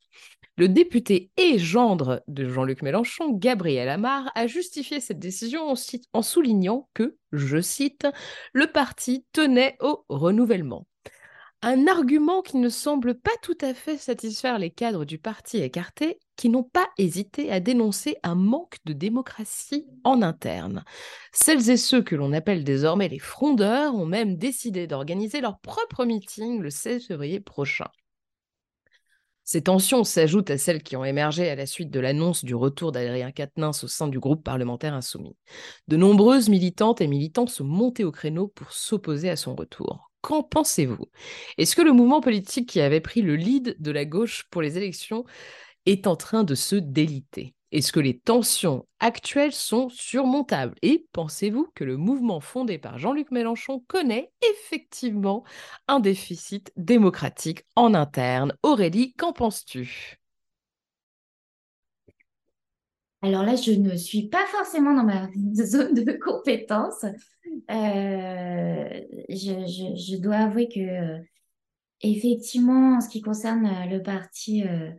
Le 0.58 0.70
député 0.70 1.32
et 1.36 1.60
gendre 1.60 2.24
de 2.30 2.48
Jean-Luc 2.48 2.82
Mélenchon, 2.82 3.34
Gabriel 3.34 3.90
Amar, 3.90 4.32
a 4.36 4.48
justifié 4.48 5.02
cette 5.02 5.20
décision 5.20 5.74
en, 6.14 6.22
soulignant 6.22 6.88
que, 6.94 7.18
je 7.34 7.60
cite, 7.60 8.08
le 8.54 8.68
parti 8.68 9.26
tenait 9.34 9.76
au 9.82 10.06
renouvellement. 10.08 10.88
Un 11.62 11.88
argument 11.88 12.42
qui 12.42 12.56
ne 12.58 12.70
semble 12.70 13.16
pas 13.16 13.36
tout 13.42 13.58
à 13.60 13.74
fait 13.74 13.98
satisfaire 13.98 14.58
les 14.58 14.70
cadres 14.70 15.04
du 15.04 15.18
parti 15.18 15.58
écarté, 15.58 16.20
qui 16.38 16.48
n'ont 16.48 16.64
pas 16.64 16.88
hésité 16.98 17.52
à 17.52 17.60
dénoncer 17.60 18.16
un 18.24 18.36
manque 18.36 18.78
de 18.86 18.94
démocratie 18.94 19.88
en 20.06 20.22
interne. 20.22 20.86
Celles 21.34 21.70
et 21.70 21.78
ceux 21.78 22.02
que 22.02 22.16
l'on 22.16 22.32
appelle 22.32 22.64
désormais 22.64 23.10
les 23.10 23.20
frondeurs 23.20 23.94
ont 23.94 24.06
même 24.06 24.38
décidé 24.38 24.88
d'organiser 24.88 25.42
leur 25.42 25.60
propre 25.60 26.06
meeting 26.06 26.62
le 26.62 26.70
16 26.70 27.08
février 27.08 27.42
prochain. 27.42 27.90
Ces 29.46 29.62
tensions 29.62 30.04
s'ajoutent 30.04 30.50
à 30.50 30.58
celles 30.58 30.82
qui 30.82 30.96
ont 30.96 31.06
émergé 31.06 31.50
à 31.50 31.56
la 31.56 31.68
suite 31.68 31.92
de 31.92 32.00
l'annonce 32.00 32.44
du 32.44 32.56
retour 32.56 32.92
d'Adrien 32.92 33.32
Quatennens 33.32 33.84
au 33.84 33.88
sein 33.88 34.08
du 34.08 34.20
groupe 34.20 34.44
parlementaire 34.44 34.96
insoumis. 34.96 35.38
De 35.88 35.98
nombreuses 35.98 36.50
militantes 36.50 37.00
et 37.00 37.08
militants 37.08 37.48
sont 37.48 37.64
montés 37.64 38.04
au 38.04 38.12
créneau 38.12 38.48
pour 38.48 38.72
s'opposer 38.72 39.30
à 39.30 39.36
son 39.36 39.56
retour. 39.56 40.12
Qu'en 40.22 40.42
pensez-vous? 40.42 41.06
Est-ce 41.60 41.76
que 41.76 41.84
le 41.84 41.94
mouvement 41.94 42.22
politique 42.22 42.68
qui 42.68 42.82
avait 42.82 43.02
pris 43.02 43.22
le 43.22 43.36
lead 43.36 43.76
de 43.80 43.92
la 43.92 44.06
gauche 44.06 44.46
pour 44.50 44.64
les 44.64 44.78
élections 44.78 45.26
est 45.86 46.08
en 46.08 46.16
train 46.16 46.44
de 46.44 46.56
se 46.56 46.76
déliter? 46.76 47.55
Est-ce 47.72 47.92
que 47.92 48.00
les 48.00 48.18
tensions 48.18 48.88
actuelles 49.00 49.52
sont 49.52 49.90
surmontables? 49.90 50.76
Et 50.82 51.08
pensez-vous 51.12 51.68
que 51.76 51.84
le 51.84 51.98
mouvement 51.98 52.40
fondé 52.40 52.78
par 52.78 52.98
Jean-Luc 52.98 53.32
Mélenchon 53.32 53.84
connaît 53.88 54.32
effectivement 54.54 55.44
un 55.88 56.00
déficit 56.00 56.72
démocratique 56.78 57.64
en 57.76 57.94
interne? 57.94 58.54
Aurélie, 58.64 59.14
qu'en 59.14 59.34
penses-tu? 59.34 60.20
Alors 63.22 63.42
là, 63.42 63.56
je 63.56 63.72
ne 63.72 63.96
suis 63.96 64.30
pas 64.30 64.46
forcément 64.52 64.94
dans 64.94 65.04
ma 65.04 65.28
zone 65.66 65.96
de 65.96 66.12
compétence. 66.12 67.06
Euh, 67.72 69.02
je, 69.30 70.22
dois 70.22 70.36
avouer 70.36 70.70
que, 70.70 71.24
effectivement, 72.02 72.98
en 72.98 73.02
ce 73.02 73.10
qui 73.10 73.22
concerne 73.22 73.90
le 73.90 74.04
parti 74.04 74.64
euh, 74.64 74.92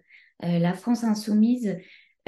euh, 0.45 0.59
La 0.59 0.75
France 0.75 1.05
Insoumise, 1.05 1.77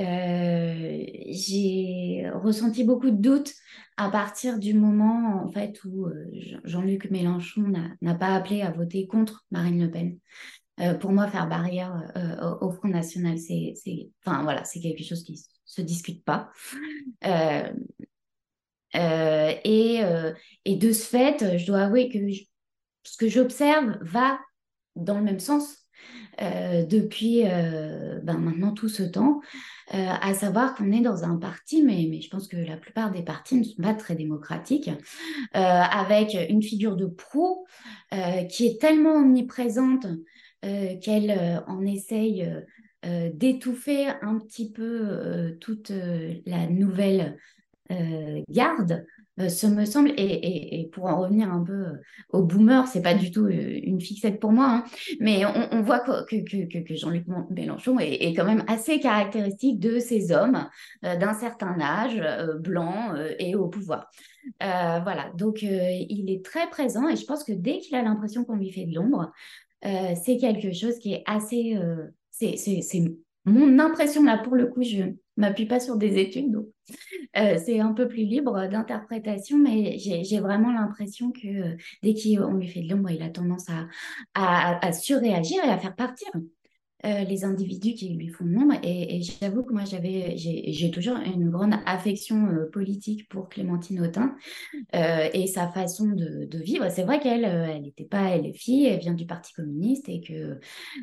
euh, 0.01 1.05
j'ai 1.29 2.31
ressenti 2.35 2.85
beaucoup 2.85 3.11
de 3.11 3.21
doutes 3.21 3.53
à 3.97 4.11
partir 4.11 4.59
du 4.59 4.75
moment 4.75 5.43
en 5.43 5.51
fait 5.51 5.83
où 5.85 6.07
euh, 6.07 6.27
Jean- 6.35 6.61
Jean-Luc 6.65 7.11
Mélenchon 7.11 7.73
n'a 8.01 8.15
pas 8.15 8.35
appelé 8.35 8.63
à 8.63 8.71
voter 8.71 9.07
contre 9.07 9.45
Marine 9.51 9.83
Le 9.83 9.91
Pen. 9.91 10.19
Euh, 10.81 10.95
pour 10.95 11.11
moi, 11.11 11.27
faire 11.27 11.49
barrière 11.49 12.13
au, 12.61 12.71
Front 12.71 12.89
National, 12.89 13.37
c'est, 13.39 13.75
enfin 14.25 14.45
voilà, 14.45 14.63
c'est 14.65 14.79
quelque 14.79 15.03
chose 15.03 15.25
qui 15.25 15.45
se 15.65 15.83
discute 15.83 16.25
pas. 16.25 16.51
Et, 18.95 20.01
de 20.65 20.93
ce 20.93 21.05
fait, 21.05 21.59
je 21.59 21.67
dois 21.67 21.81
avouer 21.81 22.09
que 22.09 22.19
ce 23.03 23.17
que 23.17 23.29
j'observe 23.29 23.99
va 24.03 24.39
dans 24.95 25.19
le 25.19 25.25
même 25.25 25.41
sens 25.41 25.88
euh, 26.41 26.85
depuis 26.85 27.43
euh, 27.45 28.21
ben 28.23 28.39
maintenant 28.39 28.73
tout 28.73 28.89
ce 28.89 29.03
temps, 29.03 29.41
euh, 29.95 29.97
à 30.21 30.35
savoir 30.35 30.75
qu'on 30.75 30.93
est 30.93 31.01
dans 31.01 31.25
un 31.25 31.37
parti, 31.37 31.83
mais, 31.83 32.07
mais, 32.09 32.21
je 32.21 32.31
pense 32.31 32.47
que 32.47 32.57
la 32.57 32.77
plupart 32.77 33.11
des 33.11 33.23
partis 33.23 33.57
ne 33.57 33.65
sont 33.65 33.83
pas 33.83 33.95
très 33.95 34.15
démocratiques, 34.15 34.91
avec 35.53 36.37
une 36.49 36.63
figure 36.63 36.97
de 36.97 37.07
proue 37.07 37.67
qui 38.51 38.67
est 38.67 38.81
tellement 38.81 39.17
omniprésente 39.17 40.07
qu'elle 40.61 41.63
en 41.67 41.85
essaye 41.85 42.49
d'étouffer 43.03 44.09
un 44.23 44.39
petit 44.39 44.71
peu 44.71 45.57
toute 45.61 45.93
la 46.47 46.67
nouvelle 46.67 47.39
garde 48.49 49.07
euh, 49.41 49.49
ce 49.49 49.67
me 49.67 49.85
semble, 49.85 50.13
et, 50.17 50.89
pour 50.93 51.07
en 51.07 51.21
revenir 51.21 51.53
un 51.53 51.63
peu 51.63 51.73
euh, 51.73 51.93
aux 52.31 52.43
boomers, 52.43 52.87
c'est 52.89 53.03
pas 53.03 53.15
du 53.15 53.31
tout 53.31 53.45
euh, 53.45 53.81
une 53.83 54.01
fixette 54.01 54.41
pour 54.41 54.53
moi, 54.53 54.67
hein, 54.69 54.85
mais 55.21 55.45
on, 55.47 55.83
voit 55.83 56.01
que, 56.01 56.25
que, 56.25 56.95
Jean-Luc 56.95 57.25
Mélenchon 57.51 57.99
est, 57.99 58.35
quand 58.35 58.45
même 58.45 58.65
assez 58.67 59.01
caractéristique 59.01 59.79
de 59.79 59.99
ces 59.99 60.33
hommes 60.33 60.69
d'un 61.03 61.35
certain 61.35 61.79
âge, 61.81 62.21
blanc 62.61 63.15
et 63.39 63.55
au 63.55 63.69
pouvoir. 63.69 64.11
voilà, 64.61 65.31
donc 65.37 65.63
il 65.63 66.31
est 66.31 66.45
très 66.45 66.69
présent 66.69 67.09
et 67.09 67.17
je 67.17 67.25
pense 67.25 67.45
que 67.45 67.53
dès 67.53 67.79
qu'il 67.79 67.97
a 67.97 68.03
l'impression 68.03 68.45
qu'on 68.45 68.57
lui 68.57 68.71
fait 68.71 68.87
de 68.87 68.95
l'ombre, 68.95 69.33
c'est 69.83 70.37
quelque 70.39 70.73
chose 70.73 70.99
qui 70.99 71.15
est 71.15 71.23
assez... 71.27 71.77
c'est 72.31 73.03
mon 73.45 73.79
impression 73.79 74.25
là 74.25 74.39
pour 74.39 74.57
le 74.57 74.67
coup, 74.67 74.83
je 74.83 75.05
m'appuie 75.41 75.67
pas 75.67 75.81
sur 75.81 75.97
des 75.97 76.19
études, 76.19 76.53
donc 76.53 76.67
euh, 77.37 77.59
c'est 77.65 77.81
un 77.81 77.93
peu 77.93 78.09
plus 78.09 78.25
libre 78.25 78.67
d'interprétation, 78.69 79.59
mais 79.59 79.99
j'ai 79.99 80.41
vraiment 80.41 80.73
l'impression 80.73 81.31
que 81.31 81.47
euh, 81.47 81.77
dès 82.03 82.15
qu'on 82.15 82.55
lui 82.55 82.69
fait 82.69 82.83
de 82.83 82.91
l'ombre, 82.91 83.11
il 83.11 83.23
a 83.23 83.29
tendance 83.29 83.67
à, 84.35 84.79
à, 84.85 84.93
surréagir 84.93 85.65
et 85.65 85.69
à 85.69 85.79
faire 85.79 85.95
partir 85.95 86.29
euh, 87.07 87.23
les 87.23 87.45
individus 87.45 87.95
qui 87.95 88.09
lui 88.09 88.29
font 88.29 88.45
nombre. 88.45 88.75
Et, 88.83 89.17
et 89.17 89.23
j'avoue 89.23 89.63
que 89.63 89.73
moi, 89.73 89.85
j'avais, 89.85 90.37
j'ai 90.37 90.91
toujours 90.91 91.17
une 91.17 91.49
grande 91.49 91.75
affection 91.87 92.49
euh, 92.49 92.69
politique 92.69 93.29
pour 93.29 93.49
Clémentine 93.49 94.01
Autain 94.01 94.35
euh, 94.97 95.29
et 95.33 95.47
sa 95.47 95.69
façon 95.69 96.07
de, 96.07 96.49
vivre. 96.59 96.91
C'est 96.91 97.05
vrai 97.05 97.21
qu'elle, 97.21 97.45
elle 97.45 97.83
n'était 97.83 98.05
pas 98.05 98.31
elle 98.31 98.47
est 98.47 98.53
fille, 98.53 98.87
elle 98.87 98.99
vient 98.99 99.15
du 99.15 99.27
Parti 99.27 99.53
communiste 99.53 100.09
et 100.09 100.21
que 100.21 100.59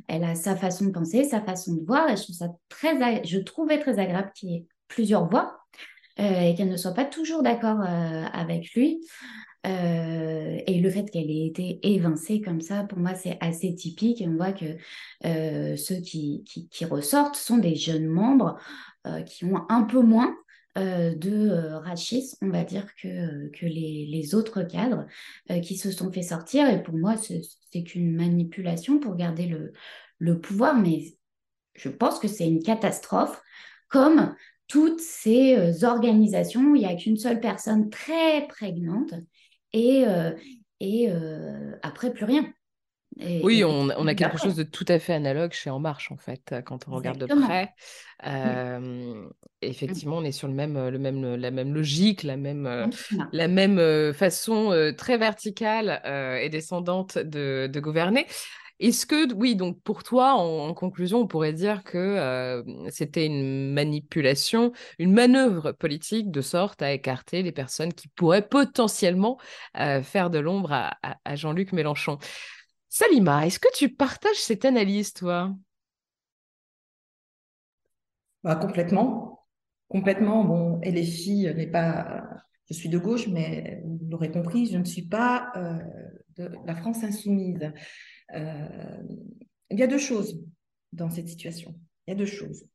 elle 0.09 0.25
a 0.25 0.35
sa 0.35 0.57
façon 0.57 0.85
de 0.85 0.91
penser, 0.91 1.23
sa 1.23 1.41
façon 1.41 1.75
de 1.75 1.85
voir. 1.85 2.09
Je 2.09 2.23
trouve 2.23 2.35
ça 2.35 2.49
très, 2.67 3.23
je 3.23 3.39
trouvais 3.39 3.79
très 3.79 3.97
agréable 3.97 4.31
qu'il 4.35 4.49
y 4.49 4.55
ait 4.55 4.65
plusieurs 4.89 5.29
voix. 5.29 5.59
et 6.17 6.55
qu'elle 6.55 6.69
ne 6.69 6.77
soit 6.77 6.93
pas 6.93 7.05
toujours 7.05 7.41
d'accord 7.41 7.79
avec 7.81 8.73
lui. 8.73 8.99
Euh, 9.65 10.59
et 10.67 10.79
le 10.79 10.89
fait 10.89 11.09
qu'elle 11.09 11.31
ait 11.31 11.47
été 11.47 11.79
évincée 11.83 12.41
comme 12.41 12.61
ça, 12.61 12.83
pour 12.83 12.99
moi, 12.99 13.15
c'est 13.15 13.37
assez 13.41 13.73
typique. 13.73 14.23
On 14.25 14.35
voit 14.35 14.53
que 14.53 14.77
euh, 15.25 15.75
ceux 15.75 16.01
qui, 16.01 16.43
qui, 16.43 16.85
ressortent 16.85 17.35
sont 17.35 17.57
des 17.57 17.75
jeunes 17.75 18.05
membres 18.05 18.59
euh, 19.07 19.21
qui 19.21 19.45
ont 19.45 19.65
un 19.69 19.83
peu 19.83 20.01
moins 20.01 20.35
de 20.77 21.71
rachisme, 21.85 22.47
on 22.47 22.49
va 22.49 22.65
dire, 22.65 22.85
que, 23.01 23.49
que 23.51 23.65
les, 23.65 24.07
les 24.11 24.35
autres 24.35 24.61
cadres 24.61 25.07
qui 25.63 25.77
se 25.77 25.89
sont 25.89 26.11
fait 26.11 26.21
sortir. 26.21 26.69
Et 26.69 26.83
pour 26.83 26.95
moi, 26.97 27.15
c'est 27.15 27.83
qu'une 27.83 28.13
manipulation 28.13 28.99
pour 28.99 29.15
garder 29.15 29.45
le, 29.47 29.71
le 30.19 30.41
pouvoir. 30.41 30.75
Mais 30.77 31.15
je 31.75 31.87
pense 31.87 32.19
que 32.19 32.27
c'est 32.27 32.45
une 32.45 32.61
catastrophe, 32.61 33.41
comme 33.87 34.35
toutes 34.67 34.99
ces 34.99 35.85
organisations 35.85 36.59
où 36.59 36.75
il 36.75 36.79
n'y 36.79 36.93
a 36.93 36.95
qu'une 36.95 37.15
seule 37.15 37.39
personne 37.39 37.89
très 37.89 38.45
prégnante 38.49 39.13
et, 39.75 40.05
euh, 40.07 40.31
et 40.79 41.09
euh, 41.09 41.75
après 41.83 42.11
plus 42.11 42.25
rien. 42.25 42.45
oui, 43.43 43.63
on, 43.63 43.89
on, 43.89 44.07
a 44.07 44.15
quelque 44.15 44.37
chose 44.37 44.55
de 44.55 44.63
tout 44.63 44.85
à 44.87 44.99
fait 44.99 45.13
analogue 45.13 45.51
chez 45.51 45.69
En 45.69 45.79
Marche, 45.79 46.11
en 46.11 46.17
fait, 46.17 46.55
quand 46.65 46.87
on 46.87 46.95
regarde 46.95 47.19
de 47.19 47.25
près. 47.25 47.73
Euh, 48.25 49.27
effectivement, 49.61 50.17
on 50.17 50.23
est 50.23 50.31
sur 50.31 50.47
le 50.47 50.53
même, 50.53 50.87
le 50.87 50.97
même, 50.97 51.35
la 51.35 51.51
même 51.51 51.73
logique, 51.73 52.23
la 52.23 52.37
même, 52.37 52.89
la 53.31 53.47
même 53.47 54.13
façon 54.13 54.93
très 54.97 55.17
verticale 55.17 56.01
et 56.41 56.49
descendante 56.49 57.17
de, 57.17 57.69
de 57.71 57.79
gouverner. 57.79 58.25
Est-ce 58.79 59.05
que, 59.05 59.33
oui, 59.33 59.55
donc 59.55 59.81
pour 59.81 60.03
toi, 60.03 60.33
en, 60.33 60.73
conclusion, 60.73 61.19
on 61.19 61.27
pourrait 61.27 61.53
dire 61.53 61.83
que 61.83 62.63
c'était 62.89 63.25
une 63.25 63.71
manipulation, 63.71 64.73
une 64.99 65.13
manœuvre 65.13 65.71
politique 65.71 66.29
de 66.29 66.41
sorte 66.41 66.81
à 66.81 66.91
écarter 66.91 67.41
les 67.41 67.53
personnes 67.53 67.93
qui 67.93 68.09
pourraient 68.09 68.47
potentiellement 68.47 69.39
faire 69.73 70.29
de 70.29 70.39
l'ombre 70.39 70.73
à, 70.73 71.35
Jean-Luc 71.35 71.71
Mélenchon. 71.71 72.17
Salima, 72.89 73.45
est-ce 73.45 73.59
que 73.59 73.73
tu 73.73 73.89
partages 73.89 74.35
cette 74.35 74.65
analyse, 74.65 75.13
toi? 75.13 75.53
Bah, 78.43 78.55
Complètement. 78.55 79.45
Complètement. 79.87 80.43
Bon, 80.43 80.81
et 80.81 80.91
n'est 80.91 81.67
pas. 81.67 82.23
Je 82.67 82.73
suis 82.73 82.89
de 82.89 82.97
gauche, 82.97 83.27
mais 83.27 83.81
vous 83.85 83.99
l'aurez 84.09 84.31
compris, 84.31 84.65
je 84.65 84.77
ne 84.77 84.83
suis 84.83 85.03
pas 85.07 85.51
de 86.35 86.51
la 86.65 86.75
France 86.75 87.03
insoumise. 87.03 87.71
Euh, 88.33 89.03
il 89.69 89.79
y 89.79 89.83
a 89.83 89.87
deux 89.87 89.97
choses 89.97 90.41
dans 90.93 91.09
cette 91.09 91.27
situation. 91.27 91.75
Il 92.07 92.11
y 92.11 92.13
a 92.13 92.17
deux 92.17 92.25
choses. 92.25 92.65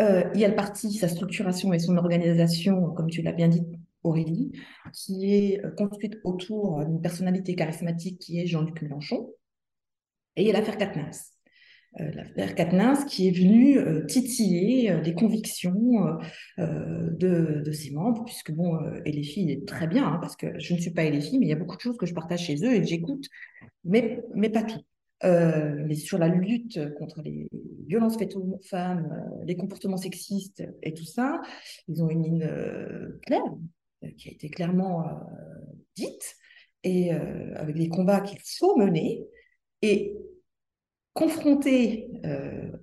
Euh, 0.00 0.24
il 0.34 0.40
y 0.40 0.44
a 0.44 0.48
le 0.48 0.54
parti, 0.54 0.92
sa 0.92 1.08
structuration 1.08 1.72
et 1.72 1.78
son 1.78 1.96
organisation, 1.96 2.92
comme 2.92 3.10
tu 3.10 3.22
l'as 3.22 3.32
bien 3.32 3.48
dit, 3.48 3.66
Aurélie, 4.04 4.52
qui 4.92 5.34
est 5.34 5.64
euh, 5.64 5.70
construite 5.72 6.18
autour 6.24 6.84
d'une 6.84 7.00
personnalité 7.00 7.54
charismatique 7.56 8.20
qui 8.20 8.40
est 8.40 8.46
Jean-Luc 8.46 8.80
Mélenchon. 8.82 9.32
Et 10.36 10.42
il 10.42 10.46
y 10.46 10.50
a 10.50 10.52
l'affaire 10.52 10.78
Katnins. 10.78 11.10
L'affaire 11.98 12.54
Katnins 12.54 13.04
qui 13.06 13.28
est 13.28 13.32
venue 13.32 13.78
titiller 14.06 15.00
les 15.02 15.14
convictions 15.14 16.18
de, 16.58 17.62
de, 17.64 17.72
ses 17.72 17.90
membres, 17.90 18.24
puisque 18.24 18.52
bon, 18.52 18.78
et 19.04 19.12
les 19.12 19.22
filles 19.22 19.52
est 19.52 19.66
très 19.66 19.86
bien, 19.86 20.06
hein, 20.06 20.18
parce 20.20 20.36
que 20.36 20.58
je 20.58 20.74
ne 20.74 20.78
suis 20.78 20.92
pas 20.92 21.10
filles, 21.20 21.38
mais 21.38 21.46
il 21.46 21.48
y 21.48 21.52
a 21.52 21.56
beaucoup 21.56 21.76
de 21.76 21.80
choses 21.80 21.96
que 21.96 22.06
je 22.06 22.14
partage 22.14 22.44
chez 22.44 22.64
eux 22.64 22.72
et 22.72 22.84
j'écoute 22.84 23.26
mais, 23.84 24.22
mais 24.34 24.50
pas 24.50 24.62
tout. 24.62 24.80
Euh, 25.24 25.82
mais 25.84 25.96
sur 25.96 26.16
la 26.16 26.28
lutte 26.28 26.78
contre 26.94 27.22
les 27.22 27.48
violences 27.88 28.16
faites 28.16 28.36
aux 28.36 28.60
femmes, 28.64 29.10
euh, 29.10 29.44
les 29.44 29.56
comportements 29.56 29.96
sexistes 29.96 30.62
et 30.82 30.94
tout 30.94 31.04
ça, 31.04 31.40
ils 31.88 32.02
ont 32.02 32.08
une 32.08 32.22
ligne 32.22 32.44
euh, 32.44 33.18
claire, 33.26 33.42
qui 34.16 34.28
a 34.28 34.32
été 34.32 34.48
clairement 34.48 35.04
dite, 35.96 36.36
et 36.84 37.10
avec 37.10 37.74
des 37.74 37.88
combats 37.88 38.20
qu'il 38.20 38.38
faut 38.38 38.76
mener, 38.76 39.26
et 39.82 40.16
confronté 41.18 42.08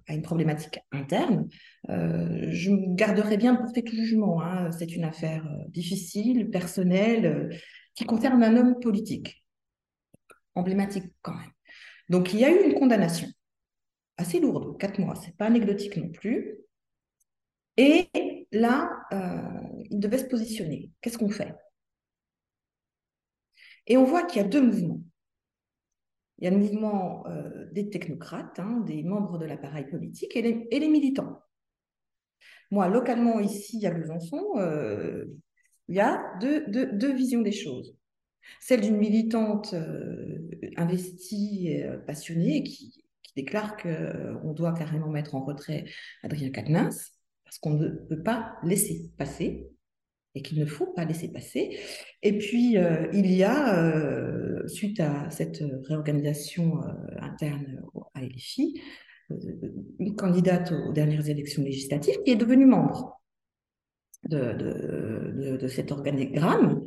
à 0.07 0.13
une 0.13 0.21
problématique 0.21 0.79
interne, 0.91 1.47
je 1.87 2.69
me 2.69 2.93
garderai 2.95 3.37
bien 3.37 3.53
de 3.53 3.59
porter 3.59 3.81
tout 3.81 3.95
jugement. 3.95 4.41
Hein. 4.41 4.71
C'est 4.71 4.93
une 4.93 5.05
affaire 5.05 5.47
difficile, 5.69 6.49
personnelle, 6.49 7.57
qui 7.95 8.03
concerne 8.03 8.43
un 8.43 8.57
homme 8.57 8.79
politique 8.81 9.45
emblématique 10.53 11.05
quand 11.21 11.33
même. 11.33 11.51
Donc 12.09 12.33
il 12.33 12.41
y 12.41 12.45
a 12.45 12.51
eu 12.51 12.69
une 12.69 12.77
condamnation 12.77 13.29
assez 14.17 14.41
lourde, 14.41 14.77
quatre 14.79 14.99
mois, 14.99 15.15
c'est 15.15 15.35
pas 15.37 15.45
anecdotique 15.45 15.95
non 15.95 16.09
plus. 16.09 16.57
Et 17.77 18.09
là, 18.51 18.89
euh, 19.13 19.85
il 19.89 19.99
devait 19.99 20.17
se 20.17 20.25
positionner. 20.25 20.91
Qu'est-ce 20.99 21.17
qu'on 21.17 21.29
fait? 21.29 21.53
Et 23.87 23.95
on 23.95 24.03
voit 24.03 24.23
qu'il 24.23 24.41
y 24.41 24.45
a 24.45 24.47
deux 24.47 24.61
mouvements. 24.61 25.01
Il 26.39 26.45
y 26.45 26.47
a 26.47 26.51
le 26.51 26.57
mouvement 26.57 27.25
euh, 27.27 27.65
des 27.71 27.89
technocrates, 27.89 28.59
hein, 28.59 28.83
des 28.85 29.03
membres 29.03 29.37
de 29.37 29.45
l'appareil 29.45 29.85
politique, 29.85 30.35
et 30.35 30.41
les, 30.41 30.89
militants. 30.89 31.39
Moi, 32.71 32.87
localement, 32.89 33.39
ici, 33.39 33.85
à 33.87 33.91
Besançon, 33.91 34.43
euh, 34.57 35.25
il 35.87 35.95
y 35.95 36.01
a 36.01 36.21
deux 36.39 37.13
visions 37.13 37.41
des 37.41 37.51
choses 37.51 37.95
celle 38.59 38.81
d'une 38.81 38.97
militante 38.97 39.73
euh, 39.73 40.39
investie 40.77 41.81
euh, 41.83 41.97
passionnée 41.97 42.63
qui, 42.63 43.01
déclare 43.35 43.75
qu'on 43.75 43.89
euh, 43.89 44.53
doit 44.53 44.71
carrément 44.71 45.09
mettre 45.09 45.35
en 45.35 45.43
retrait 45.43 45.83
Adrien 46.23 46.51
Quatennens 46.51 47.11
parce 47.43 47.59
qu'on 47.59 47.71
ne 47.71 47.89
peut 47.89 48.23
pas 48.23 48.55
laisser 48.63 49.11
passer 49.17 49.69
et 50.35 50.41
qu'il 50.41 50.59
ne 50.59 50.65
faut 50.65 50.87
pas 50.87 51.05
laisser 51.05 51.31
passer. 51.31 51.79
Et 52.21 52.37
puis, 52.37 52.75
il 53.13 53.31
y 53.31 53.43
a, 53.43 54.67
suite 54.67 54.99
à 54.99 55.29
cette 55.29 55.63
réorganisation 55.87 56.81
interne 57.19 57.81
à 58.13 58.21
LFI, 58.21 58.81
une 59.99 60.15
candidate 60.15 60.71
aux 60.71 60.93
dernières 60.93 61.27
élections 61.29 61.63
législatives 61.63 62.21
qui 62.23 62.31
est 62.31 62.35
devenue 62.35 62.65
membre 62.65 63.21
de, 64.29 65.67
cet 65.67 65.91
organigramme 65.91 66.83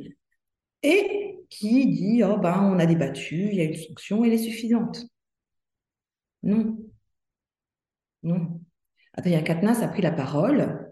et 0.83 1.39
qui 1.49 1.87
dit 1.87 2.23
oh 2.23 2.37
ben 2.37 2.71
on 2.73 2.79
a 2.79 2.85
débattu, 2.85 3.49
il 3.51 3.55
y 3.55 3.61
a 3.61 3.65
une 3.65 3.75
sanction, 3.75 4.23
elle 4.23 4.33
est 4.33 4.37
suffisante. 4.37 5.05
Non. 6.43 6.77
Non. 8.23 8.61
Adrien 9.13 9.41
Quatennens 9.41 9.81
a 9.81 9.87
pris 9.87 10.01
la 10.01 10.11
parole 10.11 10.91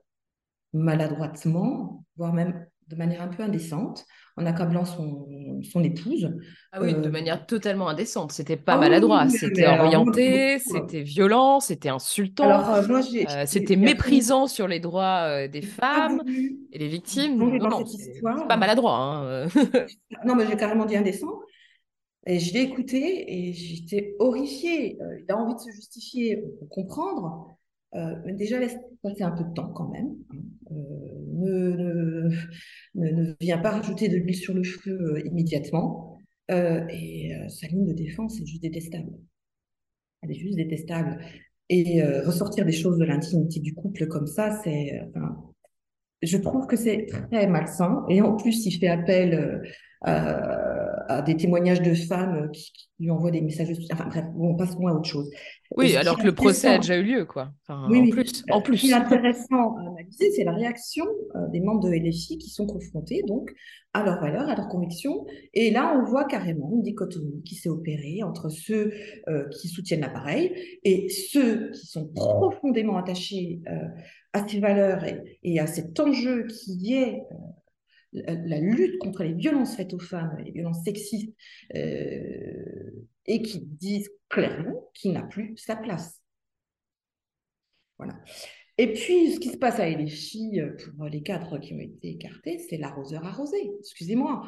maladroitement, 0.73 2.05
voire 2.17 2.33
même 2.33 2.65
de 2.87 2.95
manière 2.95 3.21
un 3.21 3.27
peu 3.27 3.43
indécente, 3.43 4.05
en 4.37 4.45
accablant 4.45 4.85
son, 4.85 5.27
son 5.61 5.83
épouse. 5.83 6.31
Ah 6.71 6.79
oui, 6.81 6.93
de 6.93 6.99
Euh, 6.99 7.11
manière 7.11 7.45
totalement 7.45 7.89
indécente. 7.89 8.31
C'était 8.31 8.55
pas 8.55 8.73
ah 8.73 8.77
maladroit, 8.77 9.25
oui, 9.25 9.31
c'était 9.31 9.67
orienté, 9.67 10.59
c'était 10.59 11.01
violent, 11.01 11.59
c'était 11.59 11.89
insultant, 11.89 12.45
Alors, 12.45 12.69
euh, 12.75 12.87
moi, 12.87 13.01
euh, 13.01 13.43
c'était 13.45 13.75
méprisant 13.75 14.47
sur 14.47 14.67
les 14.67 14.79
droits 14.79 15.23
euh, 15.27 15.47
des 15.49 15.61
femmes 15.61 16.19
voulu 16.19 16.57
et 16.71 16.79
les 16.79 16.87
victimes. 16.87 17.37
Non, 17.37 17.57
non, 17.57 17.85
c'est 17.85 18.21
pas 18.47 18.57
maladroit. 18.57 18.95
hein. 18.97 19.47
Non, 20.25 20.35
mais 20.35 20.47
j'ai 20.47 20.55
carrément 20.55 20.85
dit 20.85 20.95
indécent. 20.95 21.39
Et 22.25 22.39
je 22.39 22.53
l'ai 22.53 22.61
écouté 22.61 23.25
et 23.49 23.53
j'étais 23.53 24.15
horrifiée. 24.19 24.97
Il 25.19 25.31
a 25.31 25.37
envie 25.37 25.55
de 25.55 25.59
se 25.59 25.71
justifier, 25.71 26.37
peut 26.37 26.65
comprendre. 26.69 27.57
Euh, 27.95 28.15
déjà, 28.33 28.59
laisse 28.59 28.77
passer 29.01 29.23
un 29.23 29.31
peu 29.31 29.43
de 29.43 29.53
temps 29.53 29.69
quand 29.69 29.89
même. 29.89 30.15
hein. 30.31 30.37
Euh, 30.71 30.75
ne, 31.33 32.29
ne, 32.95 33.35
ne, 33.39 33.61
pas 33.61 33.71
rajouter 33.71 34.09
de 34.09 34.17
l'huile 34.17 34.35
sur 34.35 34.53
le 34.53 34.63
feu 34.63 34.91
euh, 34.91 35.25
immédiatement. 35.25 36.13
Et 36.49 37.33
sa 37.49 37.67
ligne 37.67 37.85
de 37.85 37.91
défense 37.91 38.39
est 38.39 38.45
juste 38.45 38.61
détestable. 38.61 39.11
Elle 40.21 40.31
est 40.31 40.39
juste 40.39 40.55
détestable. 40.55 41.19
Et 41.67 42.01
ressortir 42.01 42.65
des 42.65 42.71
choses 42.71 42.97
de 42.97 43.03
l'intimité 43.03 43.59
du 43.59 43.75
couple 43.75 44.07
comme 44.07 44.27
ça, 44.27 44.57
c'est, 44.63 44.97
je 46.21 46.37
trouve 46.37 46.67
que 46.67 46.77
c'est 46.77 47.05
très 47.07 47.47
malsain. 47.47 48.05
Et 48.07 48.21
en 48.21 48.37
plus, 48.37 48.65
il 48.65 48.71
fait 48.79 48.87
appel 48.87 49.61
euh, 50.05 50.76
à, 51.07 51.21
des 51.21 51.35
témoignages 51.37 51.81
de 51.81 51.93
femmes 51.93 52.49
qui, 52.51 52.71
qui 52.73 52.89
lui 52.99 53.11
envoient 53.11 53.31
des 53.31 53.41
messages. 53.41 53.69
de- 53.69 53.77
Enfin 53.93 54.05
bref, 54.07 54.25
bon, 54.35 54.55
passons 54.55 54.87
à 54.87 54.93
autre 54.93 55.09
chose. 55.09 55.29
Oui, 55.75 55.95
alors 55.95 56.17
que 56.17 56.23
le 56.23 56.33
procès 56.33 56.67
a 56.69 56.77
déjà 56.77 56.97
eu 56.97 57.03
lieu, 57.03 57.25
quoi. 57.25 57.51
Enfin, 57.67 57.87
Oui, 57.89 57.99
en 57.99 58.01
oui. 58.03 58.09
plus, 58.11 58.43
Euh, 58.49 58.53
en 58.53 58.59
Ce 58.59 58.63
qui 58.63 58.69
plus. 58.71 58.89
est 58.89 58.93
intéressant 58.93 59.75
à 59.77 59.81
analyser, 59.89 60.31
c'est 60.31 60.43
la 60.43 60.53
réaction 60.53 61.05
euh, 61.35 61.47
des 61.49 61.59
membres 61.59 61.81
de 61.87 61.91
LFI 61.93 62.37
qui 62.37 62.49
sont 62.49 62.65
confrontés 62.65 63.23
donc 63.27 63.51
à 63.93 64.03
leurs 64.03 64.19
valeurs, 64.21 64.47
à 64.49 64.55
leurs 64.55 64.67
convictions. 64.69 65.25
Et 65.53 65.71
là, 65.71 65.97
on 65.99 66.05
voit 66.09 66.25
carrément 66.25 66.69
une 66.73 66.83
dichotomie 66.83 67.41
qui 67.43 67.55
s'est 67.55 67.69
opérée 67.69 68.23
entre 68.23 68.49
ceux 68.49 68.93
euh, 69.27 69.47
qui 69.49 69.67
soutiennent 69.67 70.01
l'appareil 70.01 70.53
et 70.83 71.09
ceux 71.09 71.71
qui 71.71 71.85
sont 71.87 72.07
profondément 72.13 72.97
attachés 72.97 73.59
euh, 73.67 73.87
à 74.33 74.47
ces 74.47 74.59
valeurs 74.59 75.03
et, 75.03 75.39
et 75.43 75.59
à 75.59 75.67
cet 75.67 75.99
enjeu 75.99 76.45
qui 76.47 76.93
est 76.93 77.23
la, 78.25 78.59
lutte 78.59 78.97
contre 78.99 79.23
les 79.23 79.33
violences 79.33 79.75
faites 79.75 79.93
aux 79.93 79.99
femmes, 79.99 80.37
les 80.43 80.51
violences 80.51 80.83
sexistes, 80.83 81.33
euh, 81.75 83.07
et 83.25 83.41
qui 83.41 83.59
disent 83.59 84.09
clairement 84.29 84.89
qu'il 84.93 85.13
n'a 85.13 85.23
plus 85.23 85.55
sa 85.57 85.75
place. 85.75 86.21
Voilà. 87.97 88.13
Et 88.77 88.93
puis, 88.93 89.31
ce 89.31 89.39
qui 89.39 89.49
se 89.49 89.57
passe 89.57 89.79
à 89.79 89.89
LFI 89.89 90.61
euh, 90.61 90.75
pour 90.95 91.05
les 91.05 91.23
cadres 91.23 91.57
qui 91.57 91.73
ont 91.73 91.79
été 91.79 92.09
écartés, 92.09 92.59
c'est 92.69 92.77
l'arroseur 92.77 93.25
arrosé. 93.25 93.57
Excusez-moi. 93.79 94.43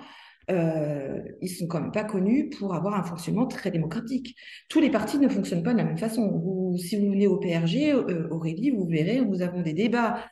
Euh, 0.52 1.22
ils 1.42 1.50
sont 1.50 1.68
quand 1.68 1.82
même 1.82 1.92
pas 1.92 2.04
connus 2.04 2.50
pour 2.50 2.74
avoir 2.74 2.96
un 2.96 3.04
fonctionnement 3.04 3.48
très 3.48 3.72
démocratique. 3.72 4.36
Tous 4.68 4.80
les 4.80 4.90
partis 4.90 5.20
ne 5.20 5.30
fonctionnent 5.30 5.64
pas 5.64 5.74
de 5.74 5.78
la 5.78 5.84
même 5.84 5.98
façon. 5.98 6.76
Si 6.78 6.96
vous 6.98 7.12
venez 7.12 7.28
au 7.28 7.38
PRG, 7.38 7.92
euh, 7.92 8.28
Aurélie, 8.30 8.72
vous 8.72 8.88
verrez, 8.88 9.22
nous 9.22 9.42
avons 9.42 9.62
des 9.62 9.74
débats 9.74 10.26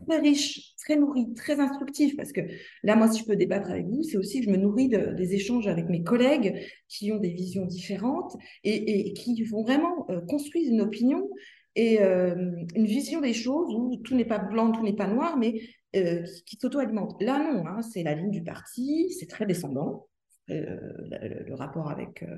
très 0.00 0.18
riches, 0.20 0.74
très 0.78 0.96
nourris, 0.96 1.32
très 1.34 1.60
instructifs, 1.60 2.16
parce 2.16 2.32
que 2.32 2.40
là, 2.82 2.96
moi, 2.96 3.10
si 3.10 3.20
je 3.20 3.24
peux 3.24 3.36
débattre 3.36 3.70
avec 3.70 3.86
vous, 3.86 4.02
c'est 4.02 4.16
aussi 4.16 4.40
que 4.40 4.46
je 4.46 4.50
me 4.50 4.56
nourris 4.56 4.88
de- 4.88 5.14
des 5.14 5.34
échanges 5.34 5.66
avec 5.66 5.88
mes 5.88 6.02
collègues 6.02 6.66
qui 6.88 7.12
ont 7.12 7.18
des 7.18 7.30
visions 7.30 7.66
différentes 7.66 8.36
et, 8.64 9.12
qui 9.14 9.42
vont 9.44 9.62
vraiment 9.62 10.06
euh, 10.10 10.20
construire 10.22 10.70
une 10.70 10.80
opinion 10.80 11.28
et 11.76 12.00
euh, 12.02 12.34
une 12.76 12.86
vision 12.86 13.20
des 13.20 13.32
choses 13.32 13.74
où 13.74 13.96
tout 14.04 14.14
n'est 14.14 14.24
pas 14.24 14.38
blanc, 14.38 14.72
tout 14.72 14.82
n'est 14.82 14.94
pas 14.96 15.08
noir, 15.08 15.36
mais 15.36 15.60
euh, 15.96 16.22
qui, 16.22 16.44
qui 16.44 16.56
s'auto-alimente. 16.60 17.20
Là, 17.20 17.38
non, 17.38 17.66
hein, 17.66 17.82
c'est 17.82 18.02
la 18.02 18.14
ligne 18.14 18.30
du 18.30 18.42
parti, 18.42 19.10
c'est 19.18 19.26
très 19.28 19.46
descendant. 19.46 20.06
Le, 20.48 21.54
rapport 21.54 21.90
avec 21.90 22.22
euh, 22.22 22.36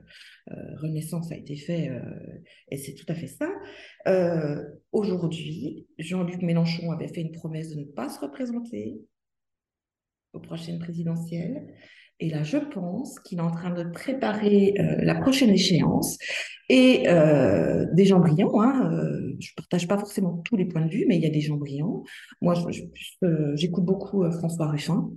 euh, 0.53 0.77
Renaissance 0.77 1.33
a 1.33 1.37
été 1.37 1.57
fait 1.57 1.89
euh, 1.89 2.01
et 2.71 2.77
c'est 2.77 2.95
tout 2.95 3.07
à 3.09 3.15
fait 3.15 3.27
ça. 3.27 3.49
Aujourd'hui, 4.93 5.87
Jean-Luc 5.99 6.43
Mélenchon 6.43 6.93
avait 6.93 7.09
fait 7.09 7.23
une 7.23 7.33
promesse 7.33 7.75
de 7.75 7.81
ne 7.81 7.85
pas 7.85 8.09
se 8.09 8.21
représenter 8.21 9.01
aux 10.33 10.41
prochaines 10.41 10.79
présidentielles. 10.79 11.67
Et 12.19 12.31
là, 12.31 12.45
je 12.45 12.57
pense 12.57 13.19
qu'il 13.21 13.39
est 13.39 13.43
en 13.43 13.51
train 13.51 13.75
de 13.75 13.91
préparer 13.91 14.75
la 14.77 15.17
prochaine 15.17 15.51
échéance. 15.51 16.17
Et 16.69 17.05
des 17.93 18.05
gens 18.05 18.21
brillants, 18.21 18.61
hein, 18.63 18.91
je 19.39 19.51
ne 19.51 19.55
partage 19.57 19.89
pas 19.89 19.99
forcément 19.99 20.39
tous 20.45 20.57
les 20.57 20.67
points 20.67 20.87
de 20.87 20.91
vue, 20.91 21.05
mais 21.09 21.17
il 21.17 21.23
y 21.23 21.27
a 21.27 21.31
des 21.31 21.41
gens 21.41 21.57
brillants. 21.57 22.05
Moi, 22.41 22.55
j'écoute 23.55 23.85
beaucoup 23.85 24.31
François 24.31 24.69
Ruffin, 24.69 25.11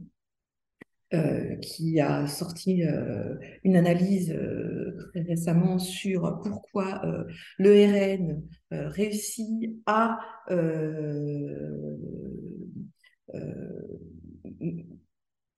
euh, 1.11 1.55
qui 1.55 1.99
a 1.99 2.27
sorti 2.27 2.83
euh, 2.83 3.33
une 3.63 3.75
analyse 3.75 4.31
euh, 4.31 4.95
récemment 5.15 5.79
sur 5.79 6.39
pourquoi 6.43 7.03
euh, 7.03 7.23
le 7.57 7.71
RN 7.71 8.43
réussit 8.69 9.71
à 9.87 10.19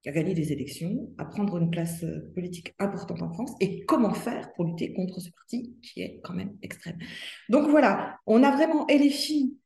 gagner 0.05 0.33
des 0.33 0.53
élections, 0.53 1.09
à 1.17 1.25
prendre 1.25 1.57
une 1.57 1.69
place 1.69 2.05
politique 2.33 2.73
importante 2.79 3.21
en 3.21 3.33
France 3.33 3.51
et 3.59 3.83
comment 3.85 4.13
faire 4.13 4.53
pour 4.53 4.63
lutter 4.63 4.93
contre 4.93 5.19
ce 5.19 5.31
parti 5.31 5.75
qui 5.81 6.01
est 6.01 6.21
quand 6.23 6.33
même 6.33 6.55
extrême. 6.61 6.97
Donc 7.49 7.69
voilà, 7.69 8.17
on 8.25 8.41
a 8.41 8.55
vraiment 8.55 8.87
LFI 8.87 9.57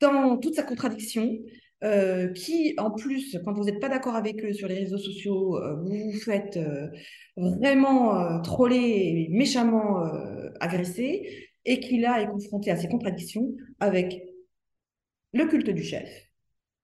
dans 0.00 0.38
toute 0.38 0.54
sa 0.54 0.62
contradiction, 0.62 1.38
euh, 1.82 2.28
qui 2.32 2.74
en 2.76 2.90
plus, 2.90 3.38
quand 3.44 3.54
vous 3.54 3.64
n'êtes 3.64 3.80
pas 3.80 3.88
d'accord 3.88 4.14
avec 4.14 4.44
eux 4.44 4.52
sur 4.52 4.68
les 4.68 4.80
réseaux 4.80 4.98
sociaux, 4.98 5.56
euh, 5.56 5.76
vous 5.76 6.10
vous 6.10 6.20
faites 6.20 6.58
euh, 6.58 6.88
vraiment 7.36 8.42
troller 8.42 8.76
et 8.76 9.28
méchamment 9.30 10.02
agresser, 10.60 11.48
et 11.64 11.80
qui 11.80 11.98
là 11.98 12.20
est 12.20 12.26
confronté 12.26 12.70
à 12.70 12.76
ces 12.76 12.88
contradictions 12.88 13.54
avec 13.78 14.22
le 15.32 15.46
culte 15.46 15.70
du 15.70 15.82
chef 15.82 16.08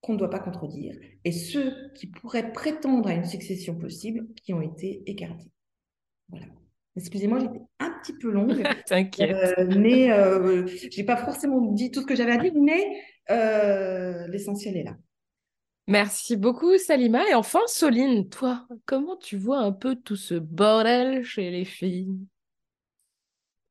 qu'on 0.01 0.15
ne 0.15 0.19
doit 0.19 0.31
pas 0.31 0.39
contredire, 0.39 0.97
et 1.25 1.33
ceux 1.33 1.75
qui 1.95 2.07
pourraient 2.07 2.53
prétendre 2.53 3.09
à 3.09 3.13
une 3.13 3.25
succession 3.25 3.75
possible 3.75 4.27
qui 4.45 4.55
ont 4.55 4.63
été 4.63 5.03
écartés. 5.07 5.51
Voilà. 6.31 6.47
Excusez-moi, 6.97 7.41
j'étais 7.41 7.61
un 7.81 7.91
petit 8.03 8.15
peu 8.15 8.31
longue, 8.31 8.63
T'inquiète. 8.87 9.59
mais 9.77 10.09
j'ai 10.91 11.05
pas 11.05 11.17
forcément 11.19 11.61
dit 11.73 11.91
tout 11.91 12.01
ce 12.01 12.07
que 12.07 12.17
j'avais 12.17 12.33
à 12.33 12.39
dire, 12.39 12.55
mais 12.55 12.83
euh, 13.31 14.27
l'essentiel 14.29 14.77
est 14.77 14.85
là. 14.85 14.97
Merci 15.89 16.37
beaucoup, 16.37 16.77
Salima. 16.79 17.29
Et 17.29 17.35
enfin, 17.35 17.61
Soline, 17.67 18.29
toi, 18.29 18.67
comment 18.87 19.17
tu 19.17 19.37
vois 19.37 19.59
un 19.61 19.73
peu 19.73 19.95
tout 19.97 20.17
ce 20.17 20.35
bordel 20.35 21.25
chez 21.25 21.51
les 21.51 21.65
filles? 21.65 22.19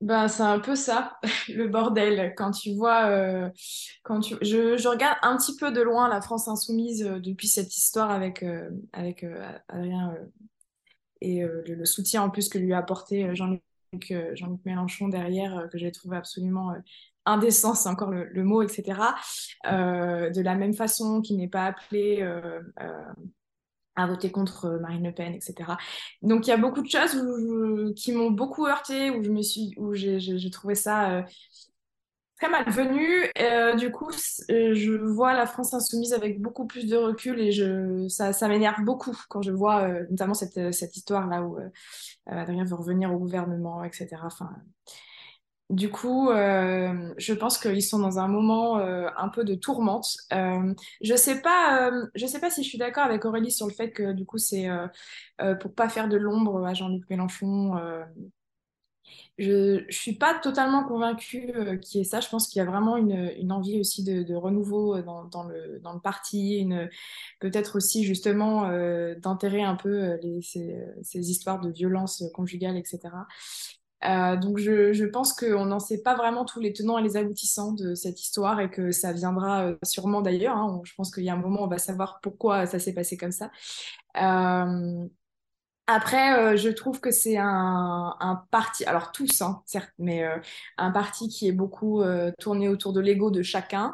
Ben, 0.01 0.28
c'est 0.28 0.43
un 0.43 0.60
peu 0.60 0.76
ça, 0.76 1.18
le 1.49 1.68
bordel. 1.68 2.34
Quand 2.36 2.51
tu 2.51 2.74
vois, 2.76 3.08
euh, 3.10 3.49
quand 4.03 4.20
tu, 4.20 4.36
je, 4.41 4.78
je 4.78 4.88
regarde 4.88 5.18
un 5.24 5.38
petit 5.38 5.56
peu 5.58 5.72
de 5.72 5.82
loin 5.82 6.10
la 6.10 6.22
France 6.22 6.47
insoumise 6.47 7.03
euh, 7.03 7.20
depuis 7.20 7.47
cette 7.47 7.76
histoire 7.76 8.12
avec, 8.12 8.43
euh, 8.43 8.70
avec 8.93 9.24
euh, 9.24 9.41
Adrien 9.70 10.14
euh, 10.14 10.26
et 11.22 11.43
euh, 11.43 11.64
le, 11.68 11.76
le 11.76 11.86
soutien 11.86 12.24
en 12.24 12.30
plus 12.30 12.49
que 12.49 12.58
lui 12.58 12.74
a 12.74 12.80
apporté 12.80 13.34
Jean-Luc 13.36 13.62
euh, 14.12 14.36
Jean-Luc 14.36 14.60
Mélenchon 14.66 15.08
derrière, 15.08 15.58
euh, 15.58 15.68
que 15.68 15.78
j'ai 15.78 15.91
trouvé 15.91 16.18
absolument 16.18 16.72
euh, 16.72 16.80
indécent, 17.26 17.73
c'est 17.73 17.89
encore 17.89 18.11
le, 18.11 18.43
mot, 18.43 18.61
etc. 18.61 18.99
Euh, 19.67 20.30
de 20.30 20.41
la 20.41 20.55
même 20.55 20.73
façon 20.73 21.21
qu'il 21.21 21.38
n'est 21.38 21.47
pas 21.47 21.65
appelé 21.65 22.19
euh, 22.21 22.61
euh, 22.82 23.13
à 23.95 24.07
voter 24.07 24.32
contre 24.32 24.80
Marine 24.82 25.05
Le 25.05 25.13
Pen, 25.13 25.34
etc. 25.34 25.55
Donc 26.21 26.47
il 26.47 26.49
y 26.49 26.53
a 26.53 26.57
beaucoup 26.57 26.82
de 26.82 26.89
choses 26.89 27.15
qui 27.95 28.11
m'ont 28.11 28.32
beaucoup 28.32 28.67
heurté, 28.67 29.09
où 29.09 29.23
je 29.23 29.30
me 29.30 29.41
suis, 29.41 29.73
où 29.78 29.93
j'ai 29.93 30.49
trouvé 30.51 30.76
ça 30.76 31.23
très 32.38 32.49
malvenu. 32.49 33.32
Du 33.78 33.91
coup, 33.91 34.11
je 34.49 34.97
vois 34.97 35.34
la 35.34 35.45
France 35.45 35.73
insoumise 35.73 36.13
avec 36.13 36.41
beaucoup 36.41 36.67
plus 36.67 36.88
de 36.88 36.97
recul 36.97 37.39
et 37.39 38.09
ça, 38.09 38.47
m'énerve 38.49 38.84
beaucoup 38.84 39.17
quand 39.30 39.41
je 39.41 39.51
vois 39.51 39.88
notamment 40.09 40.34
cette, 40.34 40.73
cette 40.73 40.97
histoire-là 40.97 41.43
où 41.43 41.57
Adrien 42.26 42.65
veut 42.65 42.76
revenir 42.76 43.13
au 43.13 43.17
gouvernement, 43.17 43.82
etc. 43.86 44.17
du 45.72 45.89
coup, 45.89 46.30
euh, 46.30 47.13
je 47.18 47.34
pense 47.34 47.57
qu'ils 47.57 47.82
sont 47.82 47.97
dans 47.97 48.20
un 48.20 48.28
moment 48.28 48.78
euh, 48.78 49.07
un 49.18 49.30
peu 49.30 49.43
de 49.43 49.55
tourmente. 49.55 50.16
Euh, 50.32 50.74
je 51.01 51.16
sais 51.16 51.41
pas, 51.41 51.91
je 52.13 52.28
sais 52.28 52.39
pas 52.39 52.51
si 52.51 52.63
je 52.63 52.70
suis 52.70 52.78
d'accord 52.78 53.03
avec 53.03 53.26
Aurélie 53.26 53.51
sur 53.51 53.68
le 53.68 53.74
fait 53.74 53.91
que 53.91 54.13
du 54.13 54.26
coup 54.26 54.38
c'est 54.38 54.68
pour 55.61 55.74
pas 55.74 55.89
faire 55.89 56.07
de 56.07 56.18
l'ombre 56.18 56.66
à 56.66 56.74
Jean-Luc 56.76 57.09
Mélenchon. 57.09 57.74
je, 59.38 59.84
je 59.89 59.97
suis 59.97 60.13
pas 60.13 60.36
totalement 60.39 60.84
convaincue 60.84 61.51
qu'il 61.82 61.99
y 61.99 62.01
ait 62.01 62.03
ça. 62.03 62.20
Je 62.20 62.30
pense 62.30 62.47
qu'il 62.47 62.59
y 62.59 62.61
a 62.61 62.66
vraiment 62.66 62.95
une, 62.97 63.51
envie 63.51 63.80
aussi 63.80 64.03
de, 64.03 64.36
renouveau 64.36 65.01
dans, 65.01 65.43
le, 65.45 65.99
parti, 66.03 66.70
peut-être 67.39 67.78
aussi 67.78 68.03
justement 68.03 68.70
d'enterrer 69.18 69.63
un 69.63 69.76
peu 69.76 70.20
ces, 70.41 70.78
ces 71.01 71.32
histoires 71.32 71.59
de 71.59 71.72
violence 71.72 72.24
conjugale, 72.36 72.78
etc. 72.78 72.99
donc 74.01 74.59
je, 74.59 75.05
pense 75.05 75.33
qu'on 75.33 75.65
n'en 75.65 75.79
sait 75.79 76.01
pas 76.01 76.15
vraiment 76.15 76.45
tous 76.45 76.59
les 76.59 76.73
tenants 76.73 76.97
et 76.97 77.03
les 77.03 77.17
aboutissants 77.17 77.71
de 77.71 77.95
cette 77.95 78.21
histoire 78.21 78.59
et 78.59 78.69
que 78.69 78.91
ça 78.91 79.13
viendra 79.13 79.73
sûrement 79.83 80.21
d'ailleurs. 80.21 80.57
Hein. 80.57 80.81
Je 80.83 80.93
pense 80.95 81.11
qu'il 81.11 81.23
y 81.23 81.29
a 81.29 81.33
un 81.33 81.37
moment 81.37 81.63
on 81.63 81.67
va 81.67 81.79
savoir 81.79 82.19
pourquoi 82.21 82.65
ça 82.67 82.79
s'est 82.79 82.93
passé 82.93 83.17
comme 83.17 83.31
ça. 83.31 83.49
Après, 85.87 86.33
euh, 86.39 86.57
je 86.57 86.69
trouve 86.69 86.99
que 86.99 87.11
c'est 87.11 87.37
un, 87.37 88.43
parti, 88.49 88.85
alors 88.85 89.11
tous, 89.11 89.41
hein, 89.41 89.61
certes, 89.67 89.91
mais 89.99 90.23
euh, 90.23 90.37
un 90.77 90.89
parti 90.89 91.27
qui 91.27 91.47
est 91.47 91.51
beaucoup 91.51 92.01
euh, 92.01 92.31
tourné 92.39 92.69
autour 92.69 92.91
de 92.91 92.99
l'ego 93.01 93.29
de 93.29 93.43
chacun. 93.43 93.93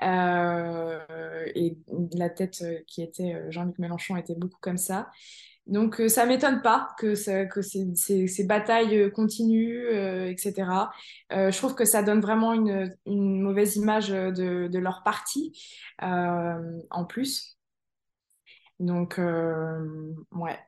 et 0.00 1.76
la 2.12 2.30
tête 2.30 2.64
qui 2.86 3.02
était 3.02 3.42
Jean-Luc 3.50 3.78
Mélenchon 3.78 4.16
était 4.16 4.36
beaucoup 4.36 4.58
comme 4.60 4.78
ça. 4.78 5.10
Donc, 5.66 6.00
ça 6.08 6.26
m'étonne 6.26 6.62
pas 6.62 6.94
que, 6.98 7.14
ça, 7.14 7.44
que 7.44 7.60
ces, 7.60 7.86
ces, 7.94 8.26
ces, 8.28 8.44
batailles 8.44 9.10
continuent, 9.12 9.88
etc. 10.28 10.90
je 11.30 11.56
trouve 11.56 11.74
que 11.74 11.84
ça 11.84 12.02
donne 12.02 12.20
vraiment 12.20 12.52
une, 12.52 12.94
une 13.04 13.42
mauvaise 13.42 13.76
image 13.76 14.10
de, 14.10 14.68
de 14.68 14.78
leur 14.78 15.02
parti 15.02 15.52
en 16.00 17.04
plus. 17.08 17.58
Donc, 18.78 19.18
ouais. 20.32 20.65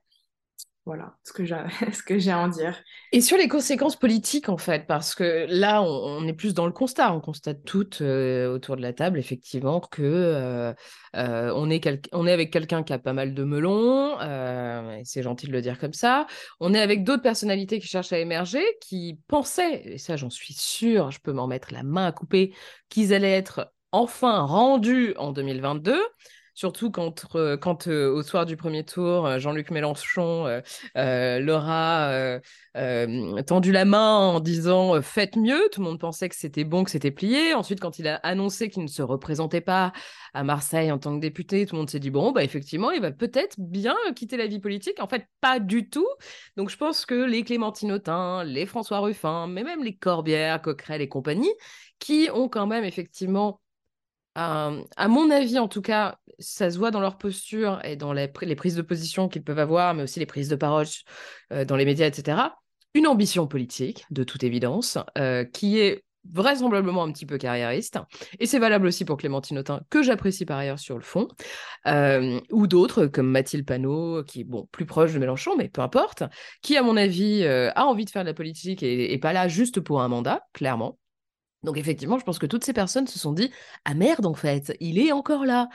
Voilà 0.89 1.12
ce 1.22 1.34
que 1.34 2.18
j'ai, 2.18 2.30
à 2.30 2.39
en 2.39 2.49
dire. 2.49 2.82
Et 3.12 3.20
sur 3.20 3.36
les 3.36 3.47
conséquences 3.47 3.95
politiques, 3.95 4.49
en 4.49 4.57
fait, 4.57 4.86
parce 4.86 5.14
que 5.14 5.45
là, 5.51 5.82
on, 5.82 6.26
est 6.26 6.32
plus 6.32 6.55
dans 6.55 6.64
le 6.64 6.72
constat. 6.72 7.12
On 7.12 7.20
constate 7.20 7.62
toutes 7.66 8.01
euh, 8.01 8.51
autour 8.51 8.74
de 8.74 8.80
la 8.80 8.95
table, 8.95 9.18
effectivement, 9.18 9.80
que 9.80 10.01
euh, 10.01 10.72
euh, 11.14 11.53
on, 11.55 11.68
est 11.68 12.09
on 12.12 12.26
est 12.26 12.32
avec 12.32 12.51
quelqu'un 12.51 12.82
qui 12.82 12.95
a 12.95 12.99
pas 12.99 13.12
mal 13.12 13.34
de 13.34 13.45
melons, 13.45 14.16
c'est 15.05 15.22
gentil 15.22 15.47
de 15.47 15.53
le 15.53 15.61
dire 15.61 15.78
comme 15.78 15.93
ça. 15.93 16.26
On 16.59 16.72
est 16.72 16.80
avec 16.80 17.05
d'autres 17.05 17.22
personnalités 17.22 17.80
qui 17.80 17.86
cherchent 17.86 18.14
à 18.14 18.18
émerger, 18.18 18.64
qui 18.80 19.20
pensaient, 19.28 19.82
et 19.84 19.99
ça 19.99 20.16
j'en 20.16 20.30
suis 20.30 20.55
sûre, 20.55 21.11
je 21.11 21.20
peux 21.20 21.32
m'en 21.32 21.49
mettre 21.49 21.74
la 21.74 21.82
main 21.82 22.07
à 22.07 22.12
couper, 22.12 22.55
qu'ils 22.89 23.12
allaient 23.12 23.36
être 23.36 23.74
enfin 23.93 24.41
rendus 24.41 25.12
en 25.18 25.32
2022. 25.32 26.01
Surtout 26.59 26.90
quand, 26.90 27.24
euh, 27.36 27.56
euh, 27.86 28.12
au 28.12 28.22
soir 28.24 28.44
du 28.44 28.56
premier 28.56 28.84
tour, 28.84 29.26
euh, 29.28 29.38
Jean-Luc 29.38 29.70
Mélenchon 29.70 30.61
leur 30.96 31.68
a 31.68 32.40
tendu 33.46 33.70
la 33.70 33.84
main 33.84 34.16
en 34.16 34.40
disant 34.40 35.00
faites 35.00 35.36
mieux. 35.36 35.68
Tout 35.70 35.82
le 35.82 35.86
monde 35.86 36.00
pensait 36.00 36.28
que 36.28 36.34
c'était 36.34 36.64
bon, 36.64 36.82
que 36.82 36.90
c'était 36.90 37.12
plié. 37.12 37.54
Ensuite, 37.54 37.78
quand 37.78 38.00
il 38.00 38.09
a 38.09 38.16
annoncé 38.24 38.70
qu'il 38.70 38.82
ne 38.82 38.88
se 38.88 39.02
représentait 39.02 39.61
pas 39.61 39.92
à 40.34 40.42
Marseille 40.42 40.90
en 40.90 40.98
tant 40.98 41.14
que 41.14 41.20
député, 41.20 41.64
tout 41.64 41.76
le 41.76 41.78
monde 41.78 41.90
s'est 41.90 42.00
dit 42.00 42.11
bon, 42.11 42.32
bah 42.32 42.42
effectivement, 42.42 42.90
il 42.90 43.02
va 43.02 43.12
peut-être 43.12 43.54
bien 43.61 43.94
quitter 44.16 44.36
la 44.36 44.48
vie 44.48 44.59
politique. 44.59 45.00
En 45.00 45.06
fait, 45.06 45.28
pas 45.40 45.61
du 45.61 45.88
tout. 45.88 46.09
Donc, 46.56 46.70
je 46.70 46.76
pense 46.76 47.06
que 47.06 47.14
les 47.14 47.44
Clémentine 47.44 47.92
Autain, 47.92 48.42
les 48.42 48.66
François 48.66 48.98
Ruffin, 48.98 49.46
mais 49.46 49.62
même 49.62 49.84
les 49.84 49.94
Corbière, 49.96 50.61
Coquerel 50.61 51.02
et 51.02 51.09
compagnie, 51.09 51.54
qui 52.00 52.28
ont 52.34 52.48
quand 52.48 52.66
même 52.66 52.82
effectivement 52.82 53.61
à 54.39 55.09
mon 55.09 55.30
avis, 55.30 55.59
en 55.59 55.68
tout 55.68 55.82
cas, 55.82 56.18
ça 56.39 56.70
se 56.70 56.78
voit 56.78 56.91
dans 56.91 57.01
leur 57.01 57.18
posture 57.18 57.80
et 57.84 57.97
dans 57.97 58.12
les, 58.12 58.28
prises 58.28 58.76
de 58.76 58.82
position 58.82 59.28
qu'ils 59.28 59.43
peuvent 59.43 59.59
avoir, 59.59 59.95
mais 59.95 60.05
aussi 60.05 60.20
les 60.20 60.26
prises 60.26 60.49
de 60.49 60.57
parole 60.57 60.86
euh, 61.53 61.64
dans 61.64 61.76
les 61.76 61.84
médias, 61.84 62.07
etc. 62.07 62.39
Une 62.95 63.07
ambition 63.07 63.47
politique, 63.47 64.07
de 64.11 64.22
toute 64.22 64.45
évidence, 64.45 64.99
euh, 65.18 65.45
qui 65.45 65.78
est 65.78 66.05
vraisemblablement 66.30 67.05
un 67.05 67.12
petit 67.12 67.26
peu 67.26 67.39
carriériste. 67.39 67.99
Et 68.39 68.47
c'est 68.47 68.59
valable 68.59 68.86
aussi 68.86 69.05
pour 69.05 69.16
Clémentine 69.16 69.59
Autain, 69.59 69.80
que 69.91 70.03
j'apprécie 70.03 70.45
par 70.45 70.59
ailleurs 70.59 70.78
sur 70.78 70.97
le 70.97 71.03
fond, 71.03 71.26
euh, 71.86 72.39
ou 72.53 72.66
d'autres 72.66 73.07
comme 73.07 73.30
Mathilde 73.30 73.66
Panot, 73.66 74.22
qui 74.24 74.43
est 74.43 74.45
bon, 74.45 74.68
plus 74.70 74.86
proche 74.86 75.12
de 75.12 75.18
Mélenchon, 75.18 75.57
mais 75.57 75.68
peu 75.68 75.80
importe, 75.80 76.22
qui, 76.62 76.76
à 76.76 76.82
mon 76.82 76.97
avis, 76.97 77.45
a 77.45 77.86
envie 77.86 78.05
de 78.05 78.11
faire 78.11 78.22
de 78.22 78.28
la 78.28 78.34
politique 78.34 78.82
et, 78.82 79.12
et 79.12 79.18
pas 79.18 79.32
là 79.32 79.49
juste 79.49 79.80
pour 79.80 80.03
un 80.03 80.09
mandat, 80.09 80.43
clairement. 80.53 80.99
Donc 81.68 81.76
effectivement, 81.76 82.18
je 82.18 82.24
pense 82.24 82.38
que 82.38 82.46
toutes 82.46 82.64
ces 82.64 82.72
personnes 82.72 83.06
se 83.06 83.18
sont 83.18 83.32
dit 83.32 83.52
ah 83.84 83.92
merde 83.92 84.24
en 84.24 84.32
fait, 84.32 84.74
il 84.80 84.98
est 84.98 85.12
encore 85.12 85.44
là! 85.44 85.68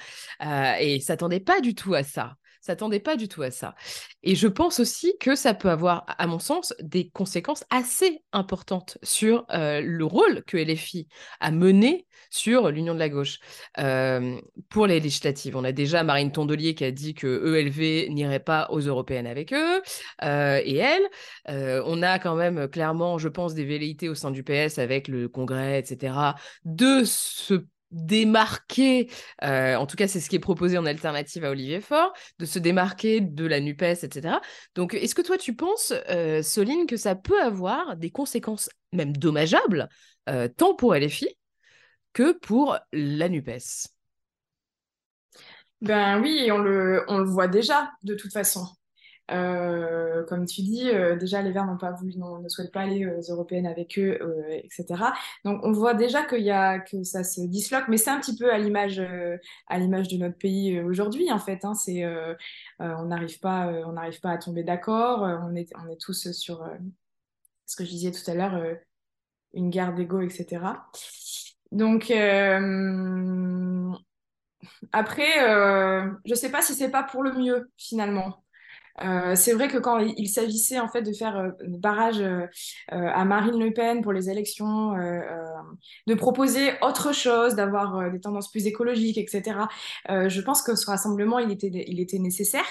Euh, 0.43 0.73
et 0.79 0.99
s'attendaient 0.99 1.39
pas 1.39 1.61
du 1.61 1.75
tout 1.75 1.93
à 1.93 2.01
ça 2.01 2.35
s'attendait 2.63 2.99
pas 2.99 3.17
du 3.17 3.27
tout 3.27 3.41
à 3.41 3.51
ça. 3.51 3.75
Et 4.23 4.35
je 4.35 4.47
pense 4.47 4.79
aussi 4.79 5.17
que 5.19 5.35
ça 5.35 5.53
peut 5.53 5.69
avoir, 5.69 6.05
à 6.07 6.27
mon 6.27 6.39
sens, 6.39 6.73
des 6.79 7.09
conséquences 7.09 7.65
assez 7.69 8.23
importantes 8.31 8.97
sur 9.03 9.45
euh, 9.51 9.81
le 9.81 10.05
rôle 10.05 10.43
que 10.45 10.55
LFI 10.57 11.09
a 11.41 11.51
mené 11.51 12.07
sur 12.29 12.71
l'union 12.71 12.93
de 12.93 12.99
la 12.99 13.09
gauche. 13.09 13.39
Euh, 13.79 14.39
pour 14.69 14.87
les 14.87 15.01
législatives, 15.01 15.57
on 15.57 15.65
a 15.65 15.73
déjà 15.73 16.03
Marine 16.03 16.31
Tondelier 16.31 16.73
qui 16.73 16.85
a 16.85 16.91
dit 16.91 17.13
que 17.13 17.57
ELV 17.57 18.09
n'irait 18.09 18.39
pas 18.39 18.67
aux 18.69 18.79
européennes 18.79 19.27
avec 19.27 19.51
eux 19.53 19.81
euh, 20.23 20.61
et 20.63 20.77
elle. 20.77 21.83
on 21.85 22.01
a 22.01 22.17
quand 22.17 22.35
même 22.35 22.69
clairement, 22.69 23.17
je 23.17 23.27
pense, 23.27 23.53
des 23.53 23.65
velléités 23.65 24.07
au 24.07 24.15
sein 24.15 24.31
du 24.31 24.43
PS 24.43 24.79
avec 24.79 25.09
le 25.09 25.27
congrès, 25.27 25.79
etc., 25.79 26.13
de 26.63 27.03
se 27.03 27.65
démarquer, 27.93 29.09
euh, 29.43 29.75
en 29.75 29.85
tout 29.85 29.95
cas 29.95 30.07
c'est 30.07 30.19
ce 30.19 30.29
qui 30.29 30.35
est 30.35 30.39
proposé 30.39 30.77
en 30.77 30.85
alternative 30.85 31.45
à 31.45 31.51
Olivier 31.51 31.79
Faure, 31.79 32.13
de 32.39 32.45
se 32.45 32.59
démarquer 32.59 33.21
de 33.21 33.45
la 33.45 33.59
NUPES, 33.59 34.03
etc. 34.03 34.39
Donc 34.75 34.93
est-ce 34.93 35.15
que 35.15 35.21
toi 35.21 35.37
tu 35.37 35.55
penses, 35.55 35.93
euh, 36.09 36.41
Soline, 36.41 36.87
que 36.87 36.97
ça 36.97 37.15
peut 37.15 37.41
avoir 37.41 37.95
des 37.95 38.09
conséquences 38.09 38.69
même 38.91 39.15
dommageables, 39.15 39.87
euh, 40.29 40.47
tant 40.47 40.75
pour 40.75 40.95
LFI 40.95 41.29
que 42.13 42.31
pour 42.31 42.77
la 42.91 43.29
NUPES? 43.29 43.87
Ben 45.81 46.21
oui, 46.21 46.49
on 46.51 46.59
le, 46.59 47.03
on 47.07 47.19
le 47.19 47.25
voit 47.25 47.47
déjà 47.47 47.91
de 48.03 48.15
toute 48.15 48.31
façon. 48.31 48.65
Euh, 49.31 50.25
comme 50.25 50.45
tu 50.45 50.61
dis, 50.61 50.89
euh, 50.89 51.15
déjà 51.15 51.41
les 51.41 51.51
Verts 51.51 51.65
n'ont 51.65 51.77
pas 51.77 51.91
voulu, 51.91 52.13
ne 52.17 52.49
souhaitent 52.49 52.73
pas 52.73 52.81
aller 52.81 53.07
aux 53.07 53.21
européennes 53.31 53.65
avec 53.65 53.97
eux, 53.97 54.17
euh, 54.21 54.59
etc. 54.63 54.85
Donc 55.45 55.61
on 55.63 55.71
voit 55.71 55.93
déjà 55.93 56.23
que 56.23 57.03
ça 57.03 57.23
se 57.23 57.41
disloque, 57.41 57.87
mais 57.87 57.97
c'est 57.97 58.09
un 58.09 58.19
petit 58.19 58.35
peu 58.35 58.51
à 58.51 58.57
l'image 58.57 58.99
à 59.67 59.79
de 59.79 60.17
notre 60.17 60.37
pays 60.37 60.79
aujourd'hui 60.81 61.31
en 61.31 61.39
fait. 61.39 61.63
Hein, 61.65 61.73
c'est 61.73 62.05
on 62.79 63.05
n'arrive 63.05 63.39
pas 63.39 63.67
on 63.85 63.93
n'arrive 63.93 64.19
pas 64.19 64.31
à 64.31 64.37
tomber 64.37 64.63
d'accord. 64.63 65.21
on 65.21 65.55
est 65.55 65.71
on 65.75 65.89
est 65.89 65.99
tous 65.99 66.31
sur 66.31 66.67
ce 67.65 67.75
que 67.75 67.85
je 67.85 67.89
disais 67.89 68.11
tout 68.11 68.29
à 68.29 68.33
l'heure, 68.35 68.61
une 69.53 69.69
guerre 69.69 69.93
d'ego, 69.93 70.21
etc. 70.21 70.61
Donc 71.71 72.11
après, 74.91 75.31
je 76.25 76.35
sais 76.35 76.51
pas 76.51 76.61
si 76.61 76.73
c'est 76.73 76.91
pas 76.91 77.03
pour 77.03 77.23
le 77.23 77.33
mieux 77.33 77.71
finalement. 77.77 78.42
Euh, 79.01 79.35
c'est 79.35 79.53
vrai 79.53 79.67
que 79.67 79.77
quand 79.77 79.97
il 79.99 80.29
s'agissait 80.29 80.79
en 80.79 80.87
fait 80.87 81.01
de 81.01 81.13
faire 81.13 81.35
euh, 81.37 81.49
barrage 81.67 82.21
euh, 82.21 82.45
à 82.89 83.25
Marine 83.25 83.59
Le 83.59 83.73
Pen 83.73 84.01
pour 84.01 84.13
les 84.13 84.29
élections, 84.29 84.93
de 86.07 86.13
proposer 86.13 86.71
autre 86.81 87.13
chose, 87.13 87.55
d'avoir 87.55 88.11
des 88.11 88.19
tendances 88.19 88.51
plus 88.51 88.67
écologiques, 88.67 89.17
etc. 89.17 89.57
je 90.09 90.41
pense 90.41 90.61
que 90.61 90.75
ce 90.75 90.85
rassemblement, 90.85 91.39
il 91.39 91.51
était, 91.51 91.71
il 91.87 91.99
était 91.99 92.19
nécessaire. 92.19 92.65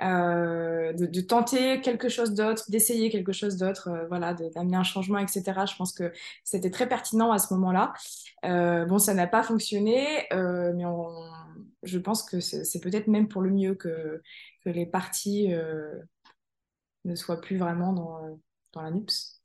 de, 0.00 1.20
tenter 1.20 1.80
quelque 1.80 2.08
chose 2.08 2.34
d'autre, 2.34 2.64
d'essayer 2.70 3.10
quelque 3.10 3.32
chose 3.32 3.56
d'autre, 3.56 4.06
voilà, 4.08 4.34
d'amener 4.34 4.76
un 4.76 4.82
changement, 4.82 5.18
etc. 5.18 5.42
Je 5.70 5.76
pense 5.76 5.92
que 5.92 6.12
c'était 6.44 6.70
très 6.70 6.88
pertinent 6.88 7.30
à 7.32 7.38
ce 7.38 7.54
moment-là. 7.54 7.92
bon, 8.86 8.98
ça 8.98 9.14
n'a 9.14 9.26
pas 9.26 9.42
fonctionné, 9.42 10.26
mais 10.32 10.84
je 11.82 11.98
pense 11.98 12.22
que 12.22 12.40
c'est 12.40 12.80
peut-être 12.80 13.08
même 13.08 13.28
pour 13.28 13.42
le 13.42 13.50
mieux 13.50 13.74
que, 13.74 14.22
que 14.64 14.70
les 14.70 14.86
partis 14.86 15.52
euh, 15.52 15.98
ne 17.04 17.14
soient 17.14 17.40
plus 17.40 17.56
vraiment 17.56 17.92
dans, 17.92 18.40
dans 18.72 18.82
la 18.82 18.90
NUPS. 18.90 19.40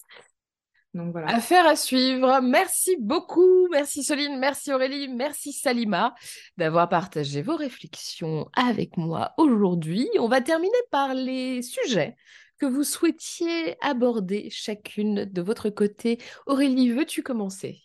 Donc 0.93 1.11
voilà. 1.11 1.27
Affaire 1.27 1.67
à 1.67 1.75
suivre. 1.75 2.39
Merci 2.41 2.97
beaucoup. 2.99 3.67
Merci 3.69 4.03
Soline, 4.03 4.39
merci 4.39 4.73
Aurélie, 4.73 5.07
merci 5.07 5.53
Salima 5.53 6.15
d'avoir 6.57 6.89
partagé 6.89 7.41
vos 7.41 7.55
réflexions 7.55 8.49
avec 8.53 8.97
moi 8.97 9.33
aujourd'hui. 9.37 10.09
On 10.19 10.27
va 10.27 10.41
terminer 10.41 10.77
par 10.89 11.13
les 11.13 11.61
sujets 11.61 12.15
que 12.57 12.65
vous 12.65 12.83
souhaitiez 12.83 13.75
aborder 13.81 14.49
chacune 14.49 15.25
de 15.25 15.41
votre 15.41 15.69
côté. 15.69 16.17
Aurélie, 16.47 16.89
veux-tu 16.89 17.21
commencer? 17.21 17.83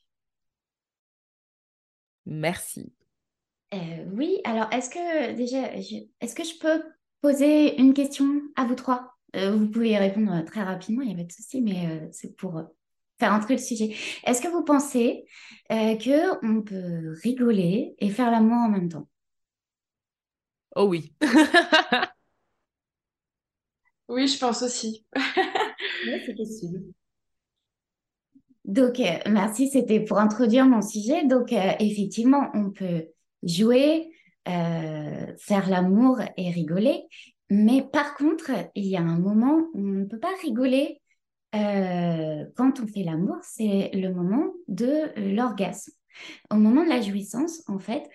Merci. 2.25 2.93
Euh, 3.75 4.05
oui, 4.13 4.41
alors 4.45 4.73
est-ce 4.73 4.91
que 4.91 5.33
déjà, 5.33 5.75
est-ce 5.75 6.35
que 6.35 6.45
je 6.45 6.59
peux 6.59 6.83
poser 7.23 7.81
une 7.81 7.95
question 7.95 8.43
à 8.57 8.67
vous 8.67 8.75
trois 8.75 9.17
euh, 9.37 9.53
Vous 9.57 9.69
pouvez 9.69 9.91
y 9.91 9.97
répondre 9.97 10.45
très 10.45 10.63
rapidement, 10.63 11.01
il 11.03 11.09
n'y 11.09 11.15
a 11.15 11.17
pas 11.17 11.25
de 11.25 11.33
souci, 11.33 11.63
mais 11.63 11.87
euh, 11.87 12.09
c'est 12.11 12.37
pour 12.37 12.63
faire 13.19 13.33
entrer 13.33 13.55
le 13.55 13.61
sujet. 13.61 13.97
Est-ce 14.25 14.43
que 14.43 14.49
vous 14.49 14.65
pensez 14.65 15.25
que 15.71 16.45
on 16.45 16.63
peut 16.63 17.15
rigoler 17.23 17.95
et 17.99 18.11
faire 18.11 18.31
l'amour 18.31 18.57
en 18.57 18.69
même 18.69 18.89
temps? 18.89 19.09
Oh 20.75 20.87
oui. 20.87 21.15
oui, 24.09 24.27
je 24.27 24.39
pense 24.39 24.63
aussi. 24.63 25.07
oui, 25.17 26.23
c'est 26.27 26.35
possible. 26.35 26.83
Donc, 28.65 29.01
merci, 29.27 29.69
c'était 29.69 30.01
pour 30.01 30.19
introduire 30.19 30.67
mon 30.67 30.83
sujet. 30.83 31.25
Donc, 31.27 31.53
effectivement, 31.53 32.51
on 32.55 32.71
peut 32.71 33.07
jouer, 33.43 34.09
euh, 34.09 34.22
faire 34.45 35.69
l'amour 35.69 36.21
et 36.37 36.51
rigoler. 36.51 37.05
Mais 37.51 37.83
par 37.83 38.15
contre, 38.15 38.51
il 38.75 38.87
y 38.87 38.97
a 38.97 39.03
un 39.03 39.19
moment 39.19 39.59
où 39.75 39.81
on 39.81 39.93
ne 39.93 40.05
peut 40.05 40.19
pas 40.19 40.33
rigoler 40.43 41.01
quand 41.53 42.81
on 42.81 42.87
fait 42.87 43.03
l'amour, 43.05 43.37
c'est 43.43 43.91
le 43.93 44.09
moment 44.09 44.53
de 44.69 45.35
l'orgasme. 45.35 45.93
Au 46.51 46.57
moment 46.57 46.83
de 46.85 46.89
la 46.89 47.03
jouissance, 47.03 47.63
en 47.69 47.79
fait, 47.79 48.09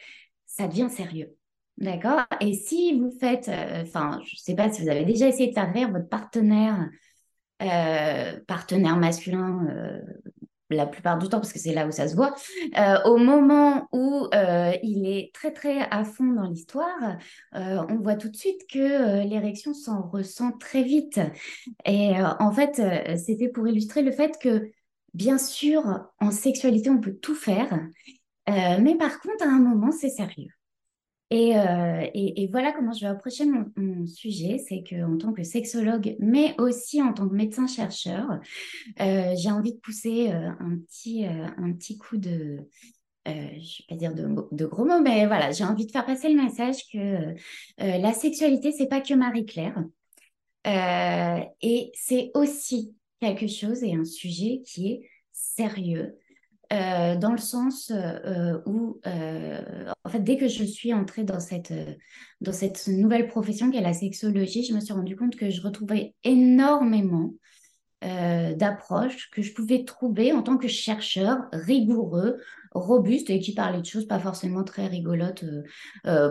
ça 0.46 0.68
devient 0.68 0.90
sérieux. 0.90 1.36
D'accord? 1.78 2.22
Et 2.42 2.54
si 2.54 3.00
vous 3.00 3.12
faites, 3.20 3.50
enfin, 3.50 4.20
je 4.26 4.34
ne 4.34 4.38
sais 4.38 4.56
pas 4.56 4.72
si 4.72 4.82
vous 4.82 4.90
avez 4.90 5.06
déjà 5.06 5.28
essayé 5.28 5.50
de 5.50 5.54
faire 5.54 5.72
rire 5.72 5.92
votre 5.92 6.10
partenaire, 6.10 6.90
partenaire 8.48 8.98
masculin 8.98 9.68
la 10.70 10.86
plupart 10.86 11.18
du 11.18 11.30
temps, 11.30 11.40
parce 11.40 11.54
que 11.54 11.60
c'est 11.60 11.74
là 11.74 11.88
où 11.88 11.92
ça 11.92 12.08
se 12.08 12.16
voit, 12.16 12.36
euh, 12.78 12.98
au 13.06 13.18
moment 13.18 13.88
où 13.92 14.28
euh, 14.34 14.74
il 14.84 15.08
est 15.08 15.34
très 15.34 15.52
très 15.52 15.80
à 15.92 16.04
fond 16.04 16.34
dans 16.34 16.50
l'histoire, 16.50 17.18
euh, 17.56 17.84
on 17.90 17.98
voit 17.98 18.16
tout 18.16 18.30
de 18.30 18.36
suite 18.36 18.62
que 18.72 19.24
l'érection 19.24 19.74
s'en 19.74 20.02
ressent 20.02 20.52
très 20.54 20.84
vite. 20.84 21.20
Et 21.86 22.14
en 22.40 22.52
fait, 22.52 22.82
c'était 23.18 23.50
pour 23.50 23.68
illustrer 23.68 24.02
le 24.02 24.12
fait 24.12 24.38
que, 24.42 24.70
bien 25.14 25.38
sûr, 25.38 25.84
en 26.20 26.32
sexualité, 26.32 26.90
on 26.90 27.00
peut 27.00 27.16
tout 27.16 27.36
faire, 27.36 27.80
mais 28.48 28.96
par 28.96 29.20
contre, 29.20 29.44
à 29.44 29.48
un 29.48 29.60
moment, 29.60 29.92
c'est 29.92 30.10
sérieux. 30.10 30.57
Euh, 31.34 32.08
et, 32.14 32.48
voilà 32.52 32.72
comment 32.72 32.94
je 32.94 33.02
vais 33.02 33.08
approcher 33.08 33.46
mon, 33.46 34.06
sujet, 34.06 34.58
c'est 34.66 34.84
qu'en 34.84 35.18
tant 35.18 35.34
que 35.34 35.44
sexologue, 35.44 36.16
mais 36.20 36.56
aussi 36.58 37.02
en 37.02 37.14
tant 37.14 37.28
que 37.28 37.34
médecin-chercheur, 37.34 38.40
euh, 39.02 39.34
j'ai 39.38 39.52
envie 39.52 39.74
de 39.74 39.80
pousser 39.80 40.32
euh, 40.32 40.52
un, 40.60 40.78
petit, 40.78 41.26
un 41.26 41.74
petit 41.74 41.98
coup 41.98 42.18
de, 42.18 42.60
je 43.26 43.32
ne 43.32 43.36
vais 43.36 43.86
pas 43.90 43.96
dire 43.96 44.14
de, 44.14 44.28
de, 44.52 44.66
gros 44.66 44.86
mots, 44.86 45.02
mais 45.02 45.26
voilà, 45.26 45.52
j'ai 45.52 45.66
envie 45.66 45.86
de 45.86 45.92
faire 45.92 46.06
passer 46.06 46.30
le 46.30 46.42
message 46.42 46.88
que 46.92 47.36
la 47.78 48.14
sexualité, 48.14 48.72
c'est 48.72 48.88
pas 48.88 49.02
que 49.02 49.14
Marie-Claire. 49.14 49.84
et 50.66 51.92
c'est 51.94 52.32
aussi 52.36 52.96
quelque 53.20 53.48
chose 53.48 53.84
et 53.84 53.96
un 53.96 54.06
sujet 54.06 54.62
qui 54.66 54.92
est 54.92 55.10
sérieux, 55.34 56.18
euh, 56.74 57.16
dans 57.16 57.32
le 57.32 57.38
sens 57.38 57.92
euh, 57.96 58.60
où, 58.66 59.00
euh, 59.08 59.92
en 60.04 60.10
fait, 60.10 60.20
dès 60.20 60.38
que 60.38 60.48
je 60.48 60.64
suis 60.64 60.94
entrée 60.94 61.24
dans 61.24 61.40
cette, 61.40 61.74
dans 62.42 62.52
cette 62.52 62.88
nouvelle 62.88 63.28
profession 63.28 63.72
qu'est 63.72 63.82
la 63.82 63.94
sexologie, 63.94 64.66
je 64.66 64.74
me 64.74 64.82
suis 64.82 64.94
rendu 64.94 65.16
compte 65.16 65.36
que 65.36 65.50
je 65.50 65.62
retrouvais 65.62 66.16
énormément 66.24 67.34
d'approches 68.02 69.32
que 69.32 69.42
je 69.42 69.54
pouvais 69.56 69.84
trouver 69.84 70.32
en 70.32 70.44
tant 70.44 70.58
que 70.58 70.68
chercheur 70.68 71.40
rigoureux, 71.52 72.38
robuste 72.72 73.32
et 73.32 73.40
qui 73.40 73.56
parlait 73.56 73.82
de 73.82 73.88
choses 73.88 74.06
pas 74.06 74.20
forcément 74.20 74.64
très 74.64 74.86
rigolotes 74.86 75.44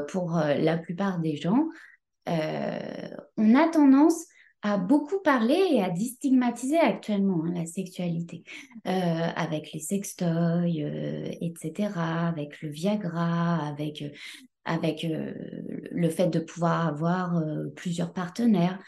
pour 0.06 0.36
la 0.36 0.78
plupart 0.78 1.18
des 1.18 1.34
gens. 1.34 1.66
on 2.28 3.54
a 3.56 3.68
tendance 3.68 4.26
a 4.66 4.78
beaucoup 4.78 5.20
parlé 5.20 5.54
et 5.54 5.82
à 5.82 5.90
déstigmatiser 5.90 6.78
actuellement 6.78 7.44
hein, 7.44 7.52
la 7.54 7.66
sexualité, 7.66 8.42
euh, 8.86 8.90
avec 8.90 9.72
les 9.72 9.80
sextoys, 9.80 10.82
euh, 10.82 11.30
etc., 11.40 11.90
avec 11.96 12.60
le 12.62 12.70
Viagra, 12.70 13.66
avec, 13.66 14.02
euh, 14.02 14.10
avec 14.64 15.06
le 15.08 16.08
fait 16.08 16.28
de 16.28 16.40
pouvoir 16.40 16.88
avoir 16.88 17.40
plusieurs 17.76 18.12
partenaires. 18.12 18.80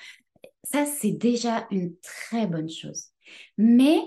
Ça, 0.64 0.85
c'est 0.85 1.12
déjà 1.12 1.68
une 1.70 1.95
très 2.03 2.49
bonne 2.49 2.68
chose. 2.68 3.07
Mais 3.57 3.99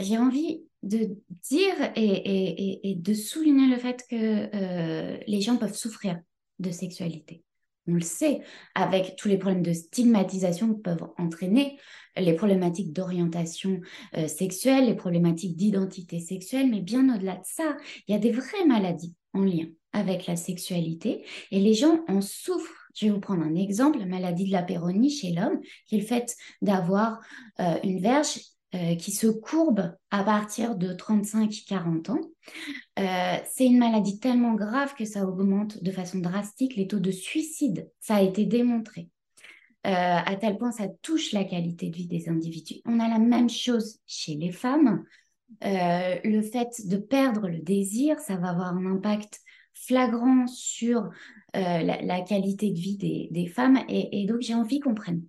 j'ai 0.00 0.16
envie 0.16 0.62
de 0.82 1.18
dire 1.42 1.74
et, 1.94 2.02
et, 2.04 2.90
et, 2.90 2.94
de 2.94 3.12
souligner 3.12 3.68
le 3.68 3.76
fait 3.76 4.02
que 4.08 5.26
les 5.30 5.40
gens 5.42 5.58
peuvent 5.58 5.76
souffrir 5.76 6.18
de 6.58 6.70
sexualité 6.70 7.42
on 7.86 7.94
le 7.94 8.00
sait, 8.00 8.40
avec 8.74 9.16
tous 9.16 9.28
les 9.28 9.38
problèmes 9.38 9.62
de 9.62 9.72
stigmatisation 9.72 10.74
que 10.74 10.80
peuvent 10.80 11.08
entraîner, 11.18 11.78
les 12.16 12.34
problématiques 12.34 12.92
d'orientation 12.92 13.80
euh, 14.16 14.28
sexuelle, 14.28 14.86
les 14.86 14.96
problématiques 14.96 15.56
d'identité 15.56 16.20
sexuelle, 16.20 16.68
mais 16.70 16.80
bien 16.80 17.14
au-delà 17.14 17.36
de 17.36 17.44
ça, 17.44 17.76
il 18.06 18.12
y 18.12 18.14
a 18.14 18.18
des 18.18 18.32
vraies 18.32 18.66
maladies 18.66 19.14
en 19.32 19.42
lien 19.42 19.66
avec 19.92 20.26
la 20.26 20.36
sexualité 20.36 21.24
et 21.50 21.60
les 21.60 21.74
gens 21.74 22.04
en 22.08 22.20
souffrent. 22.20 22.88
Je 22.94 23.06
vais 23.06 23.12
vous 23.12 23.20
prendre 23.20 23.42
un 23.42 23.54
exemple, 23.54 23.98
la 23.98 24.06
maladie 24.06 24.46
de 24.46 24.52
la 24.52 24.62
péronie 24.62 25.10
chez 25.10 25.32
l'homme, 25.32 25.60
qui 25.86 25.96
est 25.96 26.00
le 26.00 26.06
fait 26.06 26.36
d'avoir 26.62 27.20
euh, 27.60 27.78
une 27.84 28.00
verge 28.00 28.40
euh, 28.72 28.94
qui 28.94 29.10
se 29.10 29.26
courbe 29.26 29.96
à 30.12 30.22
partir 30.22 30.76
de 30.76 30.92
35-40 30.92 32.12
ans. 32.12 32.20
Euh, 33.00 33.36
c'est 33.50 33.66
une 33.66 33.78
maladie 33.78 34.20
tellement 34.20 34.54
grave 34.54 34.94
que 34.94 35.04
ça 35.04 35.26
augmente 35.26 35.82
de 35.82 35.90
façon 35.90 36.20
drastique 36.20 36.76
les 36.76 36.86
taux 36.86 37.00
de 37.00 37.10
suicide. 37.10 37.90
Ça 37.98 38.14
a 38.14 38.22
été 38.22 38.46
démontré. 38.46 39.08
Euh, 39.88 39.90
à 39.90 40.36
tel 40.36 40.56
point 40.56 40.70
ça 40.70 40.86
touche 41.02 41.32
la 41.32 41.42
qualité 41.42 41.90
de 41.90 41.96
vie 41.96 42.06
des 42.06 42.28
individus. 42.28 42.76
On 42.84 43.00
a 43.00 43.08
la 43.08 43.18
même 43.18 43.50
chose 43.50 43.98
chez 44.06 44.36
les 44.36 44.52
femmes. 44.52 45.02
le 45.62 46.40
fait 46.40 46.86
de 46.86 46.96
perdre 46.96 47.48
le 47.48 47.58
désir, 47.58 48.20
ça 48.20 48.36
va 48.36 48.50
avoir 48.50 48.76
un 48.76 48.86
impact 48.86 49.40
flagrant 49.74 50.46
sur 50.46 51.10
la, 51.54 52.20
qualité 52.20 52.70
de 52.70 52.78
vie 52.78 53.28
des, 53.32 53.46
femmes. 53.48 53.80
Et, 53.88 54.22
et 54.22 54.26
donc 54.26 54.42
j'ai 54.42 54.54
envie 54.54 54.78
qu'on 54.78 54.94
prenne 54.94 55.24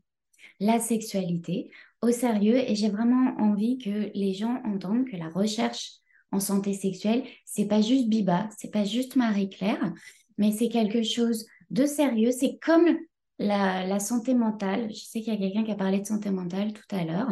la 0.60 0.80
sexualité 0.80 1.72
au 2.02 2.12
sérieux 2.12 2.58
et 2.58 2.76
j'ai 2.76 2.90
vraiment 2.90 3.36
envie 3.38 3.78
que 3.78 4.12
les 4.14 4.34
gens 4.34 4.62
entendent 4.66 5.08
que 5.08 5.18
la 5.18 5.30
recherche 5.30 5.94
en 6.32 6.40
santé 6.40 6.74
sexuelle, 6.74 7.24
c'est 7.46 7.68
pas 7.68 7.82
juste 7.82 8.08
Biba, 8.08 8.50
c'est 8.58 8.72
pas 8.72 8.86
juste 8.86 9.16
Marie-Claire, 9.16 9.94
mais 10.38 10.52
c'est 10.52 10.70
quelque 10.70 11.04
chose 11.04 11.46
de 11.70 11.86
sérieux. 11.86 12.32
C'est 12.32 12.58
comme 12.64 12.88
la, 13.38 14.00
santé 14.00 14.34
mentale. 14.34 14.90
Je 14.90 15.04
sais 15.04 15.22
qu'il 15.22 15.34
y 15.34 15.36
a 15.36 15.40
quelqu'un 15.40 15.64
qui 15.64 15.72
a 15.72 15.76
parlé 15.76 16.00
de 16.00 16.06
santé 16.06 16.30
mentale 16.30 16.74
tout 16.74 16.96
à 16.96 17.04
l'heure. 17.04 17.30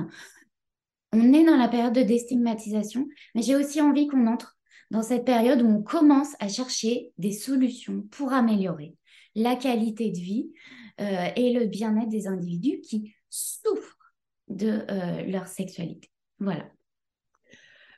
On 1.13 1.33
est 1.33 1.45
dans 1.45 1.57
la 1.57 1.67
période 1.67 1.93
de 1.93 2.03
déstigmatisation, 2.03 3.07
mais 3.33 3.41
j'ai 3.41 3.55
aussi 3.55 3.81
envie 3.81 4.07
qu'on 4.07 4.27
entre 4.27 4.57
dans 4.91 5.01
cette 5.01 5.25
période 5.25 5.61
où 5.61 5.67
on 5.67 5.81
commence 5.81 6.35
à 6.39 6.47
chercher 6.47 7.11
des 7.17 7.31
solutions 7.31 8.01
pour 8.11 8.33
améliorer 8.33 8.95
la 9.35 9.55
qualité 9.55 10.11
de 10.11 10.17
vie 10.17 10.51
euh, 10.99 11.27
et 11.35 11.53
le 11.53 11.65
bien-être 11.65 12.09
des 12.09 12.27
individus 12.27 12.81
qui 12.81 13.13
souffrent 13.29 13.98
de 14.49 14.85
euh, 14.89 15.23
leur 15.23 15.47
sexualité. 15.47 16.09
Voilà. 16.39 16.65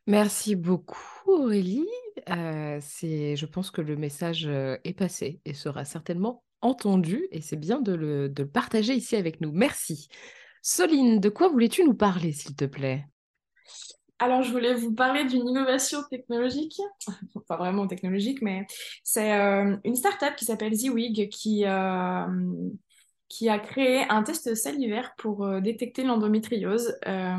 Merci 0.07 0.55
beaucoup 0.55 0.97
Aurélie. 1.27 1.87
Euh, 2.29 2.79
c'est, 2.81 3.35
je 3.35 3.45
pense 3.45 3.71
que 3.71 3.81
le 3.81 3.95
message 3.95 4.45
euh, 4.45 4.77
est 4.83 4.93
passé 4.93 5.39
et 5.45 5.53
sera 5.53 5.85
certainement 5.85 6.43
entendu 6.61 7.27
et 7.31 7.41
c'est 7.41 7.55
bien 7.55 7.81
de 7.81 7.93
le, 7.93 8.29
de 8.29 8.43
le 8.43 8.49
partager 8.49 8.93
ici 8.93 9.15
avec 9.15 9.41
nous. 9.41 9.51
Merci. 9.51 10.07
Soline, 10.61 11.19
de 11.19 11.29
quoi 11.29 11.49
voulais-tu 11.49 11.83
nous 11.83 11.95
parler 11.95 12.33
s'il 12.33 12.55
te 12.55 12.65
plaît? 12.65 13.05
Alors, 14.19 14.43
je 14.43 14.51
voulais 14.51 14.75
vous 14.75 14.93
parler 14.93 15.25
d'une 15.25 15.47
innovation 15.47 16.03
technologique, 16.07 16.79
pas 17.47 17.57
vraiment 17.57 17.87
technologique, 17.87 18.43
mais 18.43 18.67
c'est 19.03 19.31
une 19.31 19.95
startup 19.95 20.35
qui 20.35 20.45
s'appelle 20.45 20.75
ZWIG 20.75 21.29
qui, 21.29 21.65
qui 23.31 23.47
a 23.47 23.59
créé 23.59 24.03
un 24.09 24.23
test 24.23 24.55
salivaire 24.55 25.13
pour 25.17 25.45
euh, 25.45 25.61
détecter 25.61 26.03
l'endométriose. 26.03 26.97
Euh, 27.07 27.37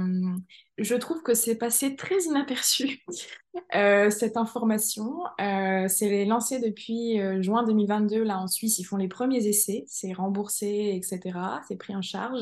je 0.79 0.95
trouve 0.95 1.23
que 1.23 1.35
c'est 1.35 1.57
passé 1.57 1.97
très 1.97 2.19
inaperçu, 2.23 3.05
euh, 3.75 4.09
cette 4.09 4.39
information. 4.39 5.21
c'est 5.39 6.25
lancé 6.25 6.61
depuis 6.61 7.21
juin 7.43 7.63
2022. 7.65 8.23
Là, 8.25 8.39
en 8.39 8.47
Suisse, 8.47 8.79
ils 8.79 8.85
font 8.85 8.97
les 8.97 9.09
premiers 9.09 9.47
essais. 9.47 9.85
C'est 9.87 10.15
remboursé, 10.15 10.93
etc. 10.95 11.39
C'est 11.69 11.77
pris 11.77 11.95
en 11.95 12.01
charge. 12.01 12.41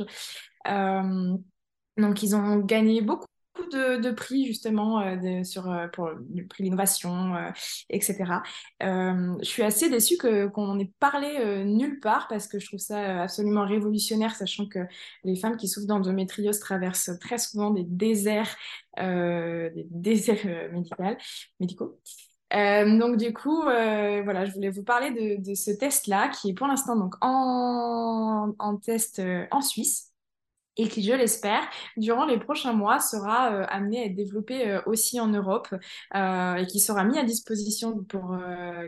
donc, 1.97 2.23
ils 2.23 2.37
ont 2.37 2.59
gagné 2.59 3.01
beaucoup 3.01 3.27
de, 3.69 4.11
prix 4.11 4.47
justement 4.47 5.01
euh, 5.01 5.45
sur, 5.45 5.71
euh, 5.71 5.87
pour 5.89 6.09
le 6.09 6.47
prix 6.47 6.65
d'innovation, 6.65 7.35
euh, 7.35 7.51
etc. 7.89 8.43
je 8.81 9.37
suis 9.43 9.63
assez 9.63 9.89
déçue 9.89 10.17
qu'on 10.19 10.79
ait 10.79 10.91
parlé 10.99 11.65
nulle 11.65 12.01
part 12.01 12.29
parce 12.29 12.49
que 12.49 12.59
je 12.59 12.67
trouve 12.67 12.81
ça 12.81 13.23
absolument 13.23 13.65
révolutionnaire, 13.65 14.35
sachant 14.35 14.67
que 14.67 14.81
les 15.25 15.37
femmes 15.37 15.57
qui 15.57 15.69
souffrent 15.69 15.87
d'endométriose 15.87 16.59
traversent 16.61 17.13
très 17.21 17.39
souvent 17.39 17.71
des 17.71 17.85
déserts, 17.85 18.57
des 18.99 19.87
déserts 19.91 20.71
médicaux. 21.61 21.99
donc 22.53 23.17
du 23.17 23.33
coup, 23.33 23.63
voilà, 23.63 24.45
je 24.45 24.53
voulais 24.53 24.71
vous 24.71 24.85
parler 24.85 25.39
de, 25.39 25.55
ce 25.55 25.71
test-là 25.71 26.29
qui 26.29 26.51
est 26.51 26.55
pour 26.55 26.67
l'instant 26.67 26.97
donc 26.97 27.15
en, 27.21 28.55
en 28.59 28.77
test 28.77 29.23
en 29.51 29.61
Suisse 29.61 30.10
et 30.81 30.89
qui, 30.89 31.03
je 31.03 31.13
l'espère, 31.13 31.61
durant 31.99 32.25
les 32.25 32.39
prochains 32.39 32.73
mois 32.73 33.01
sera 33.01 33.53
euh, 33.53 33.67
amené 33.69 34.03
à 34.03 34.07
être 34.07 34.15
développé 34.15 34.67
euh, 34.67 34.81
aussi 34.87 35.21
en 35.21 35.29
Europe 35.29 35.69
euh, 36.15 36.55
et 36.55 36.67
qui 36.67 36.81
sera 36.81 37.05
mis 37.05 37.19
à 37.19 37.25
disposition 37.25 38.03
pour 38.05 38.37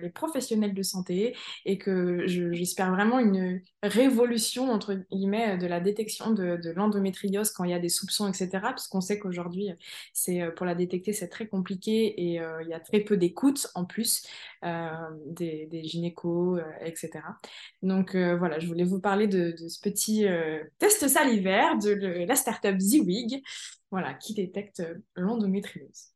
les 0.01 0.11
professionnels 0.11 0.75
de 0.75 0.83
santé 0.83 1.37
et 1.65 1.77
que 1.77 2.27
j'espère 2.27 2.91
vraiment 2.91 3.19
une 3.19 3.61
révolution 3.83 4.71
entre 4.71 4.95
guillemets 5.11 5.59
de 5.59 5.67
la 5.67 5.81
détection 5.81 6.31
de, 6.31 6.59
l'endométriose 6.75 7.51
quand 7.51 7.65
il 7.65 7.71
y 7.71 7.75
a 7.75 7.79
des 7.79 7.89
soupçons, 7.89 8.29
etc. 8.29 8.49
Parce 8.63 8.89
qu'on 8.89 9.01
sait 9.01 9.19
qu'aujourd'hui, 9.19 9.71
c'est 10.13 10.41
pour 10.57 10.65
la 10.67 10.75
détecter, 10.75 11.13
c'est 11.13 11.29
très 11.29 11.47
compliqué 11.47 12.07
et 12.07 12.41
il 12.63 12.69
y 12.69 12.75
a 12.75 12.81
très 12.81 13.01
peu 13.01 13.17
d'écoute 13.17 13.69
en 13.75 13.85
plus 13.85 14.27
des, 14.63 15.67
des, 15.67 15.85
gynécos, 15.85 16.61
etc. 16.81 17.11
Donc 17.83 18.17
voilà, 18.17 18.59
je 18.59 18.67
voulais 18.67 18.85
vous 18.85 19.01
parler 19.01 19.27
de 19.27 19.55
ce 19.57 19.81
petit 19.81 20.27
test 20.79 21.07
salivaire 21.09 21.77
de 21.85 22.25
la 22.27 22.37
startup 22.37 22.79
ZWIG, 22.79 23.43
voilà, 23.91 24.15
qui 24.15 24.35
détecte 24.35 24.83
l'endométriose. 25.15 26.13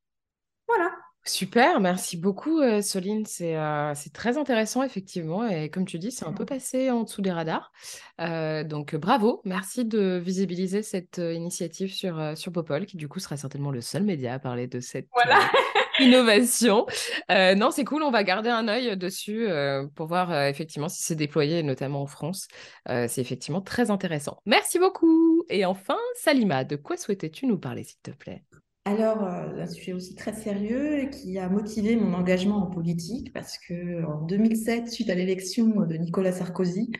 Voilà. 0.66 0.90
Super, 1.24 1.80
merci 1.80 2.16
beaucoup, 2.16 2.60
euh, 2.60 2.80
Soline. 2.82 3.26
C'est 3.26 3.56
euh, 3.56 3.92
c'est 3.96 4.12
très 4.12 4.38
intéressant, 4.38 4.84
effectivement. 4.84 5.44
Et 5.48 5.70
comme 5.70 5.84
tu 5.84 5.98
dis, 5.98 6.12
c'est 6.12 6.24
un 6.24 6.32
peu 6.32 6.44
passé 6.46 6.88
en 6.92 7.02
dessous 7.02 7.20
des 7.20 7.32
radars. 7.32 7.72
Euh, 8.20 8.62
donc, 8.62 8.94
euh, 8.94 8.98
bravo. 8.98 9.40
Merci 9.44 9.84
de 9.84 10.20
visibiliser 10.24 10.84
cette 10.84 11.18
euh, 11.18 11.32
initiative 11.34 11.92
sur, 11.92 12.20
euh, 12.20 12.36
sur 12.36 12.52
Popol, 12.52 12.86
qui 12.86 12.96
du 12.96 13.08
coup 13.08 13.18
sera 13.18 13.36
certainement 13.36 13.72
le 13.72 13.80
seul 13.80 14.04
média 14.04 14.34
à 14.34 14.38
parler 14.38 14.68
de 14.68 14.78
cette 14.78 15.08
Voilà. 15.14 15.40
euh, 15.40 15.58
innovation. 16.04 16.86
Euh, 17.32 17.56
non, 17.56 17.72
c'est 17.72 17.84
cool. 17.84 18.04
On 18.04 18.12
va 18.12 18.22
garder 18.22 18.50
un 18.50 18.68
œil 18.68 18.96
dessus 18.96 19.48
euh, 19.48 19.84
pour 19.96 20.06
voir 20.06 20.30
euh, 20.30 20.46
effectivement 20.48 20.88
si 20.88 21.02
c'est 21.02 21.16
déployé, 21.16 21.64
notamment 21.64 22.02
en 22.02 22.06
France. 22.06 22.46
Euh, 22.88 23.06
c'est 23.08 23.20
effectivement 23.20 23.60
très 23.60 23.90
intéressant. 23.90 24.38
Merci 24.46 24.78
beaucoup. 24.78 25.25
Et 25.48 25.64
enfin, 25.64 25.96
Salima, 26.16 26.64
de 26.64 26.76
quoi 26.76 26.96
souhaitais-tu 26.96 27.46
nous 27.46 27.58
parler, 27.58 27.84
s'il 27.84 28.00
te 28.02 28.10
plaît? 28.10 28.42
Alors, 28.86 29.24
euh, 29.24 29.62
un 29.62 29.66
sujet 29.66 29.92
aussi 29.92 30.14
très 30.14 30.32
sérieux 30.32 31.08
qui 31.10 31.38
a 31.38 31.48
motivé 31.48 31.96
mon 31.96 32.14
engagement 32.14 32.58
en 32.58 32.66
politique 32.66 33.32
parce 33.32 33.58
que 33.58 34.04
en 34.04 34.22
2007, 34.26 34.88
suite 34.88 35.10
à 35.10 35.16
l'élection 35.16 35.66
de 35.84 35.96
Nicolas 35.96 36.30
Sarkozy, 36.30 36.92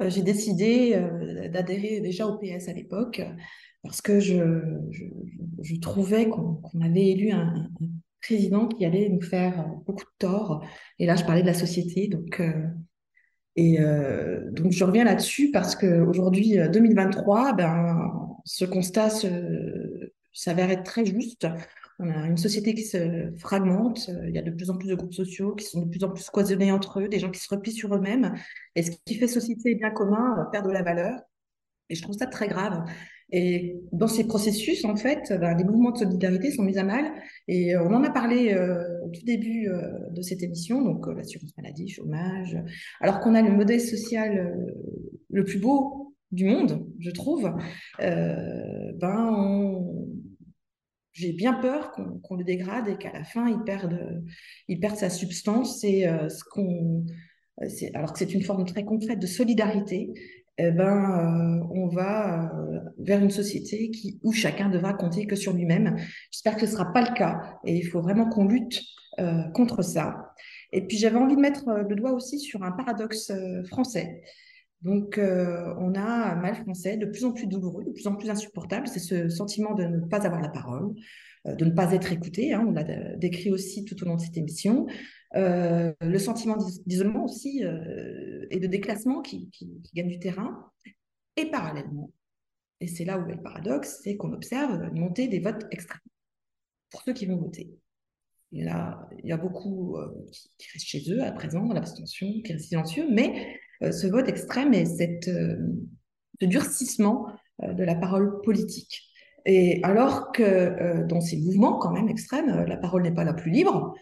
euh, 0.00 0.08
j'ai 0.08 0.22
décidé 0.22 0.94
euh, 0.94 1.48
d'adhérer 1.48 2.00
déjà 2.00 2.26
au 2.26 2.38
PS 2.38 2.68
à 2.68 2.72
l'époque 2.72 3.20
parce 3.82 4.00
que 4.00 4.20
je, 4.20 4.62
je, 5.60 5.80
trouvais 5.80 6.30
qu'on 6.30 6.62
avait 6.80 7.08
élu 7.08 7.30
un, 7.30 7.68
président 8.22 8.66
qui 8.66 8.86
allait 8.86 9.10
nous 9.10 9.20
faire 9.20 9.66
beaucoup 9.86 10.04
de 10.04 10.16
tort. 10.18 10.64
Et 10.98 11.04
là, 11.04 11.14
je 11.14 11.24
parlais 11.24 11.42
de 11.42 11.46
la 11.46 11.54
société, 11.54 12.08
donc 12.08 12.42
et 13.60 13.80
euh, 13.80 14.52
donc 14.52 14.70
je 14.70 14.84
reviens 14.84 15.02
là-dessus 15.02 15.50
parce 15.50 15.74
qu'aujourd'hui, 15.74 16.56
2023, 16.72 17.54
ben, 17.54 18.36
ce 18.44 18.64
constat 18.64 19.08
s'avère 20.32 20.70
être 20.70 20.84
très 20.84 21.04
juste. 21.04 21.48
On 21.98 22.08
a 22.08 22.26
une 22.28 22.36
société 22.36 22.72
qui 22.72 22.84
se 22.84 23.32
fragmente, 23.36 24.08
euh, 24.10 24.28
il 24.28 24.34
y 24.34 24.38
a 24.38 24.42
de 24.42 24.52
plus 24.52 24.70
en 24.70 24.76
plus 24.76 24.86
de 24.86 24.94
groupes 24.94 25.12
sociaux 25.12 25.56
qui 25.56 25.64
sont 25.64 25.82
de 25.82 25.88
plus 25.88 26.04
en 26.04 26.10
plus 26.10 26.30
cloisonnés 26.30 26.70
entre 26.70 27.00
eux, 27.00 27.08
des 27.08 27.18
gens 27.18 27.32
qui 27.32 27.40
se 27.40 27.52
replient 27.52 27.72
sur 27.72 27.92
eux-mêmes. 27.92 28.32
Et 28.76 28.84
ce 28.84 28.92
qui 29.04 29.16
fait 29.16 29.26
société 29.26 29.72
et 29.72 29.74
bien 29.74 29.90
commun 29.90 30.38
euh, 30.38 30.44
perd 30.52 30.64
de 30.64 30.70
la 30.70 30.84
valeur. 30.84 31.18
Et 31.88 31.96
je 31.96 32.02
trouve 32.02 32.16
ça 32.16 32.26
très 32.26 32.46
grave. 32.46 32.84
Et 33.30 33.76
dans 33.92 34.08
ces 34.08 34.26
processus, 34.26 34.84
en 34.86 34.96
fait, 34.96 35.32
ben, 35.38 35.54
les 35.56 35.64
mouvements 35.64 35.90
de 35.90 35.98
solidarité 35.98 36.50
sont 36.50 36.62
mis 36.62 36.78
à 36.78 36.84
mal. 36.84 37.12
Et 37.46 37.74
euh, 37.74 37.84
on 37.84 37.92
en 37.92 38.02
a 38.02 38.10
parlé 38.10 38.54
euh, 38.54 39.04
au 39.04 39.10
tout 39.10 39.24
début 39.24 39.68
euh, 39.68 40.08
de 40.10 40.22
cette 40.22 40.42
émission, 40.42 40.80
donc 40.82 41.06
euh, 41.06 41.14
l'assurance 41.14 41.54
maladie, 41.58 41.88
chômage, 41.88 42.56
alors 43.00 43.20
qu'on 43.20 43.34
a 43.34 43.42
le 43.42 43.50
modèle 43.50 43.80
social 43.80 44.56
le 45.30 45.44
plus 45.44 45.58
beau 45.58 46.14
du 46.30 46.46
monde, 46.46 46.86
je 46.98 47.10
trouve, 47.10 47.50
ben 47.98 49.82
j'ai 51.12 51.32
bien 51.32 51.54
peur 51.54 51.90
qu'on 51.92 52.36
le 52.36 52.44
dégrade 52.44 52.88
et 52.88 52.96
qu'à 52.96 53.12
la 53.12 53.24
fin 53.24 53.48
il 53.48 53.62
perde, 53.64 54.22
il 54.68 54.78
perde 54.78 54.96
sa 54.96 55.08
substance 55.10 55.82
et 55.84 56.06
alors 57.94 58.12
que 58.12 58.18
c'est 58.18 58.34
une 58.34 58.42
forme 58.42 58.66
très 58.66 58.84
concrète 58.84 59.18
de 59.18 59.26
solidarité. 59.26 60.12
Eh 60.58 60.72
ben, 60.72 61.62
euh, 61.62 61.66
on 61.70 61.86
va 61.86 62.52
euh, 62.52 62.80
vers 62.98 63.22
une 63.22 63.30
société 63.30 63.90
qui, 63.90 64.18
où 64.24 64.32
chacun 64.32 64.68
devra 64.68 64.92
compter 64.92 65.26
que 65.26 65.36
sur 65.36 65.52
lui-même. 65.52 65.96
J'espère 66.32 66.56
que 66.56 66.66
ce 66.66 66.72
ne 66.72 66.78
sera 66.78 66.92
pas 66.92 67.02
le 67.02 67.14
cas 67.14 67.58
et 67.64 67.76
il 67.76 67.86
faut 67.86 68.02
vraiment 68.02 68.28
qu'on 68.28 68.44
lutte 68.44 68.82
euh, 69.20 69.42
contre 69.54 69.82
ça. 69.82 70.34
Et 70.72 70.84
puis 70.84 70.96
j'avais 70.98 71.16
envie 71.16 71.36
de 71.36 71.40
mettre 71.40 71.64
le 71.88 71.94
doigt 71.94 72.12
aussi 72.12 72.40
sur 72.40 72.64
un 72.64 72.72
paradoxe 72.72 73.32
français. 73.68 74.22
Donc 74.82 75.18
on 75.18 75.94
a 75.94 76.32
un 76.32 76.36
mal 76.36 76.54
français 76.56 76.96
de 76.96 77.06
plus 77.06 77.24
en 77.24 77.32
plus 77.32 77.46
douloureux, 77.46 77.84
de 77.84 77.90
plus 77.90 78.06
en 78.06 78.16
plus 78.16 78.28
insupportable. 78.28 78.86
C'est 78.86 79.00
ce 79.00 79.28
sentiment 79.28 79.74
de 79.74 79.84
ne 79.84 80.00
pas 80.00 80.26
avoir 80.26 80.42
la 80.42 80.50
parole, 80.50 80.94
de 81.46 81.64
ne 81.64 81.70
pas 81.70 81.92
être 81.94 82.12
écouté. 82.12 82.52
hein, 82.52 82.64
on 82.68 82.72
l'a 82.72 82.84
décrit 83.16 83.50
aussi 83.50 83.84
tout 83.84 84.00
au 84.02 84.06
long 84.06 84.16
de 84.16 84.20
cette 84.20 84.36
émission. 84.36 84.86
Euh, 85.36 85.92
le 86.00 86.18
sentiment 86.18 86.56
d'is- 86.56 86.82
d'isolement 86.86 87.24
aussi 87.24 87.62
euh, 87.64 88.46
et 88.50 88.58
de 88.58 88.66
déclassement 88.66 89.20
qui, 89.20 89.50
gagne 89.94 90.08
du 90.08 90.18
terrain. 90.18 90.70
Et 91.36 91.50
parallèlement, 91.50 92.10
et 92.80 92.88
c'est 92.88 93.04
là 93.04 93.18
où 93.18 93.28
est 93.28 93.34
le 93.34 93.42
paradoxe, 93.42 94.00
c'est 94.02 94.16
qu'on 94.16 94.32
observe 94.32 94.82
une 94.92 95.00
montée 95.00 95.28
des 95.28 95.40
votes 95.40 95.66
extrêmes 95.70 96.00
pour 96.90 97.02
ceux 97.02 97.12
qui 97.12 97.26
vont 97.26 97.36
voter. 97.36 97.70
Il 98.50 98.64
y 98.64 98.68
a, 98.68 99.06
il 99.22 99.28
y 99.28 99.32
a 99.32 99.36
beaucoup 99.36 99.96
euh, 99.98 100.08
qui, 100.56 100.68
restent 100.72 100.86
chez 100.86 101.12
eux 101.12 101.22
à 101.22 101.30
présent, 101.30 101.70
l'abstention, 101.72 102.26
qui 102.42 102.52
restent 102.52 102.68
silencieux, 102.68 103.06
mais 103.10 103.58
ce 103.80 104.08
vote 104.08 104.28
extrême 104.28 104.74
et 104.74 104.84
cette, 104.84 105.26
ce 105.26 106.46
durcissement 106.46 107.28
de 107.62 107.84
la 107.84 107.94
parole 107.94 108.40
politique. 108.40 109.04
Et 109.44 109.80
alors 109.84 110.32
que 110.32 111.04
dans 111.04 111.20
ces 111.20 111.36
mouvements 111.36 111.78
quand 111.78 111.92
même 111.92 112.08
extrêmes, 112.08 112.64
la 112.64 112.76
parole 112.76 113.02
n'est 113.02 113.14
pas 113.14 113.22
la 113.22 113.34
plus 113.34 113.52
libre, 113.52 113.94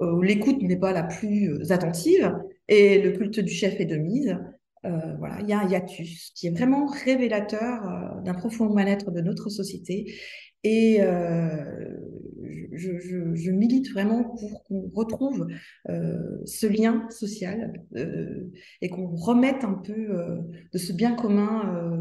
où 0.00 0.22
l'écoute 0.22 0.62
n'est 0.62 0.78
pas 0.78 0.92
la 0.92 1.02
plus 1.02 1.50
euh, 1.50 1.72
attentive 1.72 2.32
et 2.68 3.00
le 3.00 3.12
culte 3.12 3.40
du 3.40 3.52
chef 3.52 3.78
est 3.80 3.86
de 3.86 3.96
mise. 3.96 4.36
Euh, 4.86 5.14
voilà, 5.18 5.40
il 5.40 5.48
y 5.48 5.52
a 5.52 5.60
un 5.60 5.68
hiatus 5.68 6.30
qui 6.34 6.46
est 6.46 6.50
vraiment 6.50 6.86
révélateur 6.86 7.86
euh, 7.86 8.20
d'un 8.22 8.34
profond 8.34 8.72
mal-être 8.72 9.10
de 9.10 9.20
notre 9.20 9.50
société. 9.50 10.14
Et 10.64 10.98
euh, 11.00 11.96
je, 12.72 13.50
milite 13.50 13.90
vraiment 13.92 14.24
pour 14.24 14.64
qu'on 14.64 14.90
retrouve 14.94 15.48
euh, 15.88 16.38
ce 16.44 16.66
lien 16.66 17.06
social 17.10 17.84
euh, 17.96 18.50
et 18.80 18.88
qu'on 18.88 19.08
remette 19.08 19.64
un 19.64 19.74
peu 19.74 19.92
euh, 19.92 20.38
de 20.72 20.78
ce 20.78 20.92
bien 20.92 21.14
commun 21.14 22.00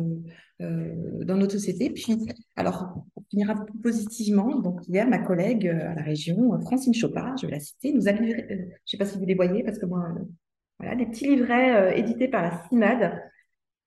dans 0.60 1.38
notre 1.38 1.54
société. 1.54 1.90
Puis, 1.90 2.18
alors, 2.58 3.06
on 3.16 3.22
finira 3.30 3.56
plus 3.66 3.80
positivement. 3.80 4.60
Donc, 4.60 4.86
hier, 4.90 5.08
ma 5.08 5.20
collègue 5.20 5.68
à 5.68 5.96
la 5.96 6.02
région, 6.02 6.60
Francine 6.62 6.94
Chopard, 6.94 7.38
je 7.38 7.46
vais 7.46 7.54
la 7.54 7.62
citer, 7.62 7.94
nous 7.94 8.10
a 8.10 8.12
livré, 8.12 8.46
je 8.50 8.56
ne 8.56 8.70
sais 8.86 8.98
pas 8.98 9.06
si 9.06 9.18
vous 9.18 9.26
les 9.26 9.36
voyez, 9.36 9.64
parce 9.64 9.80
que 9.80 9.86
moi, 9.86 10.10
voilà, 10.78 10.98
des 10.98 11.06
petits 11.06 11.28
livrets 11.28 11.98
édités 11.98 12.28
par 12.28 12.42
la 12.42 12.62
CIMAD, 12.68 13.22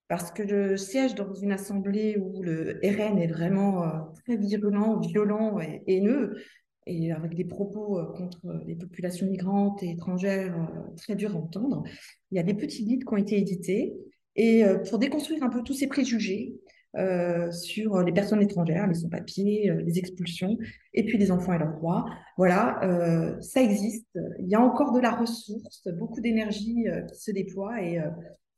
parce 0.09 0.31
que 0.31 0.47
je 0.47 0.77
siège 0.77 1.15
dans 1.15 1.33
une 1.35 1.53
assemblée 1.53 2.19
où 2.19 2.43
le 2.43 2.79
RN 2.85 3.19
est 3.19 3.29
vraiment 3.29 3.83
euh, 3.83 3.89
très 4.23 4.37
virulent, 4.37 5.01
violent 5.01 5.59
et 5.61 5.83
haineux, 5.87 6.37
et 6.87 7.13
avec 7.13 7.35
des 7.35 7.45
propos 7.45 7.99
euh, 7.99 8.05
contre 8.13 8.63
les 8.67 8.75
populations 8.75 9.27
migrantes 9.27 9.83
et 9.83 9.91
étrangères 9.91 10.55
euh, 10.55 10.95
très 10.97 11.15
durs 11.15 11.35
à 11.35 11.39
entendre. 11.39 11.83
Il 12.31 12.37
y 12.37 12.41
a 12.41 12.43
des 12.43 12.55
petits 12.55 12.85
guides 12.85 13.05
qui 13.05 13.13
ont 13.15 13.17
été 13.17 13.39
édités, 13.39 13.95
et 14.37 14.65
pour 14.89 14.99
déconstruire 14.99 15.43
un 15.43 15.51
peu 15.51 15.63
tous 15.63 15.75
ces 15.75 15.87
préjugés 15.87 16.55
sur 17.51 18.03
les 18.03 18.13
personnes 18.13 18.41
étrangères, 18.41 18.87
les 18.87 18.95
sans-papiers, 18.95 19.71
les 19.85 19.99
expulsions, 19.99 20.57
et 20.95 21.05
puis 21.05 21.19
les 21.19 21.31
enfants 21.31 21.53
et 21.53 21.59
leurs 21.59 21.75
droits. 21.75 22.07
Voilà, 22.39 22.81
ça 23.43 23.61
existe. 23.61 24.09
Il 24.39 24.49
y 24.49 24.55
a 24.55 24.61
encore 24.63 24.93
de 24.93 25.01
la 25.01 25.11
ressource, 25.11 25.87
beaucoup 25.99 26.23
d'énergie 26.23 26.87
qui 27.13 27.21
se 27.21 27.31
déploie, 27.31 27.83
et 27.83 28.01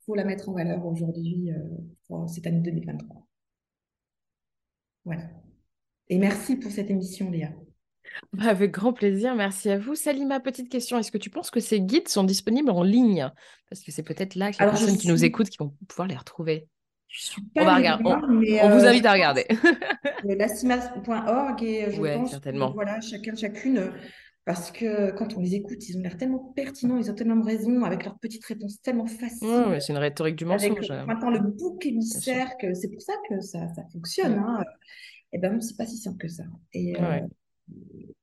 faut 0.05 0.15
la 0.15 0.23
mettre 0.23 0.49
en 0.49 0.53
valeur 0.53 0.85
aujourd'hui 0.85 1.51
euh, 1.51 1.59
pour 2.07 2.29
cette 2.29 2.45
année 2.47 2.59
2023. 2.61 3.25
Voilà. 5.05 5.23
Et 6.09 6.17
merci 6.17 6.55
pour 6.55 6.71
cette 6.71 6.89
émission, 6.89 7.31
Léa. 7.31 7.49
Bah, 8.33 8.45
avec 8.45 8.71
grand 8.71 8.93
plaisir, 8.93 9.35
merci 9.35 9.69
à 9.69 9.77
vous. 9.77 9.95
Salima, 9.95 10.39
petite 10.39 10.69
question, 10.69 10.97
est-ce 10.97 11.11
que 11.11 11.17
tu 11.17 11.29
penses 11.29 11.49
que 11.49 11.59
ces 11.59 11.81
guides 11.81 12.07
sont 12.07 12.23
disponibles 12.23 12.69
en 12.69 12.83
ligne? 12.83 13.29
Parce 13.69 13.81
que 13.81 13.91
c'est 13.91 14.03
peut-être 14.03 14.35
là 14.35 14.51
que 14.51 14.57
les 14.57 14.63
Alors, 14.63 14.75
personnes 14.75 14.97
qui 14.97 15.07
nous 15.07 15.25
écoutent 15.25 15.49
qui 15.49 15.57
vont 15.57 15.75
pouvoir 15.87 16.07
les 16.07 16.15
retrouver. 16.15 16.67
Je 17.07 17.21
suis 17.23 17.41
On 17.55 17.65
va 17.65 17.75
regarder, 17.75 18.03
voir, 18.03 18.27
mais, 18.27 18.61
On 18.63 18.69
vous 18.69 18.83
euh, 18.83 18.89
invite 18.89 19.05
à 19.05 19.13
regarder. 19.13 19.45
la 20.23 20.47
CIMAS.org 20.55 21.63
et 21.63 21.91
je 21.91 22.01
Ouais, 22.01 22.15
pense 22.15 22.37
que 22.37 22.73
voilà, 22.73 22.99
chacun, 23.01 23.35
chacune, 23.35 23.91
parce 24.45 24.71
que 24.71 25.11
quand 25.11 25.35
on 25.35 25.41
les 25.41 25.55
écoute, 25.55 25.89
ils 25.89 25.97
ont 25.97 26.01
l'air 26.01 26.17
tellement 26.17 26.53
pertinents, 26.55 26.97
ils 26.97 27.09
ont 27.09 27.15
tellement 27.15 27.41
raison, 27.41 27.83
avec 27.83 28.05
leurs 28.05 28.17
petites 28.19 28.45
réponses 28.45 28.79
tellement 28.79 29.07
faciles, 29.07 29.77
c'est 29.79 29.91
une 29.91 29.97
rhétorique 29.97 30.35
du 30.35 30.45
avec 30.45 30.71
mensonge. 30.71 30.91
euh, 30.91 31.01
euh. 31.01 31.05
pointant 31.05 31.31
le 31.31 31.39
bouc 31.39 31.83
émissaire, 31.85 32.55
que 32.57 32.75
c'est 32.75 32.89
pour 32.89 33.01
ça 33.01 33.13
que 33.27 33.41
ça, 33.41 33.67
ça 33.73 33.83
fonctionne. 33.91 34.35
Mm. 34.35 34.43
Hein. 34.43 34.63
Et 35.33 35.39
ben 35.39 35.51
non, 35.51 35.61
c'est 35.61 35.75
pas 35.75 35.87
si 35.87 35.97
simple 35.97 36.17
que 36.17 36.27
ça. 36.27 36.43
Et, 36.73 36.95
euh, 36.95 37.19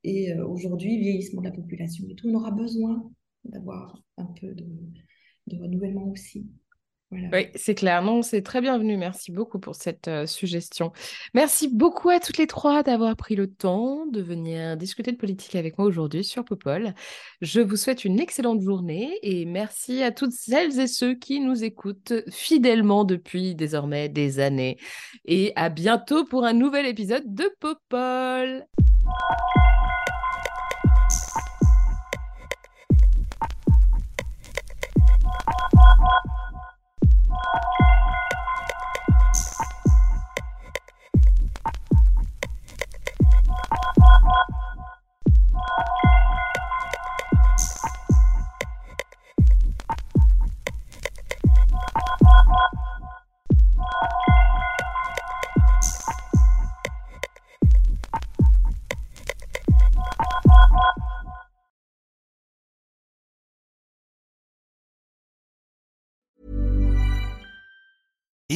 et 0.04 0.32
euh, 0.32 0.46
aujourd'hui, 0.46 0.96
vieillissement 0.98 1.42
de 1.42 1.48
la 1.48 1.52
population 1.52 2.06
et 2.08 2.14
tout, 2.14 2.28
on 2.28 2.34
aura 2.34 2.52
besoin 2.52 3.10
d'avoir 3.44 4.00
un 4.16 4.26
peu 4.26 4.54
de, 4.54 4.66
de 5.48 5.56
renouvellement 5.58 6.08
aussi. 6.08 6.46
Oui, 7.12 7.48
c'est 7.54 7.74
clair. 7.74 8.02
Non, 8.02 8.22
c'est 8.22 8.40
très 8.40 8.62
bienvenu. 8.62 8.96
Merci 8.96 9.32
beaucoup 9.32 9.58
pour 9.58 9.74
cette 9.74 10.08
suggestion. 10.26 10.92
Merci 11.34 11.68
beaucoup 11.68 12.08
à 12.08 12.20
toutes 12.20 12.38
les 12.38 12.46
trois 12.46 12.82
d'avoir 12.82 13.16
pris 13.16 13.36
le 13.36 13.52
temps 13.52 14.06
de 14.06 14.22
venir 14.22 14.78
discuter 14.78 15.12
de 15.12 15.18
politique 15.18 15.54
avec 15.54 15.76
moi 15.76 15.86
aujourd'hui 15.86 16.24
sur 16.24 16.42
Popol. 16.42 16.94
Je 17.42 17.60
vous 17.60 17.76
souhaite 17.76 18.06
une 18.06 18.18
excellente 18.18 18.62
journée 18.62 19.18
et 19.22 19.44
merci 19.44 20.02
à 20.02 20.10
toutes 20.10 20.32
celles 20.32 20.80
et 20.80 20.86
ceux 20.86 21.14
qui 21.14 21.40
nous 21.40 21.64
écoutent 21.64 22.14
fidèlement 22.30 23.04
depuis 23.04 23.54
désormais 23.54 24.08
des 24.08 24.40
années. 24.40 24.78
Et 25.26 25.52
à 25.54 25.68
bientôt 25.68 26.24
pour 26.24 26.46
un 26.46 26.54
nouvel 26.54 26.86
épisode 26.86 27.24
de 27.26 27.54
Popol. 27.60 28.66